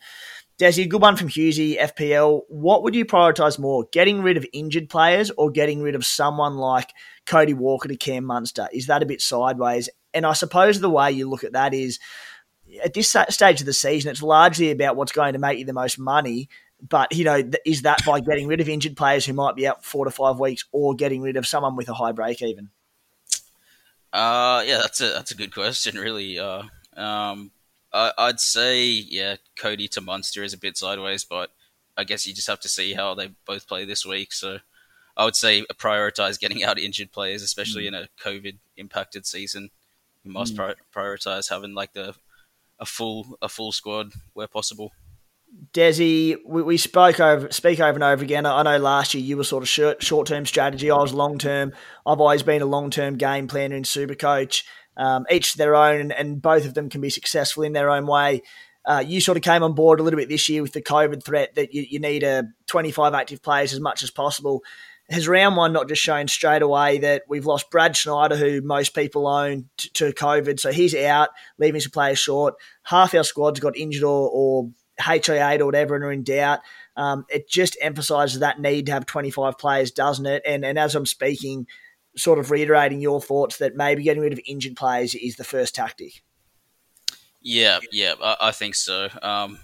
Desi, 0.59 0.83
a 0.83 0.87
good 0.87 1.01
one 1.01 1.15
from 1.15 1.29
Husey, 1.29 1.79
FPL. 1.79 2.41
What 2.47 2.83
would 2.83 2.95
you 2.95 3.05
prioritise 3.05 3.57
more, 3.57 3.85
getting 3.91 4.21
rid 4.21 4.37
of 4.37 4.45
injured 4.53 4.87
players 4.87 5.31
or 5.31 5.49
getting 5.49 5.81
rid 5.81 5.95
of 5.95 6.05
someone 6.05 6.57
like 6.57 6.91
Cody 7.25 7.53
Walker 7.53 7.87
to 7.87 7.95
Cam 7.95 8.25
Munster? 8.25 8.67
Is 8.71 8.87
that 8.87 9.01
a 9.01 9.07
bit 9.07 9.21
sideways? 9.21 9.89
And 10.13 10.25
I 10.25 10.33
suppose 10.33 10.79
the 10.79 10.89
way 10.89 11.11
you 11.11 11.27
look 11.27 11.43
at 11.43 11.53
that 11.53 11.73
is 11.73 11.99
at 12.83 12.93
this 12.93 13.15
stage 13.29 13.59
of 13.61 13.65
the 13.65 13.73
season, 13.73 14.11
it's 14.11 14.21
largely 14.21 14.71
about 14.71 14.95
what's 14.95 15.11
going 15.11 15.33
to 15.33 15.39
make 15.39 15.57
you 15.57 15.65
the 15.65 15.73
most 15.73 15.97
money. 15.97 16.49
But, 16.87 17.15
you 17.15 17.23
know, 17.23 17.41
is 17.65 17.83
that 17.83 18.05
by 18.05 18.19
getting 18.19 18.47
rid 18.47 18.61
of 18.61 18.69
injured 18.69 18.97
players 18.97 19.25
who 19.25 19.33
might 19.33 19.55
be 19.55 19.67
out 19.67 19.83
four 19.83 20.05
to 20.05 20.11
five 20.11 20.39
weeks 20.39 20.65
or 20.71 20.93
getting 20.93 21.21
rid 21.21 21.37
of 21.37 21.47
someone 21.47 21.75
with 21.75 21.89
a 21.89 21.93
high 21.93 22.11
break 22.11 22.41
even? 22.41 22.69
Uh, 24.11 24.63
yeah, 24.67 24.77
that's 24.77 25.01
a 25.01 25.07
that's 25.07 25.31
a 25.31 25.35
good 25.35 25.53
question, 25.53 25.97
really. 25.97 26.37
Uh, 26.37 26.63
um, 26.95 27.51
I, 27.91 28.27
would 28.27 28.39
say, 28.39 28.85
yeah, 28.85 29.37
Cody 29.57 29.87
to 29.89 30.01
Munster 30.01 30.43
is 30.43 30.53
a 30.53 30.57
bit 30.57 30.77
sideways, 30.77 31.23
but 31.23 31.51
I 31.97 32.03
guess 32.03 32.25
you 32.25 32.33
just 32.33 32.47
have 32.47 32.59
to 32.61 32.69
see 32.69 32.93
how 32.93 33.13
they 33.13 33.29
both 33.45 33.67
play 33.67 33.85
this 33.85 34.05
week. 34.05 34.33
So 34.33 34.59
I 35.15 35.25
would 35.25 35.35
say 35.35 35.65
prioritize 35.75 36.39
getting 36.39 36.63
out 36.63 36.79
injured 36.79 37.11
players, 37.11 37.43
especially 37.43 37.83
mm. 37.83 37.87
in 37.87 37.93
a 37.93 38.07
COVID 38.21 38.57
impacted 38.77 39.25
season. 39.25 39.69
You 40.23 40.31
must 40.31 40.55
mm. 40.55 40.75
prioritize 40.93 41.49
having 41.49 41.73
like 41.73 41.93
the 41.93 42.15
a 42.79 42.85
full 42.85 43.37
a 43.41 43.49
full 43.49 43.71
squad 43.71 44.13
where 44.33 44.47
possible. 44.47 44.91
Desi, 45.71 46.35
we, 46.45 46.63
we 46.63 46.77
spoke 46.77 47.19
over 47.19 47.51
speak 47.51 47.79
over 47.79 47.93
and 47.93 48.03
over 48.03 48.23
again. 48.23 48.45
I 48.45 48.63
know 48.63 48.77
last 48.77 49.13
year 49.13 49.23
you 49.23 49.37
were 49.37 49.43
sort 49.43 49.61
of 49.61 49.69
short 49.69 50.01
short 50.01 50.27
term 50.27 50.45
strategy. 50.45 50.89
I 50.89 50.97
was 50.97 51.13
long 51.13 51.37
term. 51.37 51.73
I've 52.05 52.19
always 52.19 52.41
been 52.41 52.63
a 52.63 52.65
long 52.65 52.89
term 52.89 53.17
game 53.17 53.47
planner 53.47 53.75
in 53.75 53.83
Supercoach 53.83 54.63
um, 54.97 55.25
each 55.29 55.55
their 55.55 55.75
own, 55.75 55.99
and, 55.99 56.13
and, 56.13 56.41
both 56.41 56.65
of 56.65 56.73
them 56.73 56.89
can 56.89 57.01
be 57.01 57.09
successful 57.09 57.63
in 57.63 57.73
their 57.73 57.89
own 57.89 58.05
way. 58.05 58.41
Uh, 58.85 59.03
you 59.05 59.21
sort 59.21 59.37
of 59.37 59.43
came 59.43 59.63
on 59.63 59.73
board 59.73 59.99
a 59.99 60.03
little 60.03 60.19
bit 60.19 60.29
this 60.29 60.49
year 60.49 60.61
with 60.61 60.73
the 60.73 60.81
COVID 60.81 61.23
threat 61.23 61.55
that 61.55 61.73
you, 61.73 61.85
you 61.89 61.99
need 61.99 62.23
a 62.23 62.43
25 62.67 63.13
active 63.13 63.41
players 63.41 63.73
as 63.73 63.79
much 63.79 64.03
as 64.03 64.11
possible. 64.11 64.63
Has 65.09 65.27
round 65.27 65.57
one 65.57 65.73
not 65.73 65.89
just 65.89 66.01
shown 66.01 66.27
straight 66.27 66.61
away 66.61 66.97
that 66.99 67.23
we've 67.27 67.45
lost 67.45 67.69
Brad 67.69 67.95
Schneider, 67.95 68.35
who 68.35 68.61
most 68.61 68.95
people 68.95 69.27
own, 69.27 69.69
t- 69.77 69.89
to 69.95 70.11
COVID, 70.13 70.59
so 70.59 70.71
he's 70.71 70.95
out, 70.95 71.29
leaving 71.57 71.81
some 71.81 71.91
players 71.91 72.19
short. 72.19 72.55
Half 72.83 73.13
our 73.13 73.23
squad's 73.23 73.59
got 73.59 73.77
injured 73.77 74.03
or, 74.03 74.29
or 74.29 74.69
HIA 74.99 75.59
or 75.59 75.65
whatever 75.65 75.95
and 75.95 76.03
are 76.03 76.11
in 76.11 76.23
doubt. 76.23 76.59
Um, 76.95 77.25
it 77.29 77.49
just 77.49 77.77
emphasises 77.81 78.39
that 78.39 78.61
need 78.61 78.85
to 78.85 78.91
have 78.91 79.05
25 79.05 79.57
players, 79.57 79.91
doesn't 79.91 80.25
it? 80.25 80.41
And, 80.45 80.63
and 80.63 80.79
as 80.79 80.95
I'm 80.95 81.05
speaking, 81.05 81.67
sort 82.15 82.39
of 82.39 82.51
reiterating 82.51 83.01
your 83.01 83.21
thoughts 83.21 83.57
that 83.57 83.75
maybe 83.75 84.03
getting 84.03 84.21
rid 84.21 84.33
of 84.33 84.39
injured 84.45 84.75
players 84.75 85.15
is 85.15 85.35
the 85.35 85.43
first 85.43 85.75
tactic. 85.75 86.23
Yeah, 87.43 87.79
yeah, 87.91 88.13
I, 88.21 88.37
I 88.41 88.51
think 88.51 88.75
so. 88.75 89.09
Um, 89.21 89.59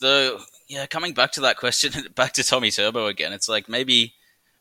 the 0.00 0.44
yeah, 0.68 0.86
coming 0.86 1.14
back 1.14 1.32
to 1.32 1.40
that 1.42 1.56
question, 1.56 1.92
back 2.14 2.32
to 2.34 2.44
Tommy 2.44 2.70
Turbo 2.70 3.06
again. 3.06 3.32
It's 3.32 3.48
like 3.48 3.68
maybe 3.68 4.14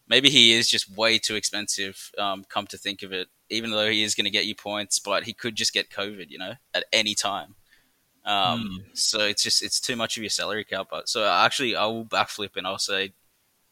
maybe 0.08 0.30
he 0.30 0.54
is 0.54 0.70
just 0.70 0.96
way 0.96 1.18
too 1.18 1.36
expensive. 1.36 2.12
Um, 2.18 2.46
come 2.48 2.68
to 2.68 2.78
think 2.78 3.02
of 3.04 3.12
it, 3.12 3.28
even 3.50 3.72
though 3.72 3.90
he 3.90 4.04
is 4.04 4.16
going 4.16 4.26
to 4.26 4.32
get 4.32 4.46
you 4.46 4.56
points, 4.56 5.00
but 5.00 5.24
he 5.24 5.34
could 5.34 5.56
just 5.56 5.74
get 5.74 5.90
COVID, 5.90 6.30
you 6.30 6.38
know, 6.38 6.54
at 6.74 6.86
any 6.94 7.16
time. 7.16 7.56
Um, 8.26 8.82
mm. 8.82 8.98
So 8.98 9.20
it's 9.22 9.44
just 9.44 9.64
it's 9.64 9.80
too 9.80 9.96
much 9.96 10.16
of 10.18 10.24
your 10.24 10.30
salary 10.30 10.64
cap. 10.64 10.88
But 10.92 11.10
so 11.10 11.28
actually, 11.28 11.76
I 11.76 11.86
will 11.86 12.06
backflip 12.06 12.56
and 12.56 12.68
I'll 12.68 12.78
say 12.78 13.14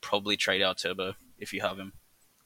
probably 0.01 0.35
trade 0.35 0.61
out 0.61 0.79
Turbo 0.79 1.13
if 1.37 1.53
you 1.53 1.61
have 1.61 1.77
him. 1.77 1.93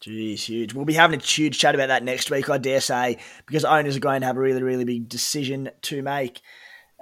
Jeez, 0.06 0.46
huge. 0.46 0.74
We'll 0.74 0.86
be 0.86 0.94
having 0.94 1.20
a 1.20 1.24
huge 1.24 1.58
chat 1.58 1.74
about 1.74 1.88
that 1.88 2.04
next 2.04 2.30
week, 2.30 2.48
I 2.48 2.60
dare 2.60 2.82
say, 2.82 3.18
because 3.48 3.66
owners 3.66 3.98
are 3.98 4.02
going 4.02 4.22
to 4.22 4.28
have 4.28 4.38
a 4.38 4.42
really, 4.42 4.62
really 4.62 4.86
big 4.86 5.10
decision 5.10 5.72
to 5.84 6.04
make. 6.04 6.42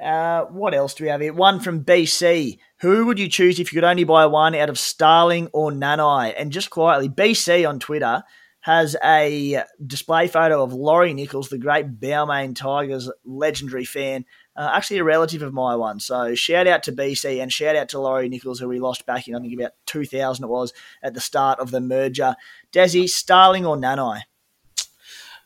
Uh, 0.02 0.46
what 0.46 0.74
else 0.74 0.94
do 0.94 1.04
we 1.04 1.10
have 1.10 1.20
here? 1.20 1.34
One 1.34 1.60
from 1.60 1.84
BC. 1.84 2.60
Who 2.80 3.06
would 3.06 3.20
you 3.20 3.28
choose 3.28 3.60
if 3.60 3.72
you 3.72 3.78
could 3.78 3.88
only 3.88 4.06
buy 4.06 4.26
one 4.28 4.56
out 4.56 4.70
of 4.70 4.80
Starling 4.80 5.50
or 5.52 5.70
Nanai? 5.70 6.34
And 6.38 6.52
just 6.52 6.70
quietly, 6.70 7.10
BC 7.10 7.68
on 7.68 7.80
Twitter 7.80 8.24
has 8.62 8.96
a 9.04 9.64
display 9.86 10.30
photo 10.30 10.64
of 10.64 10.72
Laurie 10.72 11.14
Nichols, 11.14 11.50
the 11.50 11.58
great 11.58 12.00
Balmain 12.00 12.56
Tigers 12.56 13.12
legendary 13.26 13.84
fan, 13.84 14.24
uh, 14.56 14.70
actually 14.74 15.00
a 15.00 15.04
relative 15.04 15.42
of 15.42 15.54
my 15.54 15.76
one. 15.76 16.00
So 16.00 16.36
shout 16.36 16.68
out 16.68 16.84
to 16.84 16.92
BC 16.92 17.42
and 17.42 17.52
shout 17.52 17.76
out 17.76 17.90
to 17.90 18.00
Laurie 18.00 18.30
Nichols, 18.30 18.60
who 18.60 18.68
we 18.68 18.80
lost 18.80 19.06
back 19.06 19.28
in, 19.28 19.36
I 19.36 19.40
think 19.40 19.54
about 19.54 19.74
2000 19.88 20.44
it 20.44 20.48
was, 20.48 20.74
at 21.02 21.14
the 21.14 21.22
start 21.22 21.60
of 21.60 21.72
the 21.72 21.82
merger. 21.82 22.36
Desi, 22.72 23.08
Starling 23.08 23.66
or 23.66 23.76
Nanai? 23.76 24.22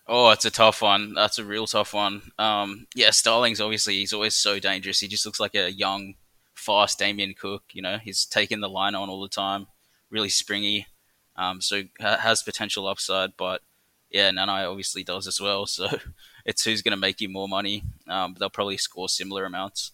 Oh, 0.10 0.30
it's 0.32 0.46
a 0.46 0.52
tough 0.52 0.82
one. 0.82 1.14
That's 1.14 1.38
a 1.38 1.44
real 1.44 1.68
tough 1.68 1.94
one. 1.94 2.22
Um, 2.40 2.88
yeah, 2.96 3.12
Starling's 3.12 3.60
obviously, 3.60 3.96
he's 3.96 4.14
always 4.14 4.36
so 4.36 4.60
dangerous. 4.60 5.00
He 5.00 5.08
just 5.08 5.26
looks 5.26 5.40
like 5.40 5.56
a 5.56 5.72
young, 5.72 6.16
fast 6.54 7.00
Damien 7.00 7.34
Cook. 7.38 7.64
You 7.74 7.82
know, 7.82 7.98
he's 7.98 8.26
taking 8.26 8.62
the 8.62 8.70
line 8.70 8.96
on 8.96 9.10
all 9.10 9.22
the 9.22 9.28
time, 9.30 9.68
really 10.10 10.30
springy. 10.30 10.88
Um, 11.36 11.62
so 11.62 11.84
has 12.00 12.42
potential 12.42 12.88
upside, 12.88 13.38
but 13.38 13.62
yeah, 14.10 14.32
Nanai 14.32 14.70
obviously 14.70 15.04
does 15.04 15.28
as 15.28 15.40
well. 15.40 15.66
So 15.78 15.88
it's 16.48 16.64
who's 16.64 16.82
going 16.82 16.94
to 16.94 16.98
make 16.98 17.22
you 17.22 17.30
more 17.30 17.48
money. 17.48 17.84
Um, 18.08 18.36
they'll 18.40 18.50
probably 18.50 18.78
score 18.78 19.10
similar 19.10 19.46
amounts. 19.46 19.92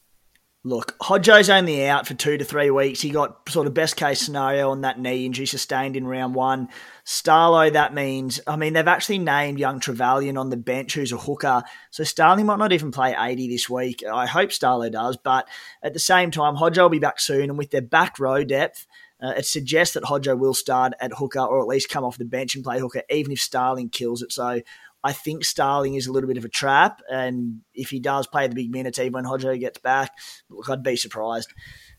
Look, 0.66 0.97
Hodjo's 0.99 1.49
only 1.49 1.86
out 1.89 2.08
for 2.08 2.14
two 2.14 2.38
to 2.38 2.45
three 2.45 2.70
weeks. 2.70 3.01
He 3.01 3.10
got 3.10 3.49
sort 3.49 3.68
of 3.68 3.74
best 3.74 3.97
case 3.97 4.22
scenario 4.22 4.70
on 4.70 4.80
that 4.82 4.97
knee 4.97 5.26
injury 5.26 5.45
sustained 5.45 5.97
in 5.97 6.08
round 6.08 6.36
one. 6.36 6.70
Starlo, 7.06 7.74
that 7.74 7.93
means, 7.93 8.39
I 8.47 8.56
mean, 8.56 8.72
they've 8.72 8.88
actually 8.88 9.18
named 9.18 9.60
young 9.60 9.82
Trevelyan 9.82 10.38
on 10.38 10.51
the 10.51 10.56
bench, 10.56 10.93
who's 10.93 11.12
a 11.12 11.18
hooker. 11.18 11.64
So 11.91 12.06
Starling 12.06 12.45
might 12.45 12.60
not 12.60 12.72
even 12.72 12.93
play 12.93 13.14
80 13.18 13.49
this 13.49 13.70
week. 13.70 14.04
I 14.10 14.26
hope 14.26 14.51
Starlo 14.51 14.89
does. 14.89 15.18
But 15.18 15.49
at 15.82 15.91
the 15.91 15.99
same 15.99 16.32
time, 16.32 16.56
Hodjo 16.56 16.84
will 16.84 16.89
be 16.89 16.99
back 16.99 17.20
soon. 17.20 17.49
And 17.49 17.58
with 17.58 17.72
their 17.72 17.82
back 17.82 18.18
row 18.18 18.45
depth, 18.45 18.88
uh, 19.22 19.34
it 19.38 19.45
suggests 19.45 19.95
that 19.95 20.04
Hodjo 20.04 20.38
will 20.38 20.54
start 20.54 20.93
at 21.01 21.12
hooker 21.18 21.41
or 21.41 21.60
at 21.60 21.68
least 21.68 21.89
come 21.89 22.06
off 22.06 22.18
the 22.18 22.24
bench 22.24 22.56
and 22.56 22.64
play 22.64 22.80
hooker, 22.80 23.01
even 23.10 23.34
if 23.34 23.41
Starling 23.41 23.89
kills 23.89 24.22
it. 24.22 24.32
So 24.32 24.62
I 25.04 25.12
think 25.12 25.43
Starling 25.43 25.95
is 25.95 26.08
a 26.08 26.12
little 26.12 26.28
bit 26.28 26.38
of 26.38 26.45
a 26.45 26.49
trap, 26.49 27.01
and 27.12 27.62
if 27.74 27.89
he 27.89 27.99
does 27.99 28.26
play 28.28 28.47
the 28.47 28.56
big 28.56 28.72
minutes, 28.72 28.99
even 28.99 29.14
when 29.14 29.26
Hodjo 29.26 29.60
gets 29.60 29.80
back, 29.80 30.12
look, 30.49 30.70
I'd 30.70 30.84
be 30.84 30.95
surprised. 30.95 31.54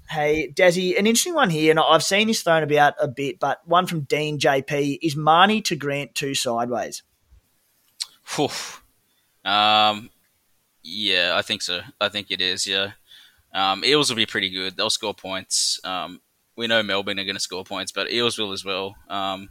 Hey, 0.09 0.53
Desi, 0.55 0.99
an 0.99 1.07
interesting 1.07 1.35
one 1.35 1.51
here, 1.51 1.71
and 1.71 1.81
I've 1.81 2.03
seen 2.03 2.29
this 2.29 2.43
thrown 2.43 2.63
about 2.63 2.95
a 3.01 3.09
bit, 3.09 3.39
but 3.39 3.67
one 3.67 3.87
from 3.87 4.03
Dean 4.03 4.39
JP 4.39 4.99
is 5.03 5.17
Mahoney 5.17 5.61
to 5.63 5.77
Grant 5.77 6.15
two 6.15 6.35
sideways. 6.35 7.03
Um, 9.45 10.11
yeah, 10.83 11.35
I 11.37 11.43
think 11.43 11.63
so. 11.63 11.81
I 12.01 12.09
think 12.09 12.31
it 12.31 12.41
is. 12.41 12.67
Yeah, 12.67 12.93
um, 13.53 13.85
Eels 13.85 14.09
will 14.09 14.17
be 14.17 14.27
pretty 14.27 14.51
good. 14.51 14.77
They'll 14.77 14.91
score 14.91 15.15
points. 15.15 15.79
Um, 15.85 16.21
we 16.57 16.67
know 16.67 16.83
Melbourne 16.83 17.19
are 17.19 17.25
going 17.25 17.37
to 17.37 17.41
score 17.41 17.65
points, 17.65 17.93
but 17.93 18.11
Eels 18.11 18.39
will 18.39 18.53
as 18.53 18.65
well. 18.65 18.97
Um, 19.09 19.51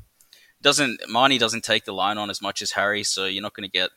doesn't 0.64 1.02
Mahoney 1.08 1.38
doesn't 1.38 1.64
take 1.64 1.86
the 1.86 1.94
line 1.94 2.18
on 2.18 2.30
as 2.30 2.42
much 2.42 2.62
as 2.62 2.72
Harry, 2.72 3.04
so 3.04 3.26
you're 3.26 3.44
not 3.44 3.54
going 3.54 3.70
to 3.70 3.72
get 3.72 3.92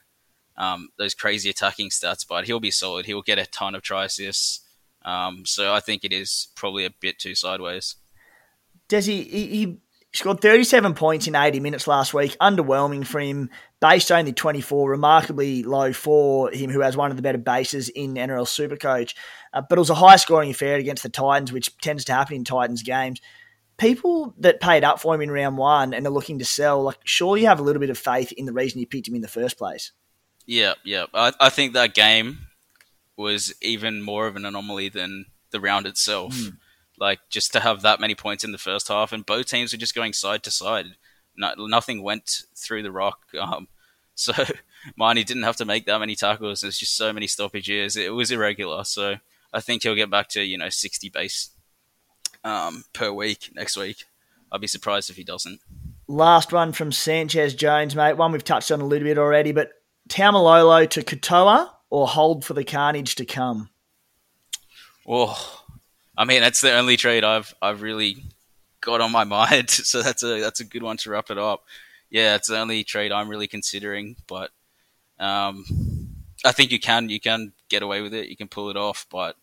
um, 0.59 0.89
those 0.99 1.15
crazy 1.15 1.49
attacking 1.49 1.91
stats. 1.91 2.27
But 2.29 2.47
he'll 2.47 2.61
be 2.61 2.71
solid. 2.71 3.07
He'll 3.07 3.23
get 3.23 3.39
a 3.39 3.47
ton 3.47 3.75
of 3.75 3.83
try 3.83 4.05
assists. 4.05 4.61
Um, 5.05 5.47
so 5.47 5.73
I 5.73 5.81
think 5.81 6.05
it 6.05 6.13
is 6.13 6.49
probably 6.57 6.85
a 6.85 6.91
bit 7.01 7.19
too 7.19 7.35
sideways. 7.35 7.95
Does 8.89 9.07
he, 9.07 9.23
he, 9.23 9.47
he 9.47 9.79
scored 10.13 10.41
37 10.41 10.95
points 10.95 11.27
in 11.27 11.35
80 11.35 11.61
minutes 11.61 11.87
last 11.87 12.13
week. 12.15 12.37
Underwhelming 12.41 13.07
for 13.07 13.21
him. 13.21 13.51
Based 13.81 14.11
only 14.11 14.33
24, 14.33 14.91
remarkably 14.91 15.63
low 15.63 15.93
for 15.93 16.51
him, 16.51 16.71
who 16.71 16.81
has 16.81 16.97
one 16.97 17.11
of 17.11 17.17
the 17.17 17.23
better 17.23 17.39
bases 17.39 17.89
in 17.91 18.15
NRL 18.15 18.47
Supercoach. 18.47 19.15
Uh, 19.53 19.63
but 19.69 19.79
it 19.79 19.81
was 19.81 19.91
a 19.91 19.95
high 19.95 20.17
scoring 20.17 20.51
affair 20.51 20.77
against 20.77 21.03
the 21.03 21.09
Titans, 21.09 21.53
which 21.53 21.77
tends 21.79 22.05
to 22.07 22.15
happen 22.15 22.37
in 22.37 22.45
Titans 22.45 22.83
games 22.83 23.21
people 23.79 24.35
that 24.39 24.61
paid 24.61 24.85
up 24.85 25.01
for 25.01 25.15
him 25.15 25.21
in 25.21 25.31
round 25.31 25.57
one 25.57 25.95
and 25.95 26.07
are 26.07 26.11
looking 26.11 26.39
to 26.39 26.45
sell, 26.45 26.83
like, 26.83 26.99
surely 27.05 27.43
you 27.43 27.47
have 27.47 27.61
a 27.61 27.63
little 27.63 27.81
bit 27.81 27.91
of 27.91 27.99
faith 27.99 28.33
in 28.33 28.47
the 28.47 28.53
reason 28.53 28.81
you 28.81 28.87
picked 28.87 29.09
him 29.09 29.15
in 29.15 29.23
the 29.23 29.29
first 29.29 29.59
place. 29.59 29.93
Yeah, 30.47 30.75
yeah. 30.85 31.07
I, 31.13 31.33
I 31.41 31.49
think 31.51 31.73
that 31.73 31.95
game 31.95 32.47
was 33.17 33.55
even 33.61 34.03
more 34.03 34.27
of 34.27 34.37
an 34.37 34.45
anomaly 34.45 34.89
than 34.91 35.27
the 35.51 35.61
round 35.61 35.87
itself. 35.87 36.35
Mm. 36.35 36.59
Like, 36.99 37.21
just 37.29 37.53
to 37.53 37.61
have 37.61 37.83
that 37.83 38.01
many 38.01 38.15
points 38.15 38.45
in 38.45 38.53
the 38.53 38.59
first 38.59 38.89
half, 38.89 39.13
and 39.13 39.27
both 39.27 39.47
teams 39.47 39.73
were 39.73 39.79
just 39.79 39.95
going 39.95 40.13
side 40.13 40.43
to 40.45 40.51
side. 40.51 40.87
No, 41.37 41.53
nothing 41.59 42.03
went 42.03 42.43
through 42.55 42.83
the 42.83 42.93
rock. 42.93 43.21
Um, 43.39 43.69
so 44.15 44.33
Mahoney 44.97 45.25
didn't 45.25 45.43
have 45.43 45.57
to 45.57 45.67
make 45.67 45.85
that 45.87 45.99
many 45.99 46.17
tackles. 46.17 46.63
There's 46.63 46.79
just 46.79 46.97
so 46.97 47.13
many 47.13 47.27
stoppages. 47.27 47.97
It 47.97 48.15
was 48.15 48.31
irregular. 48.31 48.85
So 48.85 49.17
I 49.53 49.61
think 49.61 49.83
he'll 49.83 49.95
get 49.95 50.11
back 50.11 50.29
to, 50.31 50.43
you 50.43 50.57
know, 50.57 50.71
60 50.71 51.11
base 51.11 51.51
um, 52.47 52.85
per 52.93 53.13
week 53.13 53.51
next 53.55 53.77
week. 53.77 54.05
I'd 54.53 54.61
be 54.61 54.67
surprised 54.67 55.11
if 55.11 55.17
he 55.17 55.25
doesn't. 55.25 55.61
Last 56.09 56.53
one 56.53 56.73
from 56.73 56.93
Sanchez 56.93 57.55
Jones, 57.55 57.97
mate. 57.97 58.17
One 58.17 58.31
we've 58.31 58.45
touched 58.45 58.71
on 58.71 58.81
a 58.81 58.87
little 58.87 59.09
bit 59.09 59.19
already, 59.19 59.53
but 59.53 59.73
Taumalolo 60.09 60.89
to 60.91 61.03
Katoa 61.03 61.71
or 61.91 62.07
hold 62.07 62.45
for 62.45 62.55
the 62.55 62.65
carnage 62.65 63.17
to 63.17 63.25
come? 63.25 63.71
Oh, 65.07 65.65
I 66.17 66.25
mean 66.25 66.41
that's 66.41 66.61
the 66.61 66.73
only 66.73 66.97
trade 66.97 67.25
I've 67.25 67.55
I've 67.61 67.83
really 67.83 68.25
got 68.81 69.01
on 69.01 69.13
my 69.13 69.25
mind. 69.39 69.71
So 69.71 70.03
that's 70.03 70.23
a 70.23 70.41
that's 70.41 70.61
a 70.61 70.65
good 70.65 70.83
one 70.83 70.97
to 70.99 71.11
wrap 71.11 71.31
it 71.31 71.39
up. 71.39 71.65
Yeah, 72.11 72.37
it's 72.37 72.49
the 72.49 72.59
only 72.59 72.85
trade 72.85 73.13
I'm 73.13 73.29
really 73.29 73.49
considering, 73.49 74.17
but 74.29 74.51
um, 75.19 75.65
I 76.45 76.53
think 76.53 76.71
you 76.71 76.79
can 76.79 77.09
you 77.09 77.21
can 77.21 77.53
get 77.69 77.83
away 77.83 78.01
with 78.01 78.15
it. 78.15 78.29
You 78.29 78.37
can 78.37 78.49
pull 78.49 78.71
it 78.71 78.77
off, 78.77 79.07
but 79.11 79.37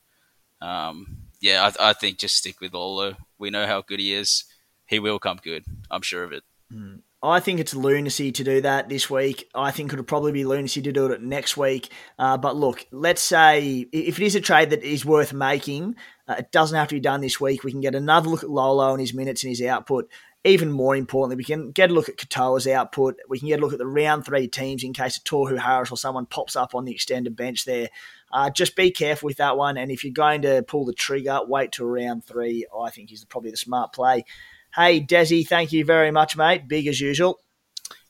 um, 0.62 1.23
yeah, 1.44 1.70
I, 1.78 1.90
I, 1.90 1.94
think 1.94 2.20
just 2.20 2.38
stick 2.38 2.62
with 2.62 2.74
Lolo. 2.74 3.18
We 3.38 3.50
know 3.50 3.68
how 3.68 3.82
good 3.82 4.00
he 4.00 4.14
is. 4.14 4.46
He 4.86 5.00
will 5.00 5.20
come 5.20 5.40
good. 5.44 5.66
I'm 5.92 6.02
sure 6.02 6.24
of 6.24 6.32
it. 6.32 6.44
Mm. 6.74 7.02
I 7.22 7.42
think 7.42 7.60
it's 7.60 7.76
lunacy 7.76 8.32
to 8.32 8.44
do 8.46 8.62
that 8.62 8.88
this 8.88 9.10
week. 9.10 9.50
I 9.54 9.72
think 9.72 9.92
it'll 9.92 10.06
probably 10.06 10.32
be 10.32 10.46
lunacy 10.46 10.82
to 10.82 10.92
do 10.94 11.06
it 11.08 11.22
next 11.22 11.58
week. 11.58 11.90
Uh, 12.18 12.38
but 12.38 12.56
look, 12.56 12.86
let's 12.92 13.22
say 13.22 13.86
if 13.92 14.20
it 14.20 14.26
is 14.26 14.36
a 14.36 14.42
trade 14.42 14.70
that 14.70 14.84
is 14.84 15.06
worth 15.06 15.34
making, 15.34 15.96
uh, 16.30 16.36
it 16.40 16.52
doesn't 16.54 16.78
have 16.78 16.88
to 16.88 16.96
be 16.96 17.02
done 17.02 17.20
this 17.20 17.42
week. 17.42 17.66
We 17.66 17.72
can 17.72 17.82
get 17.82 17.96
another 17.96 18.30
look 18.30 18.44
at 18.44 18.50
Lolo 18.50 18.92
and 18.92 19.02
his 19.02 19.14
minutes 19.14 19.44
and 19.44 19.52
his 19.52 19.62
output. 19.62 20.10
Even 20.46 20.72
more 20.72 20.96
importantly, 20.96 21.38
we 21.38 21.44
can 21.44 21.72
get 21.72 21.92
a 21.92 21.94
look 21.94 22.08
at 22.08 22.18
Katoa's 22.18 22.68
output. 22.68 23.18
We 23.30 23.40
can 23.40 23.50
get 23.50 23.60
a 23.60 23.62
look 23.62 23.74
at 23.74 23.80
the 23.80 23.86
round 23.86 24.26
three 24.26 24.48
teams 24.48 24.84
in 24.84 24.94
case 24.94 25.18
a 25.18 25.22
Tohu 25.22 25.58
Harris 25.58 25.92
or 25.92 25.98
someone 25.98 26.26
pops 26.26 26.56
up 26.56 26.74
on 26.74 26.86
the 26.86 26.94
extended 26.94 27.36
bench 27.36 27.66
there. 27.66 27.90
Uh, 28.34 28.50
just 28.50 28.76
be 28.76 28.90
careful 28.90 29.28
with 29.28 29.38
that 29.38 29.58
one. 29.58 29.78
And 29.78 29.92
if 29.92 30.04
you're 30.04 30.12
going 30.12 30.42
to 30.42 30.64
pull 30.64 30.86
the 30.86 30.94
trigger, 30.94 31.40
wait 31.46 31.72
till 31.72 31.86
round 31.86 32.26
three. 32.26 32.66
I 32.78 32.90
think 32.90 33.12
is 33.14 33.24
probably 33.24 33.52
the 33.52 33.58
smart 33.58 33.94
play. 33.94 34.26
Hey, 34.76 35.00
Desi, 35.02 35.48
thank 35.48 35.72
you 35.72 35.86
very 35.86 36.10
much, 36.10 36.36
mate. 36.36 36.68
Big 36.68 36.88
as 36.88 37.00
usual. 37.00 37.40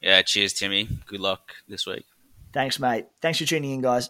Yeah, 0.02 0.22
cheers, 0.22 0.54
Timmy. 0.54 0.88
Good 1.06 1.20
luck 1.20 1.52
this 1.68 1.86
week. 1.86 2.06
Thanks, 2.54 2.80
mate. 2.80 3.06
Thanks 3.22 3.40
for 3.40 3.46
tuning 3.46 3.72
in, 3.72 3.82
guys. 3.82 4.10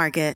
Market. 0.00 0.34